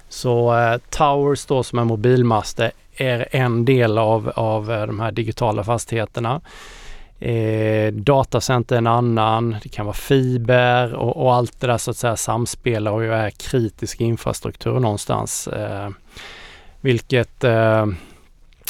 Så 0.10 0.54
Towers 0.90 1.46
då 1.46 1.64
som 1.64 1.80
är 1.80 1.84
mobilmaster 1.84 2.72
är 2.96 3.28
en 3.32 3.66
del 3.66 3.98
av, 3.98 4.32
av 4.36 4.68
de 4.68 5.00
här 5.00 5.12
digitala 5.12 5.64
fastigheterna. 5.64 6.42
Eh, 7.22 7.94
datacenter 7.94 8.76
en 8.78 8.88
annan, 8.88 9.56
det 9.64 9.70
kan 9.70 9.86
vara 9.86 9.94
fiber 9.94 10.94
och, 10.94 11.18
och, 11.18 11.34
allt 11.34 11.60
det 11.60 11.68
där 11.68 11.78
så 11.78 11.92
att 11.92 11.98
säga 11.98 12.16
samspelar 12.16 12.92
och 12.92 13.04
är 13.04 13.30
kritisk 13.30 14.02
infrastruktur 14.02 14.80
någonstans. 14.80 15.48
Eh, 15.48 15.90
vilket 16.82 17.44
eh, 17.44 17.86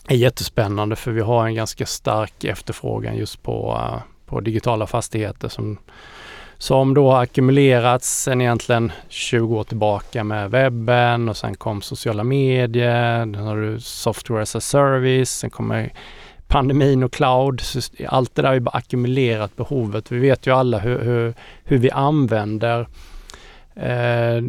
är 0.07 0.15
jättespännande 0.15 0.95
för 0.95 1.11
vi 1.11 1.21
har 1.21 1.45
en 1.45 1.55
ganska 1.55 1.85
stark 1.85 2.43
efterfrågan 2.43 3.15
just 3.15 3.43
på, 3.43 3.79
eh, 3.79 4.01
på 4.25 4.39
digitala 4.39 4.87
fastigheter 4.87 5.49
som, 5.49 5.77
som 6.57 6.93
då 6.93 7.11
har 7.11 7.21
ackumulerats 7.21 8.23
sen 8.23 8.41
egentligen 8.41 8.91
20 9.09 9.57
år 9.57 9.63
tillbaka 9.63 10.23
med 10.23 10.51
webben 10.51 11.29
och 11.29 11.37
sen 11.37 11.55
kom 11.55 11.81
sociala 11.81 12.23
medier, 12.23 13.19
sen 13.19 13.35
har 13.35 13.57
du 13.57 13.79
software 13.79 14.41
as 14.41 14.55
a 14.55 14.61
service, 14.61 15.29
sen 15.29 15.49
kommer 15.49 15.93
pandemin 16.51 17.03
och 17.03 17.13
cloud, 17.13 17.61
allt 18.07 18.35
det 18.35 18.41
där 18.41 18.47
har 18.49 18.53
ju 18.53 18.59
bara 18.59 18.77
ackumulerat 18.77 19.55
behovet. 19.55 20.11
Vi 20.11 20.19
vet 20.19 20.47
ju 20.47 20.51
alla 20.51 20.79
hur, 20.79 20.99
hur, 20.99 21.33
hur 21.63 21.77
vi 21.77 21.91
använder 21.91 22.87
eh, 23.75 24.43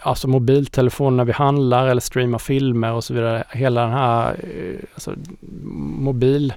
alltså 0.00 0.28
mobiltelefoner 0.28 1.16
när 1.16 1.24
vi 1.24 1.32
handlar 1.32 1.86
eller 1.86 2.00
streamar 2.00 2.38
filmer 2.38 2.92
och 2.92 3.04
så 3.04 3.14
vidare. 3.14 3.44
Hela 3.50 3.80
den 3.80 3.90
här 3.90 4.30
eh, 4.30 4.80
alltså, 4.94 5.14
mobil 5.96 6.54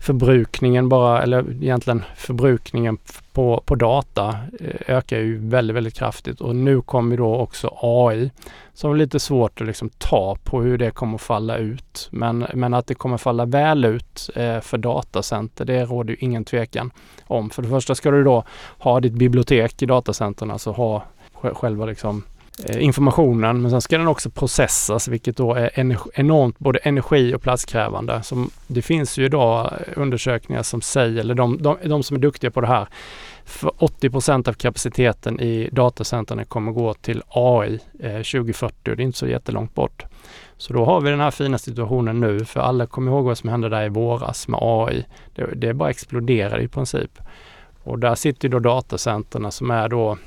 förbrukningen 0.00 0.88
bara, 0.88 1.22
eller 1.22 1.62
egentligen 1.62 2.02
förbrukningen 2.16 2.98
på, 3.32 3.62
på 3.66 3.74
data 3.74 4.36
eh, 4.60 4.96
ökar 4.96 5.18
ju 5.18 5.38
väldigt, 5.48 5.76
väldigt 5.76 5.94
kraftigt 5.94 6.40
och 6.40 6.56
nu 6.56 6.82
kommer 6.82 7.16
då 7.16 7.36
också 7.36 7.78
AI 7.80 8.30
som 8.74 8.92
är 8.92 8.96
lite 8.96 9.20
svårt 9.20 9.60
att 9.60 9.66
liksom 9.66 9.90
ta 9.98 10.36
på 10.44 10.62
hur 10.62 10.78
det 10.78 10.90
kommer 10.90 11.18
falla 11.18 11.56
ut. 11.56 12.08
Men, 12.10 12.46
men 12.54 12.74
att 12.74 12.86
det 12.86 12.94
kommer 12.94 13.16
falla 13.16 13.44
väl 13.44 13.84
ut 13.84 14.30
eh, 14.36 14.60
för 14.60 14.78
datacenter, 14.78 15.64
det 15.64 15.84
råder 15.84 16.10
ju 16.10 16.16
ingen 16.20 16.44
tvekan 16.44 16.90
om. 17.26 17.50
För 17.50 17.62
det 17.62 17.68
första 17.68 17.94
ska 17.94 18.10
du 18.10 18.24
då 18.24 18.44
ha 18.78 19.00
ditt 19.00 19.12
bibliotek 19.12 19.82
i 19.82 19.86
datacentren, 19.86 20.50
alltså 20.50 20.70
ha 20.70 21.04
själva 21.32 21.86
liksom 21.86 22.22
Eh, 22.64 22.84
informationen 22.84 23.62
men 23.62 23.70
sen 23.70 23.80
ska 23.80 23.98
den 23.98 24.08
också 24.08 24.30
processas 24.30 25.08
vilket 25.08 25.36
då 25.36 25.54
är 25.54 25.70
enormt 26.14 26.58
både 26.58 26.78
energi 26.78 27.34
och 27.34 27.42
platskrävande. 27.42 28.22
Som 28.22 28.50
det 28.66 28.82
finns 28.82 29.18
ju 29.18 29.24
idag 29.24 29.72
eh, 29.72 29.92
undersökningar 29.96 30.62
som 30.62 30.80
säger, 30.80 31.20
eller 31.20 31.34
de, 31.34 31.62
de, 31.62 31.76
de 31.84 32.02
som 32.02 32.16
är 32.16 32.20
duktiga 32.20 32.50
på 32.50 32.60
det 32.60 32.66
här, 32.66 32.88
för 33.44 33.68
80% 33.68 34.48
av 34.48 34.52
kapaciteten 34.52 35.40
i 35.40 35.68
datacentren 35.72 36.44
kommer 36.44 36.72
gå 36.72 36.94
till 36.94 37.22
AI 37.28 37.80
eh, 38.00 38.10
2040 38.10 38.90
och 38.90 38.96
det 38.96 39.02
är 39.02 39.04
inte 39.04 39.18
så 39.18 39.26
jättelångt 39.26 39.74
bort. 39.74 40.04
Så 40.56 40.72
då 40.72 40.84
har 40.84 41.00
vi 41.00 41.10
den 41.10 41.20
här 41.20 41.30
fina 41.30 41.58
situationen 41.58 42.20
nu 42.20 42.44
för 42.44 42.60
alla 42.60 42.86
kommer 42.86 43.12
ihåg 43.12 43.24
vad 43.24 43.38
som 43.38 43.48
hände 43.48 43.68
där 43.68 43.84
i 43.84 43.88
våras 43.88 44.48
med 44.48 44.60
AI. 44.62 45.04
Det, 45.34 45.54
det 45.54 45.74
bara 45.74 45.90
exploderade 45.90 46.62
i 46.62 46.68
princip. 46.68 47.18
Och 47.82 47.98
där 47.98 48.14
sitter 48.14 48.48
ju 48.48 48.52
då 48.52 48.58
datacentren 48.58 49.52
som 49.52 49.70
är 49.70 49.88
då 49.88 50.18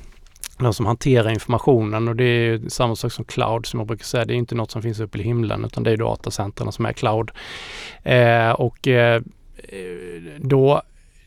de 0.57 0.73
som 0.73 0.85
hanterar 0.85 1.29
informationen 1.29 2.07
och 2.07 2.15
det 2.15 2.23
är 2.23 2.69
samma 2.69 2.95
sak 2.95 3.11
som 3.11 3.25
cloud 3.25 3.65
som 3.65 3.79
jag 3.79 3.87
brukar 3.87 4.05
säga. 4.05 4.25
Det 4.25 4.33
är 4.33 4.35
inte 4.35 4.55
något 4.55 4.71
som 4.71 4.81
finns 4.81 4.99
uppe 4.99 5.17
i 5.17 5.23
himlen 5.23 5.65
utan 5.65 5.83
det 5.83 5.91
är 5.91 5.97
datacentren 5.97 6.71
som 6.71 6.85
är 6.85 6.93
cloud. 6.93 7.31
Eh, 8.03 8.51
och 8.51 8.87
eh, 8.87 9.21
då 10.39 10.81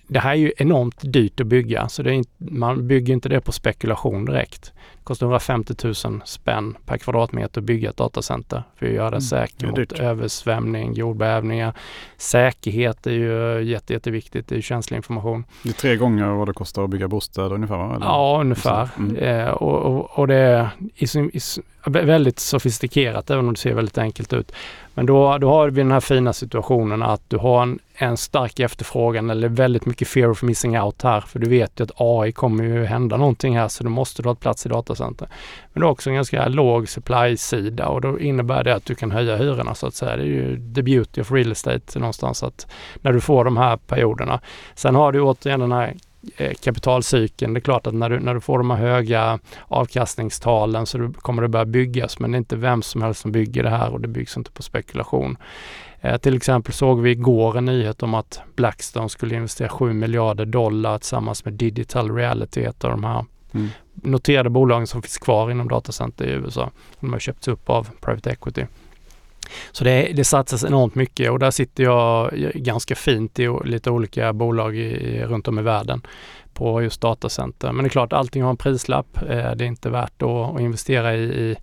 det 0.08 0.20
här 0.20 0.30
är 0.30 0.34
ju 0.34 0.52
enormt 0.56 1.12
dyrt 1.12 1.40
att 1.40 1.46
bygga 1.46 1.88
så 1.88 2.02
det 2.02 2.14
inte, 2.14 2.30
man 2.38 2.88
bygger 2.88 3.14
inte 3.14 3.28
det 3.28 3.40
på 3.40 3.52
spekulation 3.52 4.24
direkt 4.24 4.72
kostar 5.06 5.26
150 5.26 5.74
000 5.84 6.22
spänn 6.24 6.76
per 6.86 6.98
kvadratmeter 6.98 7.60
att 7.60 7.64
bygga 7.64 7.90
ett 7.90 7.96
datacenter 7.96 8.62
för 8.76 8.86
att 8.86 8.92
göra 8.92 9.10
det 9.10 9.16
mm, 9.16 9.20
säkert 9.20 9.78
mot 9.78 9.92
översvämning, 9.92 10.92
jordbävningar. 10.92 11.72
Säkerhet 12.16 13.06
är 13.06 13.10
ju 13.10 13.62
jätte, 13.62 13.92
jätteviktigt, 13.92 14.48
det 14.48 14.56
är 14.56 14.60
känslig 14.60 14.96
information. 14.96 15.44
Det 15.62 15.68
är 15.68 15.72
tre 15.72 15.96
gånger 15.96 16.26
vad 16.26 16.48
det 16.48 16.52
kostar 16.52 16.84
att 16.84 16.90
bygga 16.90 17.08
bostäder 17.08 17.52
ungefär? 17.52 17.94
Eller? 17.94 18.06
Ja, 18.06 18.38
ungefär. 18.40 18.88
Mm. 18.98 19.16
Eh, 19.16 19.48
och, 19.48 19.78
och, 19.78 20.18
och, 20.18 20.26
det 20.28 20.34
är, 20.34 20.68
i, 20.94 21.04
i, 21.32 21.40
väldigt 21.91 22.39
sofistikerat 22.39 23.30
även 23.30 23.49
om 23.49 23.55
det 23.55 23.61
ser 23.61 23.74
väldigt 23.74 23.99
enkelt 23.99 24.32
ut. 24.32 24.53
Men 24.95 25.07
då, 25.07 25.39
då 25.39 25.51
har 25.51 25.70
vi 25.70 25.82
den 25.82 25.93
här 25.93 26.01
fina 26.01 26.32
situationen 26.32 27.03
att 27.03 27.22
du 27.28 27.37
har 27.37 27.62
en, 27.62 27.78
en 27.95 28.16
stark 28.16 28.61
efterfrågan 28.61 29.30
eller 29.30 29.49
väldigt 29.49 29.87
mycket 29.87 30.09
fear 30.09 30.30
of 30.30 30.43
missing 30.43 30.80
out 30.80 31.03
här. 31.03 31.20
För 31.20 31.39
du 31.39 31.49
vet 31.49 31.80
ju 31.80 31.84
att 31.84 31.91
AI 31.97 32.32
kommer 32.32 32.64
ju 32.64 32.84
hända 32.84 33.16
någonting 33.16 33.57
här 33.57 33.68
så 33.68 33.84
då 33.84 33.91
måste 33.91 34.22
du 34.22 34.28
ha 34.28 34.32
ett 34.32 34.41
plats 34.41 34.66
i 34.66 34.68
datacenter. 34.68 35.28
Men 35.72 35.80
det 35.80 35.87
är 35.87 35.91
också 35.91 36.11
en 36.11 36.16
ganska 36.16 36.49
låg 36.49 36.89
supply-sida 36.89 37.89
och 37.89 38.01
då 38.01 38.20
innebär 38.20 38.64
det 38.64 38.74
att 38.74 38.84
du 38.84 38.95
kan 38.95 39.11
höja 39.11 39.37
hyrorna 39.37 39.74
så 39.74 39.87
att 39.87 39.95
säga. 39.95 40.16
Det 40.16 40.22
är 40.22 40.26
ju 40.26 40.72
the 40.74 40.82
beauty 40.82 41.20
of 41.20 41.32
real 41.32 41.53
estate 41.53 41.99
någonstans 41.99 42.43
att 42.43 42.66
när 43.01 43.12
du 43.12 43.20
får 43.20 43.45
de 43.45 43.57
här 43.57 43.76
perioderna. 43.76 44.41
Sen 44.74 44.95
har 44.95 45.12
du 45.12 45.20
återigen 45.20 45.61
den 45.61 45.72
här 45.72 45.95
kapitalcykeln. 46.61 47.55
Det 47.55 47.59
är 47.59 47.62
klart 47.62 47.87
att 47.87 47.95
när 47.95 48.11
du, 48.11 48.20
när 48.20 48.35
du 48.35 48.41
får 48.41 48.59
de 48.59 48.70
här 48.70 48.77
höga 48.77 49.39
avkastningstalen 49.68 50.87
så 50.87 51.12
kommer 51.12 51.43
det 51.43 51.49
börja 51.49 51.64
byggas 51.64 52.18
men 52.18 52.31
det 52.31 52.37
är 52.37 52.39
inte 52.39 52.57
vem 52.57 52.83
som 52.83 53.03
helst 53.03 53.20
som 53.20 53.33
bygger 53.33 53.62
det 53.62 53.70
här 53.70 53.93
och 53.93 54.01
det 54.01 54.09
byggs 54.09 54.37
inte 54.37 54.51
på 54.51 54.62
spekulation. 54.62 55.37
Eh, 56.01 56.16
till 56.16 56.37
exempel 56.37 56.72
såg 56.72 57.01
vi 57.01 57.11
igår 57.11 57.59
en 57.59 57.64
nyhet 57.64 58.03
om 58.03 58.14
att 58.14 58.41
Blackstone 58.57 59.09
skulle 59.09 59.35
investera 59.35 59.68
7 59.68 59.93
miljarder 59.93 60.45
dollar 60.45 60.99
tillsammans 60.99 61.45
med 61.45 61.55
Digital 61.55 62.11
Reality, 62.11 62.62
ett 62.64 62.85
av 62.85 62.91
de 62.91 63.05
här 63.05 63.24
mm. 63.55 63.68
noterade 63.95 64.51
bolagen 64.51 64.87
som 64.87 65.03
finns 65.03 65.18
kvar 65.18 65.51
inom 65.51 65.68
datacenter 65.68 66.24
i 66.24 66.31
USA. 66.31 66.70
De 67.01 67.12
har 67.12 67.20
köpts 67.20 67.49
upp 67.49 67.70
av 67.70 67.89
Private 68.01 68.31
Equity. 68.31 68.66
Så 69.72 69.84
det, 69.84 70.12
det 70.16 70.24
satsas 70.24 70.64
enormt 70.64 70.94
mycket 70.94 71.30
och 71.30 71.38
där 71.38 71.51
sitter 71.51 71.84
jag 71.84 72.30
ganska 72.55 72.94
fint 72.94 73.38
i 73.38 73.49
lite 73.64 73.90
olika 73.90 74.32
bolag 74.32 74.76
i, 74.76 75.22
runt 75.24 75.49
om 75.49 75.59
i 75.59 75.62
världen 75.62 76.03
på 76.55 76.82
just 76.82 77.01
datacenter. 77.01 77.72
Men 77.72 77.84
det 77.84 77.88
är 77.88 77.90
klart, 77.90 78.12
allting 78.12 78.42
har 78.42 78.51
en 78.51 78.57
prislapp. 78.57 79.18
Eh, 79.22 79.26
det 79.26 79.64
är 79.64 79.68
inte 79.68 79.90
värt 79.90 80.22
att, 80.22 80.61
investera 80.61 81.14
i, 81.14 81.22
i 81.22 81.57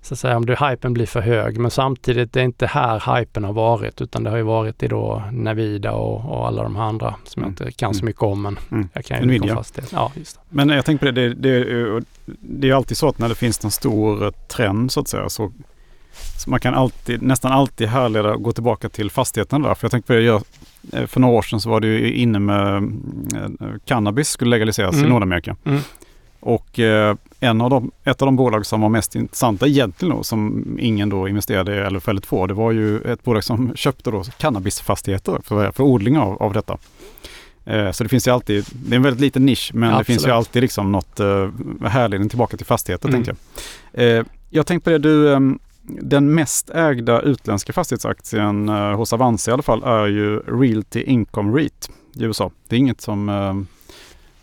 så 0.00 0.14
att 0.14 0.18
säga, 0.18 0.36
om 0.36 0.46
det, 0.46 0.68
hypen 0.68 0.92
blir 0.92 1.06
för 1.06 1.20
hög. 1.20 1.58
Men 1.58 1.70
samtidigt, 1.70 2.32
det 2.32 2.40
är 2.40 2.44
inte 2.44 2.66
här 2.66 3.18
hypen 3.18 3.44
har 3.44 3.52
varit 3.52 4.00
utan 4.00 4.24
det 4.24 4.30
har 4.30 4.36
ju 4.36 4.42
varit 4.42 4.82
i 4.82 4.88
då 4.88 5.22
Navida 5.32 5.92
och, 5.92 6.38
och 6.38 6.46
alla 6.46 6.62
de 6.62 6.76
här 6.76 6.82
andra 6.82 7.14
som 7.24 7.42
jag 7.42 7.48
mm. 7.48 7.50
inte 7.50 7.72
kan 7.72 7.94
så 7.94 7.98
mm. 7.98 8.06
mycket 8.06 8.22
om. 8.22 8.42
Men 8.42 8.58
mm. 8.70 8.88
jag 8.92 9.04
kan 9.04 9.20
ju 9.20 9.26
Nvidia. 9.26 9.54
fast 9.54 9.74
det. 9.74 9.82
Ja. 9.92 10.12
Men 10.48 10.68
jag 10.68 10.84
tänker 10.84 11.06
på 11.06 11.12
det, 11.12 11.34
det, 11.34 11.64
det, 11.64 12.02
det 12.40 12.70
är 12.70 12.74
alltid 12.74 12.96
så 12.96 13.08
att 13.08 13.18
när 13.18 13.28
det 13.28 13.34
finns 13.34 13.64
en 13.64 13.70
stor 13.70 14.30
trend 14.30 14.92
så 14.92 15.00
att 15.00 15.08
säga 15.08 15.28
så 15.28 15.52
så 16.38 16.50
man 16.50 16.60
kan 16.60 16.74
alltid, 16.74 17.22
nästan 17.22 17.52
alltid 17.52 17.88
härleda 17.88 18.34
och 18.34 18.42
gå 18.42 18.52
tillbaka 18.52 18.88
till 18.88 19.10
fastigheten 19.10 19.62
där. 19.62 19.74
För 19.74 19.84
jag 19.84 19.90
tänkte 19.90 20.06
på 20.06 20.12
det, 20.12 20.22
jag, 20.22 20.42
eh, 20.92 21.06
för 21.06 21.20
några 21.20 21.34
år 21.34 21.42
sedan 21.42 21.60
så 21.60 21.70
var 21.70 21.80
det 21.80 21.86
ju 21.86 22.14
inne 22.14 22.38
med 22.38 22.76
eh, 23.34 23.48
cannabis 23.84 24.28
skulle 24.28 24.50
legaliseras 24.50 24.94
mm. 24.94 25.06
i 25.06 25.08
Nordamerika. 25.08 25.56
Mm. 25.64 25.80
Och 26.40 26.78
eh, 26.78 27.16
en 27.40 27.60
av 27.60 27.70
de, 27.70 27.90
ett 28.04 28.22
av 28.22 28.26
de 28.26 28.36
bolag 28.36 28.66
som 28.66 28.80
var 28.80 28.88
mest 28.88 29.14
intressanta 29.14 29.66
egentligen 29.66 30.16
då, 30.16 30.22
som 30.22 30.64
ingen 30.80 31.08
då 31.08 31.28
investerade 31.28 31.74
i 31.74 31.78
eller 31.78 32.00
väldigt 32.00 32.26
få, 32.26 32.46
det 32.46 32.54
var 32.54 32.72
ju 32.72 33.00
ett 33.00 33.24
bolag 33.24 33.44
som 33.44 33.72
köpte 33.76 34.10
då 34.10 34.24
cannabisfastigheter 34.38 35.38
för, 35.44 35.70
för 35.70 35.84
odling 35.84 36.18
av, 36.18 36.42
av 36.42 36.52
detta. 36.52 36.78
Eh, 37.64 37.90
så 37.90 38.04
det 38.04 38.08
finns 38.08 38.28
ju 38.28 38.30
alltid, 38.30 38.64
det 38.72 38.94
är 38.94 38.96
en 38.96 39.02
väldigt 39.02 39.20
liten 39.20 39.46
nisch 39.46 39.70
men 39.74 39.88
Absolut. 39.88 40.06
det 40.06 40.12
finns 40.12 40.26
ju 40.26 40.30
alltid 40.30 40.62
liksom 40.62 40.92
något 40.92 41.20
eh, 41.20 41.48
härledning 41.84 42.28
tillbaka 42.28 42.56
till 42.56 42.66
fastigheter 42.66 43.08
mm. 43.08 43.24
tänker 43.24 43.40
jag. 43.92 44.18
Eh, 44.18 44.24
jag 44.50 44.66
tänkte 44.66 44.84
på 44.84 44.90
det, 44.90 44.98
du, 44.98 45.34
ehm, 45.34 45.58
den 45.88 46.34
mest 46.34 46.70
ägda 46.70 47.20
utländska 47.20 47.72
fastighetsaktien 47.72 48.68
eh, 48.68 48.96
hos 48.96 49.12
Avanza 49.12 49.50
i 49.50 49.54
alla 49.54 49.62
fall 49.62 49.82
är 49.82 50.06
ju 50.06 50.38
Realty 50.38 51.02
Income 51.02 51.58
REIT 51.58 51.90
i 52.14 52.24
USA. 52.24 52.50
Det 52.68 52.76
är 52.76 52.78
inget 52.78 53.00
som, 53.00 53.28
eh, 53.28 53.54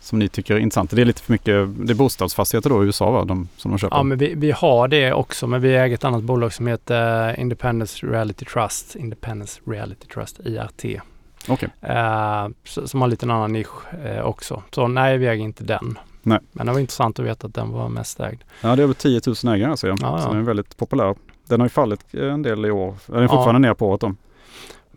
som 0.00 0.18
ni 0.18 0.28
tycker 0.28 0.54
är 0.54 0.58
intressant. 0.58 0.90
Det 0.90 1.00
är 1.00 1.04
lite 1.04 1.22
för 1.22 1.32
mycket, 1.32 1.86
det 1.86 1.92
är 1.92 1.94
bostadsfastigheter 1.94 2.70
då 2.70 2.82
i 2.82 2.86
USA 2.86 3.10
va? 3.10 3.24
De, 3.24 3.48
som 3.56 3.70
de 3.70 3.78
köper? 3.78 3.96
Ja 3.96 4.02
men 4.02 4.18
vi, 4.18 4.34
vi 4.34 4.50
har 4.50 4.88
det 4.88 5.12
också 5.12 5.46
men 5.46 5.60
vi 5.60 5.76
äger 5.76 5.94
ett 5.94 6.04
annat 6.04 6.22
bolag 6.22 6.52
som 6.52 6.66
heter 6.66 7.40
Independence 7.40 8.06
Reality 8.06 8.44
Trust, 8.44 8.96
Independence 8.96 9.60
Reality 9.66 10.06
Trust, 10.06 10.40
IRT. 10.44 11.00
Okay. 11.48 11.68
Eh, 11.80 12.48
som 12.64 13.00
har 13.00 13.08
lite 13.08 13.26
en 13.26 13.30
annan 13.30 13.52
nisch 13.52 13.94
eh, 14.04 14.26
också. 14.26 14.62
Så 14.70 14.88
nej, 14.88 15.18
vi 15.18 15.26
äger 15.26 15.44
inte 15.44 15.64
den. 15.64 15.98
Nej. 16.22 16.38
Men 16.52 16.66
det 16.66 16.72
var 16.72 16.80
intressant 16.80 17.18
att 17.18 17.26
veta 17.26 17.46
att 17.46 17.54
den 17.54 17.72
var 17.72 17.88
mest 17.88 18.20
ägd. 18.20 18.38
Ja, 18.60 18.76
det 18.76 18.82
är 18.82 18.84
över 18.84 18.94
10 18.94 19.20
000 19.44 19.54
ägare 19.54 19.70
alltså. 19.70 19.86
Ja, 19.86 19.96
ja. 20.00 20.18
Så 20.18 20.28
den 20.28 20.38
är 20.38 20.42
väldigt 20.42 20.76
populär. 20.76 21.14
Den 21.48 21.60
har 21.60 21.66
ju 21.66 21.70
fallit 21.70 22.14
en 22.14 22.42
del 22.42 22.66
i 22.66 22.70
år. 22.70 22.94
Den 23.06 23.22
är 23.22 23.28
fortfarande 23.28 23.68
ja. 23.68 23.70
ner 23.70 23.74
på 23.74 23.88
året 23.88 24.00
då. 24.00 24.14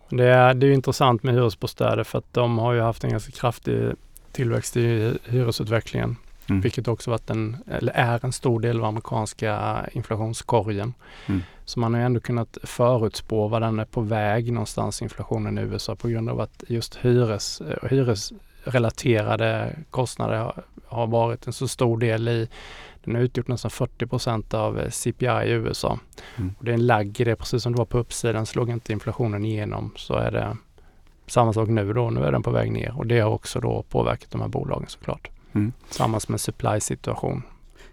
Det 0.09 0.25
är, 0.25 0.53
det 0.53 0.67
är 0.67 0.71
intressant 0.71 1.23
med 1.23 1.33
hyresbostäder 1.33 2.03
för 2.03 2.17
att 2.17 2.33
de 2.33 2.57
har 2.57 2.73
ju 2.73 2.81
haft 2.81 3.03
en 3.03 3.09
ganska 3.09 3.31
kraftig 3.31 3.91
tillväxt 4.31 4.77
i 4.77 5.13
hyresutvecklingen. 5.25 6.15
Mm. 6.49 6.61
Vilket 6.61 6.87
också 6.87 7.11
varit 7.11 7.29
en, 7.29 7.57
eller 7.67 7.91
är 7.95 8.25
en 8.25 8.31
stor 8.31 8.59
del 8.59 8.79
av 8.79 8.85
amerikanska 8.85 9.85
inflationskorgen. 9.91 10.93
Mm. 11.25 11.41
Så 11.65 11.79
man 11.79 11.93
har 11.93 12.01
ändå 12.01 12.19
kunnat 12.19 12.57
förutspå 12.63 13.47
vad 13.47 13.61
den 13.61 13.79
är 13.79 13.85
på 13.85 14.01
väg 14.01 14.53
någonstans, 14.53 15.01
inflationen 15.01 15.57
i 15.57 15.61
USA, 15.61 15.95
på 15.95 16.07
grund 16.07 16.29
av 16.29 16.41
att 16.41 16.63
just 16.67 16.95
hyres, 16.95 17.61
hyresrelaterade 17.89 19.75
kostnader 19.89 20.53
har 20.85 21.07
varit 21.07 21.47
en 21.47 21.53
så 21.53 21.67
stor 21.67 21.97
del 21.97 22.27
i 22.27 22.47
den 23.09 23.15
har 23.15 23.23
utgjort 23.23 23.47
nästan 23.47 23.71
40% 23.71 24.55
av 24.55 24.79
eh, 24.79 24.89
CPI 24.89 25.25
i 25.25 25.51
USA. 25.51 25.99
Mm. 26.35 26.55
Och 26.59 26.65
det 26.65 26.71
är 26.71 26.73
en 26.73 26.87
lagg 26.87 27.21
i 27.21 27.23
det, 27.23 27.35
precis 27.35 27.63
som 27.63 27.71
det 27.71 27.77
var 27.77 27.85
på 27.85 27.97
uppsidan 27.97 28.45
slog 28.45 28.69
inte 28.69 28.93
inflationen 28.93 29.45
igenom 29.45 29.91
så 29.95 30.13
är 30.13 30.31
det 30.31 30.57
samma 31.27 31.53
sak 31.53 31.69
nu 31.69 31.93
då, 31.93 32.09
nu 32.09 32.23
är 32.23 32.31
den 32.31 32.43
på 32.43 32.51
väg 32.51 32.71
ner 32.71 32.93
och 32.97 33.07
det 33.07 33.19
har 33.19 33.31
också 33.31 33.59
då 33.59 33.83
påverkat 33.89 34.31
de 34.31 34.41
här 34.41 34.47
bolagen 34.47 34.89
såklart. 34.89 35.29
Mm. 35.53 35.71
Tillsammans 35.87 36.29
med 36.29 36.41
supply-situation. 36.41 37.43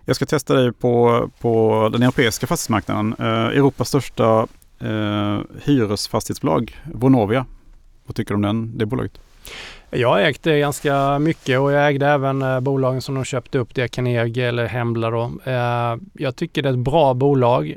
Jag 0.04 0.16
ska 0.16 0.26
testa 0.26 0.54
dig 0.54 0.72
på, 0.72 1.30
på 1.40 1.88
den 1.92 2.02
europeiska 2.02 2.46
fastighetsmarknaden. 2.46 3.14
Eh, 3.18 3.58
Europas 3.58 3.88
största 3.88 4.46
eh, 4.80 5.40
hyresfastighetsbolag, 5.64 6.76
Vonovia. 6.94 7.46
Vad 8.06 8.16
tycker 8.16 8.28
du 8.28 8.34
om 8.34 8.42
den, 8.42 8.78
det 8.78 8.86
bolaget? 8.86 9.20
Jag 9.90 10.08
har 10.08 10.20
ägt 10.20 10.42
det 10.42 10.58
ganska 10.58 11.18
mycket 11.18 11.60
och 11.60 11.72
jag 11.72 11.88
ägde 11.88 12.06
även 12.06 12.42
eh, 12.42 12.60
bolagen 12.60 13.02
som 13.02 13.14
de 13.14 13.24
köpte 13.24 13.58
upp, 13.58 13.74
det 13.74 13.88
Carnegie 13.88 14.48
eller 14.48 14.66
Hembla 14.66 15.10
då. 15.10 15.32
Eh, 15.44 15.96
jag 16.12 16.36
tycker 16.36 16.62
det 16.62 16.68
är 16.68 16.72
ett 16.72 16.78
bra 16.78 17.14
bolag 17.14 17.76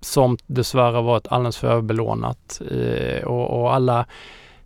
som 0.00 0.36
dessvärre 0.46 1.02
varit 1.02 1.26
alldeles 1.26 1.56
för 1.56 1.68
överbelånat 1.68 2.62
och, 3.24 3.74
alla 3.74 4.06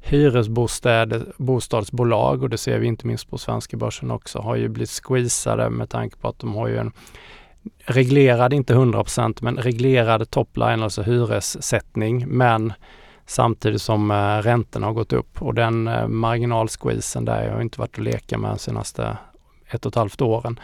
hyresbostadsbolag, 0.00 2.42
och 2.42 2.50
det 2.50 2.58
ser 2.58 2.78
vi 2.78 2.86
inte 2.86 3.06
minst 3.06 3.30
på 3.30 3.38
svenska 3.38 3.76
börsen 3.76 4.10
också, 4.10 4.38
har 4.38 4.56
ju 4.56 4.68
blivit 4.68 5.00
squeezade 5.04 5.70
med 5.70 5.90
tanke 5.90 6.16
på 6.16 6.28
att 6.28 6.38
de 6.38 6.54
har 6.54 6.68
ju 6.68 6.78
en 6.78 6.92
reglerad, 7.86 8.52
inte 8.52 8.74
100% 8.74 9.38
men 9.40 9.56
reglerad 9.56 10.30
topline, 10.30 10.82
alltså 10.82 11.02
hyressättning, 11.02 12.28
men 12.28 12.72
samtidigt 13.26 13.82
som 13.82 14.10
eh, 14.10 14.14
räntorna 14.42 14.86
har 14.86 14.94
gått 14.94 15.12
upp 15.12 15.42
och 15.42 15.54
den 15.54 15.88
eh, 15.88 16.08
marginalsqueezen 16.08 17.24
där 17.24 17.50
har 17.50 17.60
inte 17.60 17.80
varit 17.80 17.98
att 17.98 18.04
leka 18.04 18.38
med 18.38 18.50
de 18.50 18.58
senaste 18.58 19.16
ett 19.70 19.86
och 19.86 19.90
ett 19.90 19.96
halvt 19.96 20.20
åren. 20.20 20.60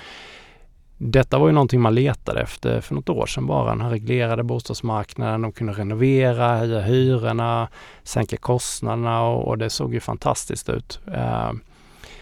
Detta 0.98 1.38
var 1.38 1.46
ju 1.46 1.52
någonting 1.52 1.80
man 1.80 1.94
letade 1.94 2.40
efter 2.40 2.80
för 2.80 2.94
något 2.94 3.08
år 3.08 3.26
sedan 3.26 3.46
bara, 3.46 3.70
den 3.70 3.80
här 3.80 3.90
reglerade 3.90 4.42
bostadsmarknaden. 4.42 5.42
De 5.42 5.52
kunde 5.52 5.72
renovera, 5.72 6.56
höja 6.56 6.80
hyrorna, 6.80 7.68
sänka 8.02 8.36
kostnaderna 8.36 9.22
och, 9.22 9.48
och 9.48 9.58
det 9.58 9.70
såg 9.70 9.94
ju 9.94 10.00
fantastiskt 10.00 10.68
ut. 10.68 11.00
Eh, 11.06 11.52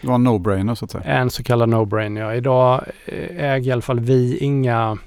det 0.01 0.07
var 0.07 0.15
en 0.15 0.27
no-brainer 0.27 0.75
så 0.75 0.85
att 0.85 0.91
säga? 0.91 1.03
En 1.03 1.29
så 1.29 1.43
kallad 1.43 1.69
no-brainer. 1.69 2.33
Idag 2.33 2.83
äger 3.37 3.69
i 3.69 3.71
alla 3.71 3.81
fall 3.81 3.99
vi 3.99 4.37
inga 4.37 4.97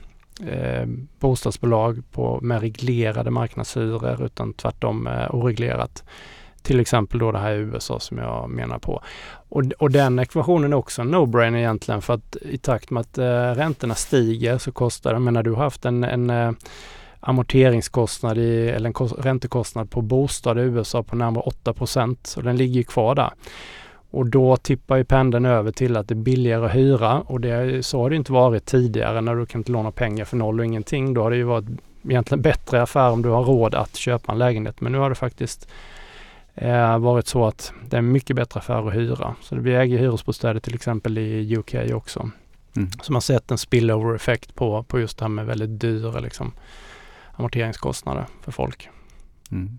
eh, 0.46 0.86
bostadsbolag 1.18 2.02
på, 2.10 2.38
med 2.42 2.60
reglerade 2.60 3.30
marknadshyror 3.30 4.24
utan 4.24 4.52
tvärtom 4.52 5.06
eh, 5.06 5.34
oreglerat. 5.34 6.04
Till 6.62 6.80
exempel 6.80 7.18
då 7.18 7.32
det 7.32 7.38
här 7.38 7.52
i 7.52 7.58
USA 7.58 8.00
som 8.00 8.18
jag 8.18 8.50
menar 8.50 8.78
på. 8.78 9.02
Och, 9.48 9.62
och 9.78 9.90
den 9.90 10.18
ekvationen 10.18 10.72
är 10.72 10.76
också 10.76 11.02
en 11.02 11.14
no-brainer 11.14 11.58
egentligen 11.58 12.02
för 12.02 12.14
att 12.14 12.36
i 12.42 12.58
takt 12.58 12.90
med 12.90 13.00
att 13.00 13.18
eh, 13.18 13.54
räntorna 13.54 13.94
stiger 13.94 14.58
så 14.58 14.72
kostar 14.72 15.14
det, 15.14 15.20
menar 15.20 15.42
du 15.42 15.52
har 15.52 15.62
haft 15.62 15.84
en, 15.84 16.04
en 16.04 16.30
eh, 16.30 16.52
amorteringskostnad 17.20 18.38
i, 18.38 18.68
eller 18.68 19.02
en 19.02 19.08
räntekostnad 19.08 19.90
på 19.90 20.02
bostad 20.02 20.58
i 20.58 20.62
USA 20.62 21.02
på 21.02 21.16
närmare 21.16 21.44
8% 21.64 22.36
och 22.36 22.42
den 22.42 22.56
ligger 22.56 22.82
kvar 22.82 23.14
där. 23.14 23.30
Och 24.14 24.26
då 24.26 24.56
tippar 24.56 24.96
ju 24.96 25.04
pendeln 25.04 25.44
över 25.44 25.72
till 25.72 25.96
att 25.96 26.08
det 26.08 26.12
är 26.12 26.16
billigare 26.16 26.66
att 26.66 26.74
hyra 26.74 27.20
och 27.20 27.40
det, 27.40 27.86
så 27.86 28.02
har 28.02 28.10
det 28.10 28.16
inte 28.16 28.32
varit 28.32 28.64
tidigare 28.64 29.20
när 29.20 29.36
du 29.36 29.46
kan 29.46 29.60
inte 29.60 29.72
låna 29.72 29.90
pengar 29.90 30.24
för 30.24 30.36
noll 30.36 30.58
och 30.58 30.66
ingenting. 30.66 31.14
Då 31.14 31.22
har 31.22 31.30
det 31.30 31.36
ju 31.36 31.42
varit 31.42 31.64
egentligen 32.04 32.42
bättre 32.42 32.82
affär 32.82 33.10
om 33.10 33.22
du 33.22 33.28
har 33.28 33.44
råd 33.44 33.74
att 33.74 33.96
köpa 33.96 34.32
en 34.32 34.38
lägenhet. 34.38 34.80
Men 34.80 34.92
nu 34.92 34.98
har 34.98 35.08
det 35.08 35.14
faktiskt 35.14 35.68
eh, 36.54 36.98
varit 36.98 37.26
så 37.26 37.46
att 37.46 37.72
det 37.88 37.96
är 37.96 38.02
mycket 38.02 38.36
bättre 38.36 38.60
affär 38.60 38.88
att 38.88 38.94
hyra. 38.94 39.34
Så 39.40 39.56
vi 39.56 39.74
äger 39.74 39.98
hyresbostäder 39.98 40.60
till 40.60 40.74
exempel 40.74 41.18
i 41.18 41.56
UK 41.56 41.74
också. 41.94 42.30
Mm. 42.76 42.90
Så 43.02 43.12
man 43.12 43.16
har 43.16 43.20
sett 43.20 43.50
en 43.50 43.58
spillover-effekt 43.58 44.54
på, 44.54 44.82
på 44.82 45.00
just 45.00 45.18
det 45.18 45.24
här 45.24 45.30
med 45.30 45.46
väldigt 45.46 45.80
dyra 45.80 46.20
liksom, 46.20 46.52
amorteringskostnader 47.32 48.24
för 48.42 48.52
folk. 48.52 48.88
Mm. 49.50 49.78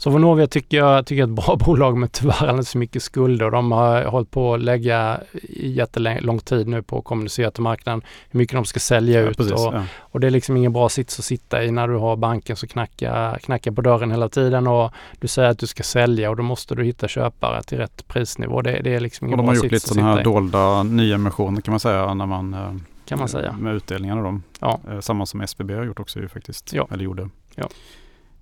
Så 0.00 0.10
Vonovia 0.10 0.46
tycker 0.46 0.76
jag 0.76 1.06
tycker 1.06 1.22
är 1.22 1.26
ett 1.26 1.34
bra 1.34 1.56
bolag 1.66 1.96
men 1.96 2.08
tyvärr 2.08 2.46
alldeles 2.46 2.70
för 2.70 2.78
mycket 2.78 3.02
skulder. 3.02 3.50
De 3.50 3.72
har 3.72 4.04
hållit 4.04 4.30
på 4.30 4.54
att 4.54 4.60
lägga 4.60 5.20
jättelång 5.50 6.38
tid 6.38 6.68
nu 6.68 6.82
på 6.82 6.98
att 6.98 7.04
kommunicera 7.04 7.50
till 7.50 7.62
marknaden 7.62 8.02
hur 8.30 8.38
mycket 8.38 8.54
de 8.54 8.64
ska 8.64 8.80
sälja 8.80 9.20
ut. 9.20 9.36
precis, 9.36 9.52
och, 9.52 9.74
och, 9.98 10.20
det 10.20 10.26
är 10.26 10.30
liksom 10.30 10.56
ingen 10.56 10.72
bra 10.72 10.88
sits 10.88 11.18
att 11.18 11.24
sitta 11.24 11.64
i 11.64 11.70
när 11.70 11.88
du 11.88 11.96
har 11.96 12.16
banken 12.16 12.56
som 12.56 12.68
knackar, 12.68 13.38
knackar 13.38 13.70
på 13.70 13.80
dörren 13.80 14.10
hela 14.10 14.28
tiden 14.28 14.66
och 14.66 14.92
du 15.18 15.28
säger 15.28 15.50
att 15.50 15.58
du 15.58 15.66
ska 15.66 15.82
sälja 15.82 16.30
och 16.30 16.36
då 16.36 16.42
måste 16.42 16.74
du 16.74 16.84
hitta 16.84 17.08
köpare 17.08 17.62
till 17.62 17.78
rätt 17.78 18.08
prisnivå. 18.08 18.62
Det, 18.62 18.80
det 18.84 18.94
är 18.94 19.00
liksom 19.00 19.26
ingen 19.26 19.40
och 19.40 19.46
de 19.46 19.46
bra 19.46 19.54
har 19.54 19.64
gjort 19.64 19.72
lite 19.72 19.88
sådana 19.88 20.12
här 20.12 20.20
i. 20.20 20.22
dolda 20.22 20.82
nyemissioner 20.82 21.60
kan 21.60 21.72
man 21.72 21.80
säga 21.80 22.14
när 22.14 22.26
man 22.26 22.54
eh, 22.54 22.74
kan 23.04 23.18
man 23.18 23.28
säga. 23.28 23.52
Med 23.52 23.74
utdelningarna 23.74 24.22
då. 24.22 24.40
Ja. 24.60 24.80
Eh, 24.90 25.00
samma 25.00 25.26
som 25.26 25.40
SBB 25.40 25.74
har 25.74 25.84
gjort 25.84 26.00
också 26.00 26.20
ju 26.20 26.28
faktiskt. 26.28 26.72
Ja. 26.72 26.88
Eller 26.90 27.04
gjorde. 27.04 27.28
Ja. 27.54 27.68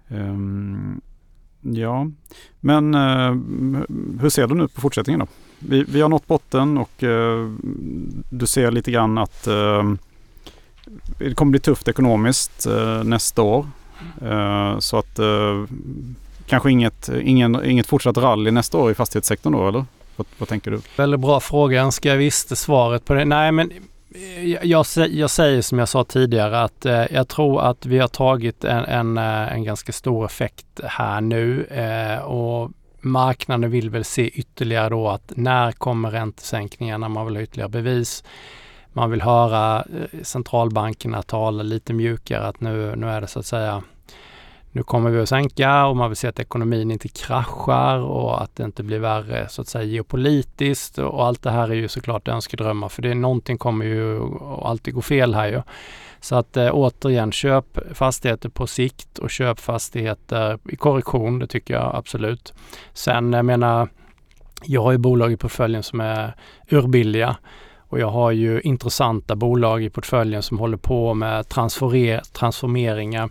Um, 0.08 1.00
ja, 1.60 2.10
men 2.60 2.94
eh, 2.94 3.30
hur 4.20 4.28
ser 4.28 4.46
du 4.46 4.54
nu 4.54 4.68
på 4.68 4.80
fortsättningen 4.80 5.20
då? 5.20 5.26
Vi, 5.58 5.84
vi 5.88 6.00
har 6.00 6.08
nått 6.08 6.26
botten 6.26 6.78
och 6.78 7.02
eh, 7.02 7.50
du 8.30 8.46
ser 8.46 8.70
lite 8.70 8.90
grann 8.90 9.18
att 9.18 9.46
eh, 9.46 9.92
det 11.18 11.34
kommer 11.34 11.50
bli 11.50 11.60
tufft 11.60 11.88
ekonomiskt 11.88 12.66
nästa 13.04 13.42
år. 13.42 13.66
så 14.78 14.98
att 14.98 15.20
kanske 16.46 16.70
inget, 16.70 17.08
ingen, 17.08 17.64
inget 17.64 17.86
fortsatt 17.86 18.16
rally 18.16 18.50
nästa 18.50 18.78
år 18.78 18.90
i 18.90 18.94
fastighetssektorn 18.94 19.52
då 19.52 19.68
eller? 19.68 19.84
Vad, 20.16 20.26
vad 20.38 20.48
tänker 20.48 20.70
du? 20.70 20.80
Väldigt 20.96 21.20
bra 21.20 21.40
fråga. 21.40 21.76
Jag 21.76 21.84
önskar 21.84 22.10
jag 22.10 22.16
visste 22.16 22.56
svaret 22.56 23.04
på 23.04 23.14
det. 23.14 23.24
Nej 23.24 23.52
men 23.52 23.72
Eh, 24.14 24.44
jag, 24.44 24.86
jag, 25.10 25.30
säger 25.30 25.62
som 25.62 25.78
jag 25.78 25.88
sa 25.88 26.04
tidigare 26.04 26.60
att 26.60 26.86
eh, 26.86 27.04
jag 27.10 27.28
tror 27.28 27.62
att 27.62 27.86
vi 27.86 27.98
har 27.98 28.08
tagit 28.08 28.64
en, 28.64 28.84
en, 28.84 29.18
eh, 29.18 29.52
en 29.52 29.64
ganska 29.64 29.92
stor 29.92 30.24
effekt 30.24 30.80
här 30.84 31.20
nu 31.20 31.64
eh, 31.64 32.18
och 32.18 32.70
marknaden 33.00 33.70
vill 33.70 33.90
väl 33.90 34.04
se 34.04 34.28
ytterligare 34.28 34.88
då 34.88 35.08
att 35.08 35.32
när 35.36 35.72
kommer 35.72 36.10
räntesänkningarna? 36.10 37.08
Man 37.08 37.26
vill 37.26 37.36
ha 37.36 37.42
ytterligare 37.42 37.70
bevis. 37.70 38.24
Man 38.92 39.10
vill 39.10 39.22
höra 39.22 39.78
eh, 39.78 40.22
centralbankerna 40.22 41.22
tala 41.22 41.62
lite 41.62 41.92
mjukare 41.92 42.46
att 42.46 42.60
nu, 42.60 42.96
nu 42.96 43.06
är 43.08 43.20
det 43.20 43.26
så 43.26 43.38
att 43.38 43.46
säga 43.46 43.82
nu 44.72 44.82
kommer 44.82 45.10
vi 45.10 45.20
att 45.20 45.28
sänka 45.28 45.86
och 45.86 45.96
man 45.96 46.10
vill 46.10 46.16
se 46.16 46.28
att 46.28 46.40
ekonomin 46.40 46.90
inte 46.90 47.08
kraschar 47.08 47.98
och 47.98 48.42
att 48.42 48.56
det 48.56 48.64
inte 48.64 48.82
blir 48.82 48.98
värre 48.98 49.48
så 49.48 49.62
att 49.62 49.68
säga 49.68 49.84
geopolitiskt 49.84 50.98
och 50.98 51.26
allt 51.26 51.42
det 51.42 51.50
här 51.50 51.68
är 51.68 51.74
ju 51.74 51.88
såklart 51.88 52.28
önskedrömmar 52.28 52.88
för 52.88 53.02
det 53.02 53.10
är 53.10 53.14
någonting 53.14 53.58
kommer 53.58 53.86
ju 53.86 54.20
alltid 54.62 54.94
gå 54.94 55.02
fel 55.02 55.34
här 55.34 55.48
ju. 55.48 55.62
Så 56.20 56.36
att 56.36 56.56
eh, 56.56 56.70
återigen, 56.72 57.32
köp 57.32 57.96
fastigheter 57.96 58.48
på 58.48 58.66
sikt 58.66 59.18
och 59.18 59.30
köp 59.30 59.60
fastigheter 59.60 60.58
i 60.68 60.76
korrektion, 60.76 61.38
det 61.38 61.46
tycker 61.46 61.74
jag 61.74 61.94
absolut. 61.94 62.54
Sen 62.92 63.32
jag 63.32 63.44
menar, 63.44 63.88
jag 64.64 64.82
har 64.82 64.92
ju 64.92 64.98
bolag 64.98 65.32
i 65.32 65.36
portföljen 65.36 65.82
som 65.82 66.00
är 66.00 66.34
urbilliga 66.70 67.36
och 67.76 68.00
jag 68.00 68.10
har 68.10 68.30
ju 68.30 68.60
intressanta 68.60 69.36
bolag 69.36 69.82
i 69.82 69.90
portföljen 69.90 70.42
som 70.42 70.58
håller 70.58 70.76
på 70.76 71.14
med 71.14 71.48
transformeringar 72.32 73.28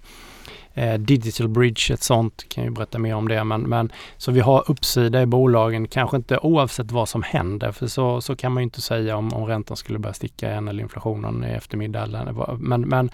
Eh, 0.77 0.99
Digital 0.99 1.47
Bridge, 1.47 1.93
ett 1.93 2.03
sånt, 2.03 2.45
kan 2.49 2.63
ju 2.63 2.69
berätta 2.69 2.99
mer 2.99 3.15
om 3.15 3.27
det. 3.27 3.43
Men, 3.43 3.61
men, 3.61 3.91
så 4.17 4.31
vi 4.31 4.39
har 4.39 4.63
uppsida 4.71 5.21
i 5.21 5.25
bolagen, 5.25 5.87
kanske 5.87 6.17
inte 6.17 6.37
oavsett 6.37 6.91
vad 6.91 7.09
som 7.09 7.23
händer, 7.23 7.71
för 7.71 7.87
så, 7.87 8.21
så 8.21 8.35
kan 8.35 8.51
man 8.51 8.61
ju 8.61 8.63
inte 8.63 8.81
säga 8.81 9.17
om, 9.17 9.33
om 9.33 9.45
räntan 9.45 9.77
skulle 9.77 9.99
börja 9.99 10.13
sticka 10.13 10.49
igen 10.51 10.67
eller 10.67 10.83
inflationen 10.83 11.43
i 11.43 11.47
eftermiddag. 11.47 12.03
Eller, 12.03 12.57
men, 12.57 12.81
men 12.81 13.09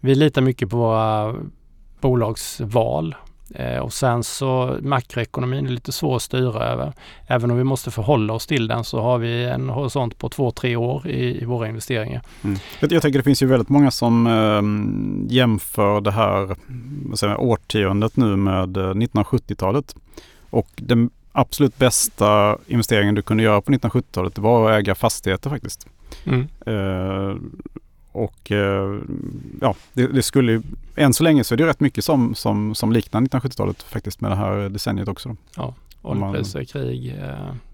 vi 0.00 0.14
litar 0.14 0.42
mycket 0.42 0.70
på 0.70 0.76
våra 0.76 1.34
bolagsval 2.00 3.14
och 3.82 3.92
sen 3.92 4.24
så 4.24 4.78
makroekonomin 4.82 5.66
är 5.66 5.70
lite 5.70 5.92
svår 5.92 6.16
att 6.16 6.22
styra 6.22 6.64
över. 6.64 6.92
Även 7.26 7.50
om 7.50 7.56
vi 7.56 7.64
måste 7.64 7.90
förhålla 7.90 8.32
oss 8.32 8.46
till 8.46 8.66
den 8.66 8.84
så 8.84 9.00
har 9.00 9.18
vi 9.18 9.44
en 9.44 9.68
horisont 9.68 10.18
på 10.18 10.28
två, 10.28 10.50
tre 10.50 10.76
år 10.76 11.06
i, 11.06 11.42
i 11.42 11.44
våra 11.44 11.68
investeringar. 11.68 12.22
Mm. 12.44 12.58
Jag, 12.80 12.92
jag 12.92 13.02
tänker 13.02 13.18
det 13.18 13.22
finns 13.22 13.42
ju 13.42 13.46
väldigt 13.46 13.68
många 13.68 13.90
som 13.90 14.26
eh, 14.26 15.34
jämför 15.34 16.00
det 16.00 16.10
här 16.10 16.56
säga, 17.16 17.38
årtiondet 17.38 18.16
nu 18.16 18.36
med 18.36 18.76
1970-talet. 18.76 19.94
Eh, 19.96 20.24
och 20.50 20.68
den 20.76 21.10
absolut 21.32 21.78
bästa 21.78 22.58
investeringen 22.66 23.14
du 23.14 23.22
kunde 23.22 23.42
göra 23.42 23.60
på 23.60 23.72
1970-talet 23.72 24.38
var 24.38 24.70
att 24.70 24.78
äga 24.78 24.94
fastigheter 24.94 25.50
faktiskt. 25.50 25.86
Mm. 26.24 26.48
Eh, 26.66 27.36
och 28.14 28.52
eh, 28.52 28.98
ja, 29.60 29.74
det, 29.92 30.06
det, 30.06 30.22
skulle 30.22 30.62
än 30.96 31.14
så 31.14 31.24
länge 31.24 31.44
så 31.44 31.54
är 31.54 31.56
det 31.56 31.66
rätt 31.66 31.80
mycket 31.80 32.04
som, 32.04 32.34
som, 32.34 32.74
som 32.74 32.92
liknar 32.92 33.20
1970-talet 33.20 33.82
faktiskt 33.82 34.20
med 34.20 34.30
det 34.30 34.36
här 34.36 34.68
decenniet 34.68 35.08
också. 35.08 35.28
Då. 35.28 35.36
Ja, 35.56 35.74
oljepriser, 36.02 36.64
krig. 36.64 37.08
Eh, 37.08 37.28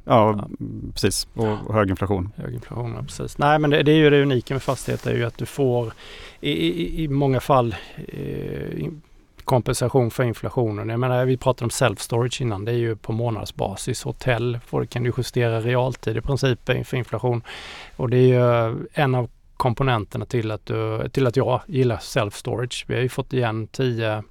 ja, 0.04 0.36
ja, 0.38 0.48
precis. 0.92 1.28
Och, 1.34 1.58
och 1.66 1.74
hög 1.74 1.90
inflation. 1.90 2.32
Hög 2.36 2.54
inflation, 2.54 2.94
ja, 2.96 3.02
precis. 3.02 3.38
Nej, 3.38 3.58
men 3.58 3.70
det, 3.70 3.82
det, 3.82 3.92
är 3.92 3.96
ju 3.96 4.10
det 4.10 4.22
unika 4.22 4.54
med 4.54 4.62
fastigheter 4.62 5.10
är 5.10 5.16
ju 5.16 5.24
att 5.24 5.38
du 5.38 5.46
får 5.46 5.92
i, 6.40 6.50
i, 6.50 7.04
i 7.04 7.08
många 7.08 7.40
fall 7.40 7.74
eh, 8.08 8.88
kompensation 9.44 10.10
för 10.10 10.24
inflationen. 10.24 10.88
Jag 10.88 11.00
menar, 11.00 11.24
vi 11.24 11.36
pratade 11.36 11.64
om 11.64 11.70
self-storage 11.70 12.42
innan. 12.42 12.64
Det 12.64 12.72
är 12.72 12.76
ju 12.76 12.96
på 12.96 13.12
månadsbasis. 13.12 14.02
Hotell 14.02 14.58
får, 14.66 14.84
kan 14.84 15.02
du 15.02 15.12
justera 15.16 15.60
realtid 15.60 16.16
i 16.16 16.20
princip 16.20 16.66
för 16.66 16.94
inflation. 16.94 17.42
Och 17.96 18.10
det 18.10 18.16
är 18.16 18.26
ju 18.26 18.76
en 18.92 19.14
av 19.14 19.28
komponenterna 19.60 20.24
till 20.24 20.50
att, 20.50 20.66
du, 20.66 21.08
till 21.08 21.26
att 21.26 21.36
jag 21.36 21.60
gillar 21.66 21.96
self-storage. 21.96 22.84
Vi 22.86 22.94
har 22.94 23.02
ju 23.02 23.08
fått 23.08 23.32
igen 23.32 23.68
10-12 23.68 24.22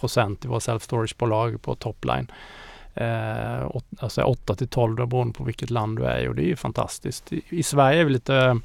procent 0.00 0.44
i 0.44 0.48
våra 0.48 0.58
self-storage-bolag 0.58 1.62
på 1.62 1.74
topline. 1.74 2.32
Eh, 2.94 3.70
alltså 3.98 4.22
8 4.22 4.54
till 4.54 4.68
12 4.68 5.08
beroende 5.08 5.38
på 5.38 5.44
vilket 5.44 5.70
land 5.70 5.98
du 5.98 6.04
är 6.04 6.24
i 6.24 6.28
och 6.28 6.34
det 6.34 6.42
är 6.42 6.46
ju 6.46 6.56
fantastiskt. 6.56 7.32
I, 7.32 7.42
I, 7.48 7.62
Sverige 7.62 8.00
är 8.00 8.04
vi 8.04 8.10
lite 8.10 8.60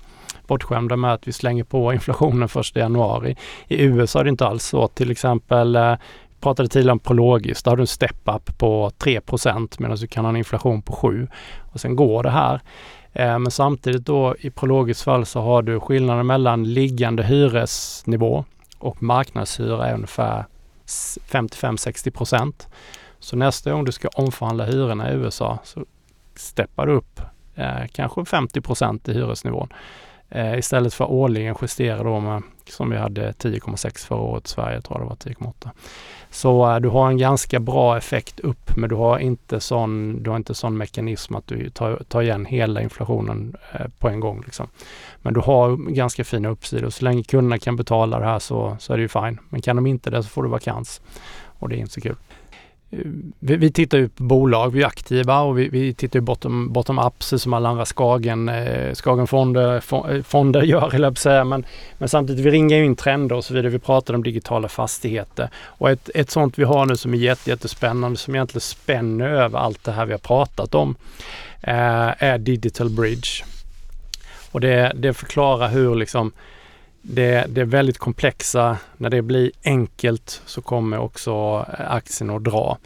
bortskämda 0.47 0.95
med 0.95 1.13
att 1.13 1.27
vi 1.27 1.31
slänger 1.31 1.63
på 1.63 1.93
inflationen 1.93 2.49
1 2.55 2.75
januari. 2.75 3.35
I 3.67 3.83
USA 3.83 4.19
är 4.19 4.23
det 4.23 4.29
inte 4.29 4.47
alls 4.47 4.65
så. 4.65 4.87
Till 4.87 5.11
exempel 5.11 5.75
eh, 5.75 5.95
pratade 6.39 6.69
tidigare 6.69 6.91
om 6.91 6.99
Prologis. 6.99 7.63
Där 7.63 7.71
har 7.71 7.77
du 7.77 7.83
en 7.83 7.87
step-up 7.87 8.57
på 8.57 8.91
3% 8.99 9.75
medan 9.79 9.97
du 9.97 10.07
kan 10.07 10.25
ha 10.25 10.29
en 10.29 10.37
inflation 10.37 10.81
på 10.81 10.93
7 10.93 11.27
och 11.73 11.79
sen 11.79 11.95
går 11.95 12.23
det 12.23 12.29
här. 12.29 12.61
Eh, 13.13 13.39
men 13.39 13.51
samtidigt 13.51 14.05
då 14.05 14.35
i 14.39 14.49
Prologis 14.49 15.03
fall 15.03 15.25
så 15.25 15.41
har 15.41 15.61
du 15.61 15.79
skillnaden 15.79 16.27
mellan 16.27 16.63
liggande 16.73 17.23
hyresnivå 17.23 18.45
och 18.77 19.03
marknadshyra 19.03 19.87
är 19.87 19.93
ungefär 19.93 20.45
55-60 20.85 22.11
procent. 22.11 22.67
Så 23.19 23.35
nästa 23.35 23.71
gång 23.71 23.85
du 23.85 23.91
ska 23.91 24.07
omförhandla 24.07 24.65
hyrorna 24.65 25.11
i 25.11 25.15
USA 25.15 25.59
så 25.63 25.85
steppar 26.35 26.87
du 26.87 26.93
upp 26.93 27.21
eh, 27.55 27.85
kanske 27.91 28.25
50 28.25 28.61
procent 28.61 29.09
i 29.09 29.13
hyresnivån. 29.13 29.69
Eh, 30.35 30.57
istället 30.57 30.93
för 30.93 31.11
årligen 31.11 31.55
justera 31.61 32.03
då 32.03 32.19
med, 32.19 32.43
som 32.69 32.89
vi 32.89 32.97
hade 32.97 33.31
10,6 33.31 34.07
förra 34.07 34.19
året 34.19 34.45
i 34.45 34.49
Sverige, 34.49 34.81
tror 34.81 34.99
jag 34.99 35.05
det 35.05 35.09
var 35.09 35.51
10,8. 35.51 35.69
Så 36.29 36.71
eh, 36.71 36.79
du 36.79 36.89
har 36.89 37.07
en 37.07 37.17
ganska 37.17 37.59
bra 37.59 37.97
effekt 37.97 38.39
upp 38.39 38.75
men 38.75 38.89
du 38.89 38.95
har 38.95 39.19
inte 39.19 39.59
sån, 39.59 40.23
du 40.23 40.29
har 40.29 40.37
inte 40.37 40.53
sån 40.53 40.77
mekanism 40.77 41.35
att 41.35 41.47
du 41.47 41.69
tar, 41.69 42.03
tar 42.07 42.21
igen 42.21 42.45
hela 42.45 42.81
inflationen 42.81 43.55
eh, 43.71 43.87
på 43.99 44.09
en 44.09 44.19
gång. 44.19 44.41
Liksom. 44.45 44.67
Men 45.21 45.33
du 45.33 45.39
har 45.39 45.91
ganska 45.91 46.23
fina 46.23 46.49
uppsidor. 46.49 46.89
Så 46.89 47.05
länge 47.05 47.23
kunderna 47.23 47.59
kan 47.59 47.75
betala 47.75 48.19
det 48.19 48.25
här 48.25 48.39
så, 48.39 48.77
så 48.79 48.93
är 48.93 48.97
det 48.97 49.01
ju 49.01 49.09
fine. 49.09 49.39
Men 49.49 49.61
kan 49.61 49.75
de 49.75 49.87
inte 49.87 50.09
det 50.09 50.23
så 50.23 50.29
får 50.29 50.43
du 50.43 50.49
vakans 50.49 51.01
och 51.59 51.69
det 51.69 51.75
är 51.75 51.79
inte 51.79 51.93
så 51.93 52.01
kul 52.01 52.15
Eh, 52.93 53.05
vi, 53.39 53.55
vi, 53.55 53.71
tittar 53.71 53.97
ju 53.97 54.09
på 54.09 54.23
bolag, 54.23 54.73
vi 54.73 54.81
är 54.81 54.87
aktiva 54.87 55.41
och 55.41 55.59
vi, 55.59 55.69
vi 55.69 55.93
tittar 55.93 56.19
ju 56.19 56.21
bottom, 56.21 56.73
bottom 56.73 56.99
up 56.99 57.23
som 57.23 57.53
alla 57.53 57.69
andra 57.69 57.85
Skagen, 57.85 58.49
eh, 58.49 58.93
Skagenfonder 58.93 59.75
eh, 59.75 60.23
fonder 60.23 60.61
gör, 60.61 60.95
eller 60.95 61.13
säga. 61.13 61.43
Men, 61.43 61.65
men 61.97 62.09
samtidigt, 62.09 62.45
vi 62.45 62.51
ringar 62.51 62.77
ju 62.77 62.85
in 62.85 62.95
trender 62.95 63.35
och 63.35 63.45
så 63.45 63.53
vidare. 63.53 63.71
Vi 63.71 63.79
pratar 63.79 64.13
om 64.13 64.23
digitala 64.23 64.67
fastigheter. 64.67 65.49
Och 65.55 65.89
ett, 65.89 66.09
ett 66.15 66.31
sånt 66.31 66.59
vi 66.59 66.63
har 66.63 66.85
nu 66.85 66.97
som 66.97 67.13
är 67.13 67.17
jätte, 67.17 67.49
jättespännande, 67.49 68.17
som 68.17 68.35
egentligen 68.35 68.61
spänner 68.61 69.29
över 69.29 69.59
allt 69.59 69.83
det 69.83 69.91
här 69.91 70.05
vi 70.05 70.11
har 70.11 70.19
pratat 70.19 70.75
om, 70.75 70.95
eh, 71.61 72.23
är 72.23 72.37
Digital 72.37 72.89
Bridge. 72.89 73.43
Och 74.51 74.61
det, 74.61 74.91
det 74.95 75.13
förklarar 75.13 75.69
hur 75.69 75.95
liksom 75.95 76.31
det, 77.05 77.45
det, 77.49 77.61
är 77.61 77.65
väldigt 77.65 77.97
komplexa. 77.97 78.77
När 78.97 79.09
det 79.09 79.21
blir 79.21 79.51
enkelt 79.63 80.41
så 80.45 80.61
kommer 80.61 80.97
också 80.97 81.31
eh, 81.79 81.91
aktien 81.91 82.29
att 82.29 82.43
dra. 82.43 82.77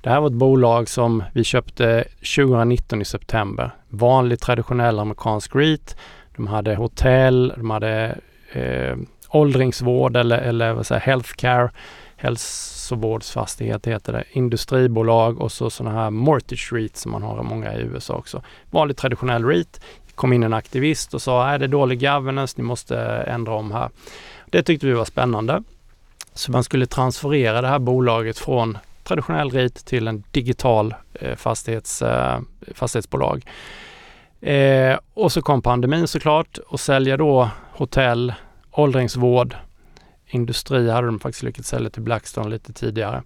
Det 0.00 0.10
här 0.10 0.20
var 0.20 0.26
ett 0.26 0.32
bolag 0.32 0.88
som 0.88 1.22
vi 1.32 1.44
köpte 1.44 2.04
2019 2.36 3.02
i 3.02 3.04
september. 3.04 3.70
Vanlig 3.88 4.40
traditionell 4.40 4.98
amerikansk 4.98 5.54
REIT. 5.54 5.96
De 6.36 6.46
hade 6.46 6.74
hotell, 6.74 7.52
de 7.56 7.70
hade 7.70 8.18
eh, 8.52 8.96
åldringsvård 9.28 10.16
eller, 10.16 10.38
eller 10.38 10.72
vad 10.72 10.86
säger, 10.86 11.00
healthcare, 11.00 11.70
hälsovårdsfastighet 12.16 13.86
heter 13.86 14.12
det, 14.12 14.24
industribolag 14.32 15.40
och 15.40 15.52
så 15.52 15.70
sådana 15.70 16.02
här 16.02 16.10
mortgage 16.10 16.72
REIT 16.72 16.96
som 16.96 17.12
man 17.12 17.22
har 17.22 17.40
i 17.40 17.42
många 17.42 17.74
i 17.74 17.80
USA 17.80 18.14
också. 18.14 18.42
Vanlig 18.70 18.96
traditionell 18.96 19.44
REIT 19.44 19.80
kom 20.16 20.32
in 20.32 20.42
en 20.42 20.52
aktivist 20.52 21.14
och 21.14 21.22
sa 21.22 21.48
är 21.48 21.58
det 21.58 21.66
dålig 21.66 22.00
governance, 22.00 22.54
ni 22.56 22.64
måste 22.64 22.98
ändra 23.26 23.54
om 23.54 23.72
här. 23.72 23.90
Det 24.46 24.62
tyckte 24.62 24.86
vi 24.86 24.92
var 24.92 25.04
spännande. 25.04 25.62
Så 26.34 26.52
man 26.52 26.64
skulle 26.64 26.86
transferera 26.86 27.60
det 27.60 27.68
här 27.68 27.78
bolaget 27.78 28.38
från 28.38 28.78
traditionell 29.04 29.50
REIT 29.50 29.74
till 29.74 30.08
en 30.08 30.24
digital 30.30 30.94
eh, 31.14 31.36
fastighets, 31.36 32.02
eh, 32.02 32.40
fastighetsbolag. 32.74 33.44
Eh, 34.40 34.98
och 35.14 35.32
så 35.32 35.42
kom 35.42 35.62
pandemin 35.62 36.08
såklart 36.08 36.58
och 36.58 36.80
sälja 36.80 37.16
då 37.16 37.50
hotell, 37.72 38.34
åldringsvård, 38.70 39.56
industri 40.26 40.90
hade 40.90 41.06
de 41.06 41.20
faktiskt 41.20 41.42
lyckats 41.42 41.68
sälja 41.68 41.90
till 41.90 42.02
Blackstone 42.02 42.48
lite 42.48 42.72
tidigare. 42.72 43.22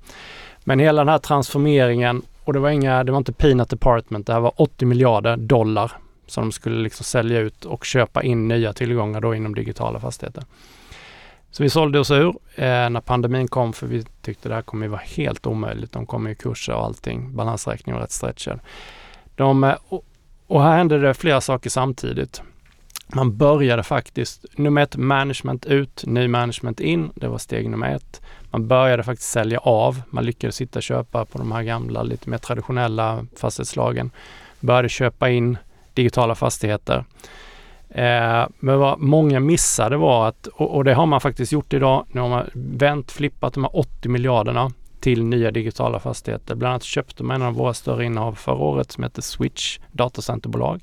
Men 0.65 0.79
hela 0.79 1.01
den 1.01 1.09
här 1.09 1.19
transformeringen 1.19 2.23
och 2.45 2.53
det 2.53 2.59
var 2.59 2.71
inga, 2.71 3.05
det 3.05 3.13
var 3.13 3.19
inte 3.19 3.33
peanut 3.33 3.71
department, 3.71 4.27
det 4.27 4.33
här 4.33 4.41
var 4.41 4.53
80 4.57 4.87
miljarder 4.87 5.37
dollar 5.37 5.93
som 6.31 6.45
de 6.45 6.53
skulle 6.53 6.83
liksom 6.83 7.05
sälja 7.05 7.41
ut 7.41 7.65
och 7.65 7.85
köpa 7.85 8.23
in 8.23 8.49
nya 8.49 8.73
tillgångar 8.73 9.21
då 9.21 9.35
inom 9.35 9.55
digitala 9.55 10.01
fastigheter. 10.01 10.45
Så 11.51 11.63
vi 11.63 11.71
sålde 11.71 11.99
oss 11.99 12.11
ur 12.11 12.29
eh, 12.55 12.91
när 12.91 13.01
pandemin 13.01 13.49
kom 13.49 13.73
för 13.73 13.87
vi 13.87 14.05
tyckte 14.23 14.49
det 14.49 14.55
här 14.55 14.63
kommer 14.63 14.87
ju 14.87 14.91
vara 14.91 15.03
helt 15.17 15.47
omöjligt. 15.47 15.93
De 15.93 16.07
kommer 16.07 16.31
ju 16.31 16.35
kurser 16.35 16.75
och 16.75 16.85
allting. 16.85 17.37
Balansräkningen 17.37 17.97
var 17.97 18.03
rätt 18.03 18.13
stretchad. 18.13 18.61
De, 19.35 19.65
eh, 19.65 19.75
och, 19.89 20.05
och 20.47 20.63
här 20.63 20.77
hände 20.77 20.99
det 20.99 21.15
flera 21.15 21.41
saker 21.41 21.71
samtidigt. 21.71 22.43
Man 23.15 23.37
började 23.37 23.83
faktiskt, 23.83 24.45
nummer 24.57 24.83
ett, 24.83 24.97
management 24.97 25.67
ut, 25.67 26.05
ny 26.07 26.29
management 26.29 26.81
in. 26.81 27.11
Det 27.15 27.29
var 27.29 27.39
steg 27.39 27.71
nummer 27.71 27.95
ett. 27.95 28.23
Man 28.51 28.69
började 28.69 29.03
faktiskt 29.03 29.31
sälja 29.31 29.59
av. 29.59 30.03
Man 30.11 30.25
lyckades 30.25 30.57
sitta 30.57 30.79
och 30.79 30.83
köpa 30.83 31.25
på 31.25 31.39
de 31.39 31.53
här 31.53 31.63
gamla, 31.63 32.03
lite 32.03 32.31
mer 32.31 32.39
traditionella 32.39 33.27
fastighetslagen. 33.37 34.11
Började 34.61 34.89
köpa 34.89 35.29
in 35.31 35.59
digitala 36.01 36.35
fastigheter. 36.35 37.05
Eh, 37.91 38.47
men 38.59 38.79
vad 38.79 39.01
många 39.01 39.41
missade 39.41 39.97
var 39.97 40.29
att, 40.29 40.47
och, 40.47 40.77
och, 40.77 40.85
det 40.85 40.95
har 40.95 41.07
man 41.07 41.21
faktiskt 41.21 41.53
gjort 41.53 41.73
idag, 41.73 42.07
nu 42.13 42.21
har 42.21 42.29
man 42.29 42.51
vänt, 42.55 43.13
flippat 43.13 43.55
de 43.55 43.65
här 43.65 43.77
80 43.77 44.09
miljarderna 44.09 44.71
till 45.01 45.25
nya 45.25 45.51
digitala 45.51 46.01
fastigheter. 46.01 46.55
Bland 46.55 46.71
annat 46.71 46.83
köpte 46.83 47.23
man 47.25 47.37
en 47.37 47.49
av 47.49 47.55
våra 47.55 47.75
större 47.75 48.05
innehav 48.05 48.35
förra 48.35 48.57
året 48.57 48.93
som 48.93 49.05
heter 49.05 49.23
Switch 49.23 49.79
datacenterbolag. 49.93 50.81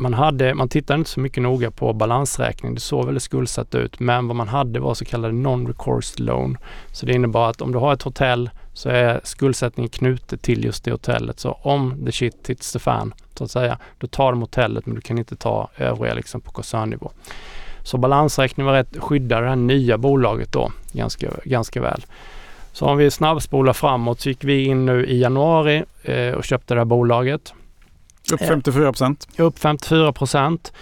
Man, 0.00 0.14
hade, 0.14 0.54
man 0.54 0.68
tittade 0.68 0.98
inte 0.98 1.10
så 1.10 1.20
mycket 1.20 1.42
noga 1.42 1.70
på 1.70 1.92
balansräkning. 1.92 2.74
Det 2.74 2.80
såg 2.80 3.04
väldigt 3.04 3.22
skuldsatt 3.22 3.74
ut, 3.74 4.00
men 4.00 4.26
vad 4.26 4.36
man 4.36 4.48
hade 4.48 4.80
var 4.80 4.94
så 4.94 5.04
kallade 5.04 5.34
non-recourse 5.34 6.22
loan. 6.22 6.58
Så 6.92 7.06
det 7.06 7.12
innebar 7.12 7.50
att 7.50 7.60
om 7.60 7.72
du 7.72 7.78
har 7.78 7.92
ett 7.92 8.02
hotell 8.02 8.50
så 8.74 8.88
är 8.88 9.20
skuldsättningen 9.24 9.90
knutet 9.90 10.42
till 10.42 10.64
just 10.64 10.84
det 10.84 10.90
hotellet. 10.90 11.40
Så 11.40 11.52
om 11.52 12.06
the 12.06 12.12
shit 12.12 12.50
hits 12.50 12.72
the 12.72 12.78
fan, 12.78 13.14
så 13.34 13.44
att 13.44 13.50
säga, 13.50 13.78
då 13.98 14.06
tar 14.06 14.32
de 14.32 14.40
hotellet 14.40 14.86
men 14.86 14.94
du 14.94 15.00
kan 15.00 15.18
inte 15.18 15.36
ta 15.36 15.68
övriga 15.76 16.14
liksom 16.14 16.40
på 16.40 16.52
koncernnivå. 16.52 17.10
Så 17.82 17.98
balansräkningen 17.98 18.66
var 18.66 18.78
rätt 18.78 18.96
skyddar 18.98 19.42
det 19.42 19.48
här 19.48 19.56
nya 19.56 19.98
bolaget 19.98 20.52
då 20.52 20.72
ganska, 20.92 21.30
ganska 21.44 21.80
väl. 21.80 22.04
Så 22.72 22.86
om 22.86 22.96
vi 22.96 23.10
snabbspolar 23.10 23.72
framåt 23.72 24.20
så 24.20 24.28
gick 24.28 24.44
vi 24.44 24.64
in 24.64 24.86
nu 24.86 25.06
i 25.06 25.20
januari 25.20 25.84
eh, 26.02 26.32
och 26.32 26.44
köpte 26.44 26.74
det 26.74 26.80
här 26.80 26.84
bolaget. 26.84 27.54
Upp 28.32 28.40
54 28.40 28.92
procent. 28.92 29.28
Upp 29.38 29.58
54 29.58 30.12
procent. 30.12 30.72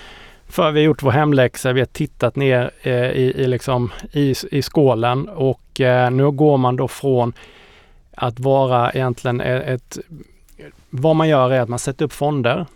För 0.48 0.70
vi 0.70 0.80
har 0.80 0.84
gjort 0.84 1.02
vår 1.02 1.10
hemläxa, 1.10 1.72
vi 1.72 1.80
har 1.80 1.86
tittat 1.86 2.36
ner 2.36 2.70
eh, 2.82 3.10
i, 3.10 3.32
i, 3.36 3.46
liksom, 3.46 3.90
i, 4.12 4.34
i 4.50 4.62
skålen 4.62 5.28
och 5.28 5.80
eh, 5.80 6.10
nu 6.10 6.30
går 6.30 6.56
man 6.56 6.76
då 6.76 6.88
från 6.88 7.32
att 8.16 8.40
vara 8.40 8.92
egentligen 8.92 9.40
ett... 9.40 9.98
Vad 10.90 11.16
man 11.16 11.28
gör 11.28 11.50
är 11.50 11.60
att 11.60 11.68
man 11.68 11.78
sätter 11.78 12.04
upp 12.04 12.12
fonder. 12.12 12.66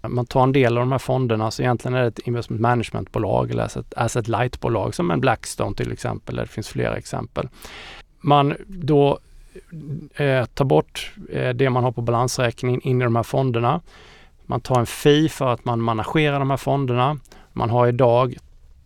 Man 0.00 0.26
tar 0.26 0.42
en 0.42 0.52
del 0.52 0.78
av 0.78 0.82
de 0.82 0.92
här 0.92 0.98
fonderna, 0.98 1.50
så 1.50 1.62
egentligen 1.62 1.94
är 1.94 2.00
det 2.00 2.06
ett 2.06 2.18
investment 2.18 2.60
managementbolag 2.60 3.50
eller 3.50 3.62
asset, 3.62 3.94
asset 3.96 4.28
light-bolag 4.28 4.94
som 4.94 5.10
en 5.10 5.20
Blackstone 5.20 5.76
till 5.76 5.92
exempel. 5.92 6.36
Det 6.36 6.46
finns 6.46 6.68
flera 6.68 6.96
exempel. 6.96 7.48
Man 8.20 8.54
då 8.66 9.18
eh, 10.14 10.44
tar 10.44 10.64
bort 10.64 11.12
eh, 11.32 11.48
det 11.48 11.70
man 11.70 11.84
har 11.84 11.92
på 11.92 12.02
balansräkningen 12.02 12.80
in 12.80 13.00
i 13.00 13.04
de 13.04 13.16
här 13.16 13.22
fonderna. 13.22 13.80
Man 14.46 14.60
tar 14.60 14.80
en 14.80 14.86
fee 14.86 15.28
för 15.28 15.52
att 15.52 15.64
man 15.64 15.80
managerar 15.80 16.38
de 16.38 16.50
här 16.50 16.56
fonderna. 16.56 17.18
Man 17.52 17.70
har 17.70 17.86
idag 17.86 18.36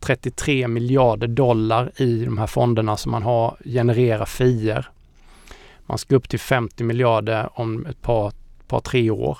33 0.00 0.68
miljarder 0.68 1.28
dollar 1.28 1.92
i 1.96 2.24
de 2.24 2.38
här 2.38 2.46
fonderna 2.46 2.96
som 2.96 3.12
man 3.12 3.22
har 3.22 3.56
genererar 3.64 4.26
fier 4.26 4.90
man 5.90 5.98
ska 5.98 6.16
upp 6.16 6.28
till 6.28 6.40
50 6.40 6.84
miljarder 6.84 7.48
om 7.60 7.86
ett 7.86 8.02
par, 8.02 8.32
par 8.66 8.80
tre 8.80 9.10
år. 9.10 9.38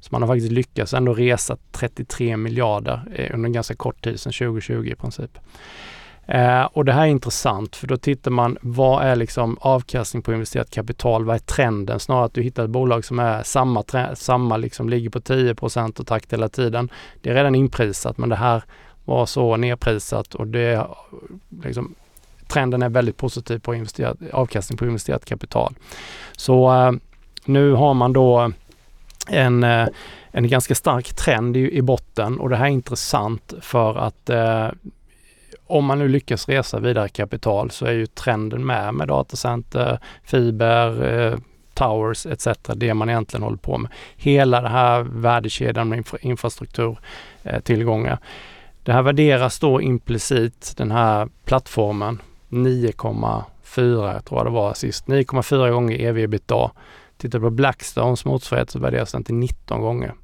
Så 0.00 0.08
man 0.12 0.22
har 0.22 0.28
faktiskt 0.28 0.52
lyckats 0.52 0.94
ändå 0.94 1.14
resa 1.14 1.56
33 1.72 2.36
miljarder 2.36 3.02
eh, 3.14 3.34
under 3.34 3.46
en 3.46 3.52
ganska 3.52 3.74
kort 3.74 4.04
tid, 4.04 4.20
sedan 4.20 4.32
2020 4.32 4.86
i 4.86 4.94
princip. 4.94 5.38
Eh, 6.26 6.62
och 6.62 6.84
det 6.84 6.92
här 6.92 7.02
är 7.02 7.06
intressant 7.06 7.76
för 7.76 7.86
då 7.86 7.96
tittar 7.96 8.30
man 8.30 8.58
vad 8.62 9.04
är 9.04 9.16
liksom 9.16 9.58
avkastning 9.60 10.22
på 10.22 10.32
investerat 10.32 10.70
kapital? 10.70 11.24
Vad 11.24 11.34
är 11.34 11.40
trenden? 11.40 12.00
Snarare 12.00 12.24
att 12.24 12.34
du 12.34 12.42
hittar 12.42 12.64
ett 12.64 12.70
bolag 12.70 13.04
som 13.04 13.18
är 13.18 13.42
samma, 13.42 13.84
samma 14.14 14.56
liksom 14.56 14.88
ligger 14.88 15.10
på 15.10 15.20
10 15.20 15.54
och 15.98 16.06
takt 16.06 16.32
hela 16.32 16.48
tiden. 16.48 16.90
Det 17.20 17.30
är 17.30 17.34
redan 17.34 17.54
inprisat 17.54 18.18
men 18.18 18.28
det 18.28 18.36
här 18.36 18.62
var 19.04 19.26
så 19.26 19.56
nedprisat 19.56 20.34
och 20.34 20.46
det 20.46 20.86
liksom 21.64 21.94
trenden 22.48 22.82
är 22.82 22.88
väldigt 22.88 23.16
positiv 23.16 23.58
på 23.58 23.74
investerat, 23.74 24.16
avkastning 24.32 24.76
på 24.76 24.86
investerat 24.86 25.24
kapital. 25.24 25.74
Så 26.36 26.72
eh, 26.74 26.92
nu 27.44 27.72
har 27.72 27.94
man 27.94 28.12
då 28.12 28.52
en, 29.28 29.64
eh, 29.64 29.88
en 30.30 30.48
ganska 30.48 30.74
stark 30.74 31.14
trend 31.14 31.56
i, 31.56 31.76
i, 31.76 31.82
botten 31.82 32.40
och 32.40 32.48
det 32.48 32.56
här 32.56 32.64
är 32.64 32.70
intressant 32.70 33.54
för 33.60 33.98
att 33.98 34.30
eh, 34.30 34.68
om 35.72 35.84
man 35.84 35.98
nu 35.98 36.08
lyckas 36.08 36.48
resa 36.48 36.80
vidare 36.80 37.08
kapital 37.08 37.70
så 37.70 37.86
är 37.86 37.92
ju 37.92 38.06
trenden 38.06 38.66
med 38.66 38.94
med 38.94 39.08
datacenter, 39.08 39.98
fiber, 40.24 41.12
eh, 41.12 41.38
towers 41.74 42.26
etc. 42.26 42.48
Det 42.74 42.94
man 42.94 43.08
egentligen 43.08 43.42
håller 43.42 43.56
på 43.56 43.78
med. 43.78 43.90
Hela 44.16 44.60
den 44.60 44.72
här 44.72 45.02
värdekedjan 45.02 45.88
med 45.88 45.96
infra 45.96 46.18
infrastrukturtillgångar. 46.18 48.18
Det 48.82 48.92
här 48.92 49.02
värderas 49.02 49.58
då 49.58 49.80
implicit 49.80 50.74
den 50.76 50.90
här 50.90 51.28
plattformen 51.44 52.22
9,4 52.48 54.20
tror 54.20 54.40
jag 54.40 54.46
det 54.46 54.50
var 54.50 54.74
sist. 54.74 55.06
9,4 55.06 55.70
gånger 55.70 56.00
ev 56.00 56.18
ebitda. 56.18 56.70
Tittar 57.16 57.38
du 57.38 57.44
på 57.44 57.50
Blackstones 57.50 58.24
motsvarighet 58.24 58.70
så 58.70 58.78
värderas 58.78 59.12
den 59.12 59.24
till 59.24 59.34
19 59.34 59.80
gånger. 59.80 60.14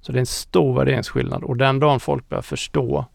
Så 0.00 0.12
det 0.12 0.18
är 0.18 0.20
en 0.20 0.26
stor 0.26 0.74
värderingsskillnad 0.74 1.44
och 1.44 1.56
den 1.56 1.78
dagen 1.78 2.00
folk 2.00 2.28
börjar 2.28 2.42
förstå 2.42 3.06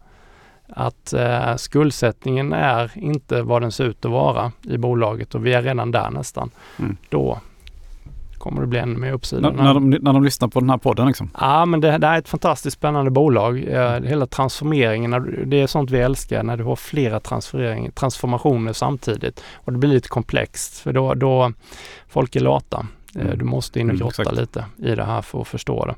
att 0.70 1.14
eh, 1.14 1.56
skuldsättningen 1.56 2.54
är 2.54 2.92
inte 2.96 3.42
vad 3.42 3.62
den 3.62 3.72
ser 3.72 3.84
ut 3.84 4.06
att 4.06 4.12
vara 4.12 4.52
i 4.64 4.78
bolaget 4.78 5.36
och 5.36 5.46
vi 5.46 5.54
är 5.54 5.62
redan 5.62 5.92
där 5.92 6.10
nästan. 6.10 6.50
Mm. 6.80 6.98
Då 7.10 7.40
kommer 8.38 8.62
det 8.62 8.68
bli 8.68 8.80
ännu 8.80 9.00
mer 9.00 9.12
uppsida. 9.12 9.50
När, 9.50 9.64
när, 9.64 9.74
de, 9.74 9.90
när 9.90 10.14
de 10.14 10.24
lyssnar 10.24 10.48
på 10.48 10.60
den 10.60 10.70
här 10.70 10.78
podden 10.78 11.08
liksom? 11.08 11.30
Ja, 11.40 11.66
men 11.66 11.82
det, 11.82 11.98
det 11.98 12.08
här 12.08 12.14
är 12.14 12.20
ett 12.20 12.30
fantastiskt 12.30 12.78
spännande 12.78 13.12
bolag. 13.12 13.58
Hela 14.04 14.28
transformeringen, 14.28 15.36
det 15.46 15.62
är 15.62 15.68
sånt 15.68 15.92
vi 15.92 16.00
älskar 16.00 16.44
när 16.44 16.58
du 16.58 16.64
har 16.64 16.76
flera 16.76 17.20
transformationer 17.94 18.74
samtidigt. 18.74 19.44
Och 19.56 19.72
det 19.72 19.78
blir 19.78 19.90
lite 19.90 20.10
komplext 20.10 20.80
för 20.80 20.94
då, 20.94 21.14
då 21.14 21.52
folk 22.08 22.36
är 22.36 22.40
lata. 22.40 22.88
Eh, 23.16 23.22
mm. 23.22 23.38
Du 23.38 23.46
måste 23.46 23.80
in 23.80 23.90
och 23.90 23.98
grotta 23.98 24.22
mm, 24.22 24.36
lite 24.36 24.66
i 24.78 24.96
det 24.96 25.04
här 25.04 25.22
för 25.22 25.42
att 25.42 25.48
förstå 25.48 25.86
det. 25.86 25.96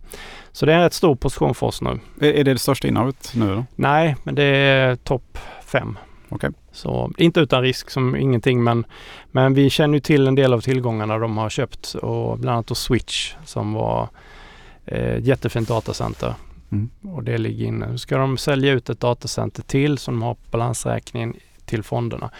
Så 0.51 0.65
det 0.65 0.73
är 0.73 0.77
en 0.77 0.83
rätt 0.83 0.93
stor 0.93 1.15
position 1.15 1.55
för 1.55 1.67
oss 1.67 1.81
nu. 1.81 1.99
Är, 2.21 2.33
är 2.33 2.43
det 2.43 2.53
det 2.53 2.59
största 2.59 2.87
innehavet 2.87 3.31
nu 3.35 3.55
då? 3.55 3.65
Nej, 3.75 4.15
men 4.23 4.35
det 4.35 4.43
är 4.43 4.95
topp 4.95 5.37
fem. 5.65 5.97
Okay. 6.29 6.49
Så 6.71 7.11
inte 7.17 7.39
utan 7.39 7.61
risk 7.61 7.89
som 7.89 8.15
ingenting 8.15 8.63
men, 8.63 8.85
men 9.31 9.53
vi 9.53 9.69
känner 9.69 9.93
ju 9.93 9.99
till 9.99 10.27
en 10.27 10.35
del 10.35 10.53
av 10.53 10.61
tillgångarna 10.61 11.17
de 11.17 11.37
har 11.37 11.49
köpt 11.49 11.93
och 11.93 12.39
bland 12.39 12.53
annat 12.55 12.77
Switch 12.77 13.35
som 13.45 13.73
var 13.73 14.09
eh, 14.85 15.19
jättefint 15.19 15.67
datacenter. 15.67 16.33
Mm. 16.71 16.89
Och 17.01 17.23
det 17.23 17.37
ligger 17.37 17.65
inne. 17.65 17.87
Nu 17.87 17.97
ska 17.97 18.17
de 18.17 18.37
sälja 18.37 18.71
ut 18.71 18.89
ett 18.89 18.99
datacenter 18.99 19.63
till 19.63 19.97
som 19.97 20.13
de 20.13 20.21
har 20.21 20.33
på 20.33 20.41
balansräkningen 20.51 21.35
till 21.65 21.83
fonderna. 21.83 22.31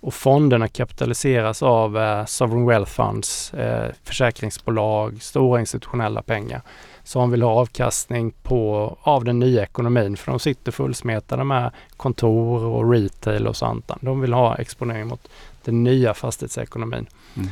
Och 0.00 0.14
fonderna 0.14 0.68
kapitaliseras 0.68 1.62
av 1.62 1.98
eh, 1.98 2.24
Sovereign 2.24 2.66
Wealth 2.66 2.92
Funds, 2.92 3.54
eh, 3.54 3.90
försäkringsbolag, 4.04 5.22
stora 5.22 5.60
institutionella 5.60 6.22
pengar 6.22 6.62
som 7.06 7.30
vill 7.30 7.42
ha 7.42 7.50
avkastning 7.50 8.32
på, 8.42 8.96
av 9.02 9.24
den 9.24 9.38
nya 9.38 9.62
ekonomin. 9.62 10.16
För 10.16 10.32
de 10.32 10.38
sitter 10.38 10.72
fullsmetade 10.72 11.44
med 11.44 11.70
kontor 11.96 12.64
och 12.64 12.90
retail 12.92 13.46
och 13.46 13.56
sånt. 13.56 13.90
De 14.00 14.20
vill 14.20 14.32
ha 14.32 14.56
exponering 14.56 15.06
mot 15.06 15.28
den 15.64 15.84
nya 15.84 16.14
fastighetsekonomin. 16.14 17.06
Mm. 17.34 17.48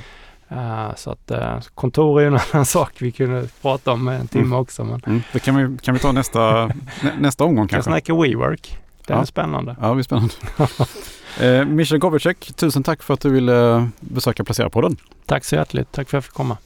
Uh, 0.53 0.95
så 0.95 1.11
att 1.11 1.31
uh, 1.31 1.61
kontor 1.75 2.21
är 2.21 2.27
en 2.27 2.39
annan 2.53 2.67
sak 2.67 2.93
vi 2.99 3.13
kunde 3.13 3.49
prata 3.63 3.93
om 3.93 4.09
en 4.09 4.29
timme 4.29 4.45
mm. 4.45 4.59
också. 4.59 4.85
Men... 4.85 5.03
Mm. 5.07 5.23
Det 5.33 5.39
kan 5.39 5.57
vi, 5.57 5.79
kan 5.79 5.95
vi 5.95 6.01
ta 6.01 6.13
nästa, 6.13 6.71
nästa 7.19 7.45
omgång 7.45 7.69
kanske. 7.69 7.91
Jag 7.91 7.95
snackar 7.95 8.23
WeWork. 8.23 8.79
Den 9.07 9.17
ja. 9.17 9.23
är 9.23 9.27
spännande. 9.27 9.77
Ja, 9.81 9.95
det 9.95 10.01
är 10.01 10.03
spännande. 10.03 10.35
eh, 11.41 11.65
Michel 11.65 12.01
Kovacek, 12.01 12.53
tusen 12.57 12.83
tack 12.83 13.03
för 13.03 13.15
att 13.15 13.21
du 13.21 13.31
ville 13.31 13.89
besöka 14.01 14.45
Placera-podden. 14.45 14.97
Tack 15.27 15.45
så 15.45 15.55
hjärtligt. 15.55 15.93
Tack 15.93 16.11
för 16.11 16.19
att 16.19 16.23
jag 16.23 16.25
fick 16.25 16.35
komma. 16.35 16.57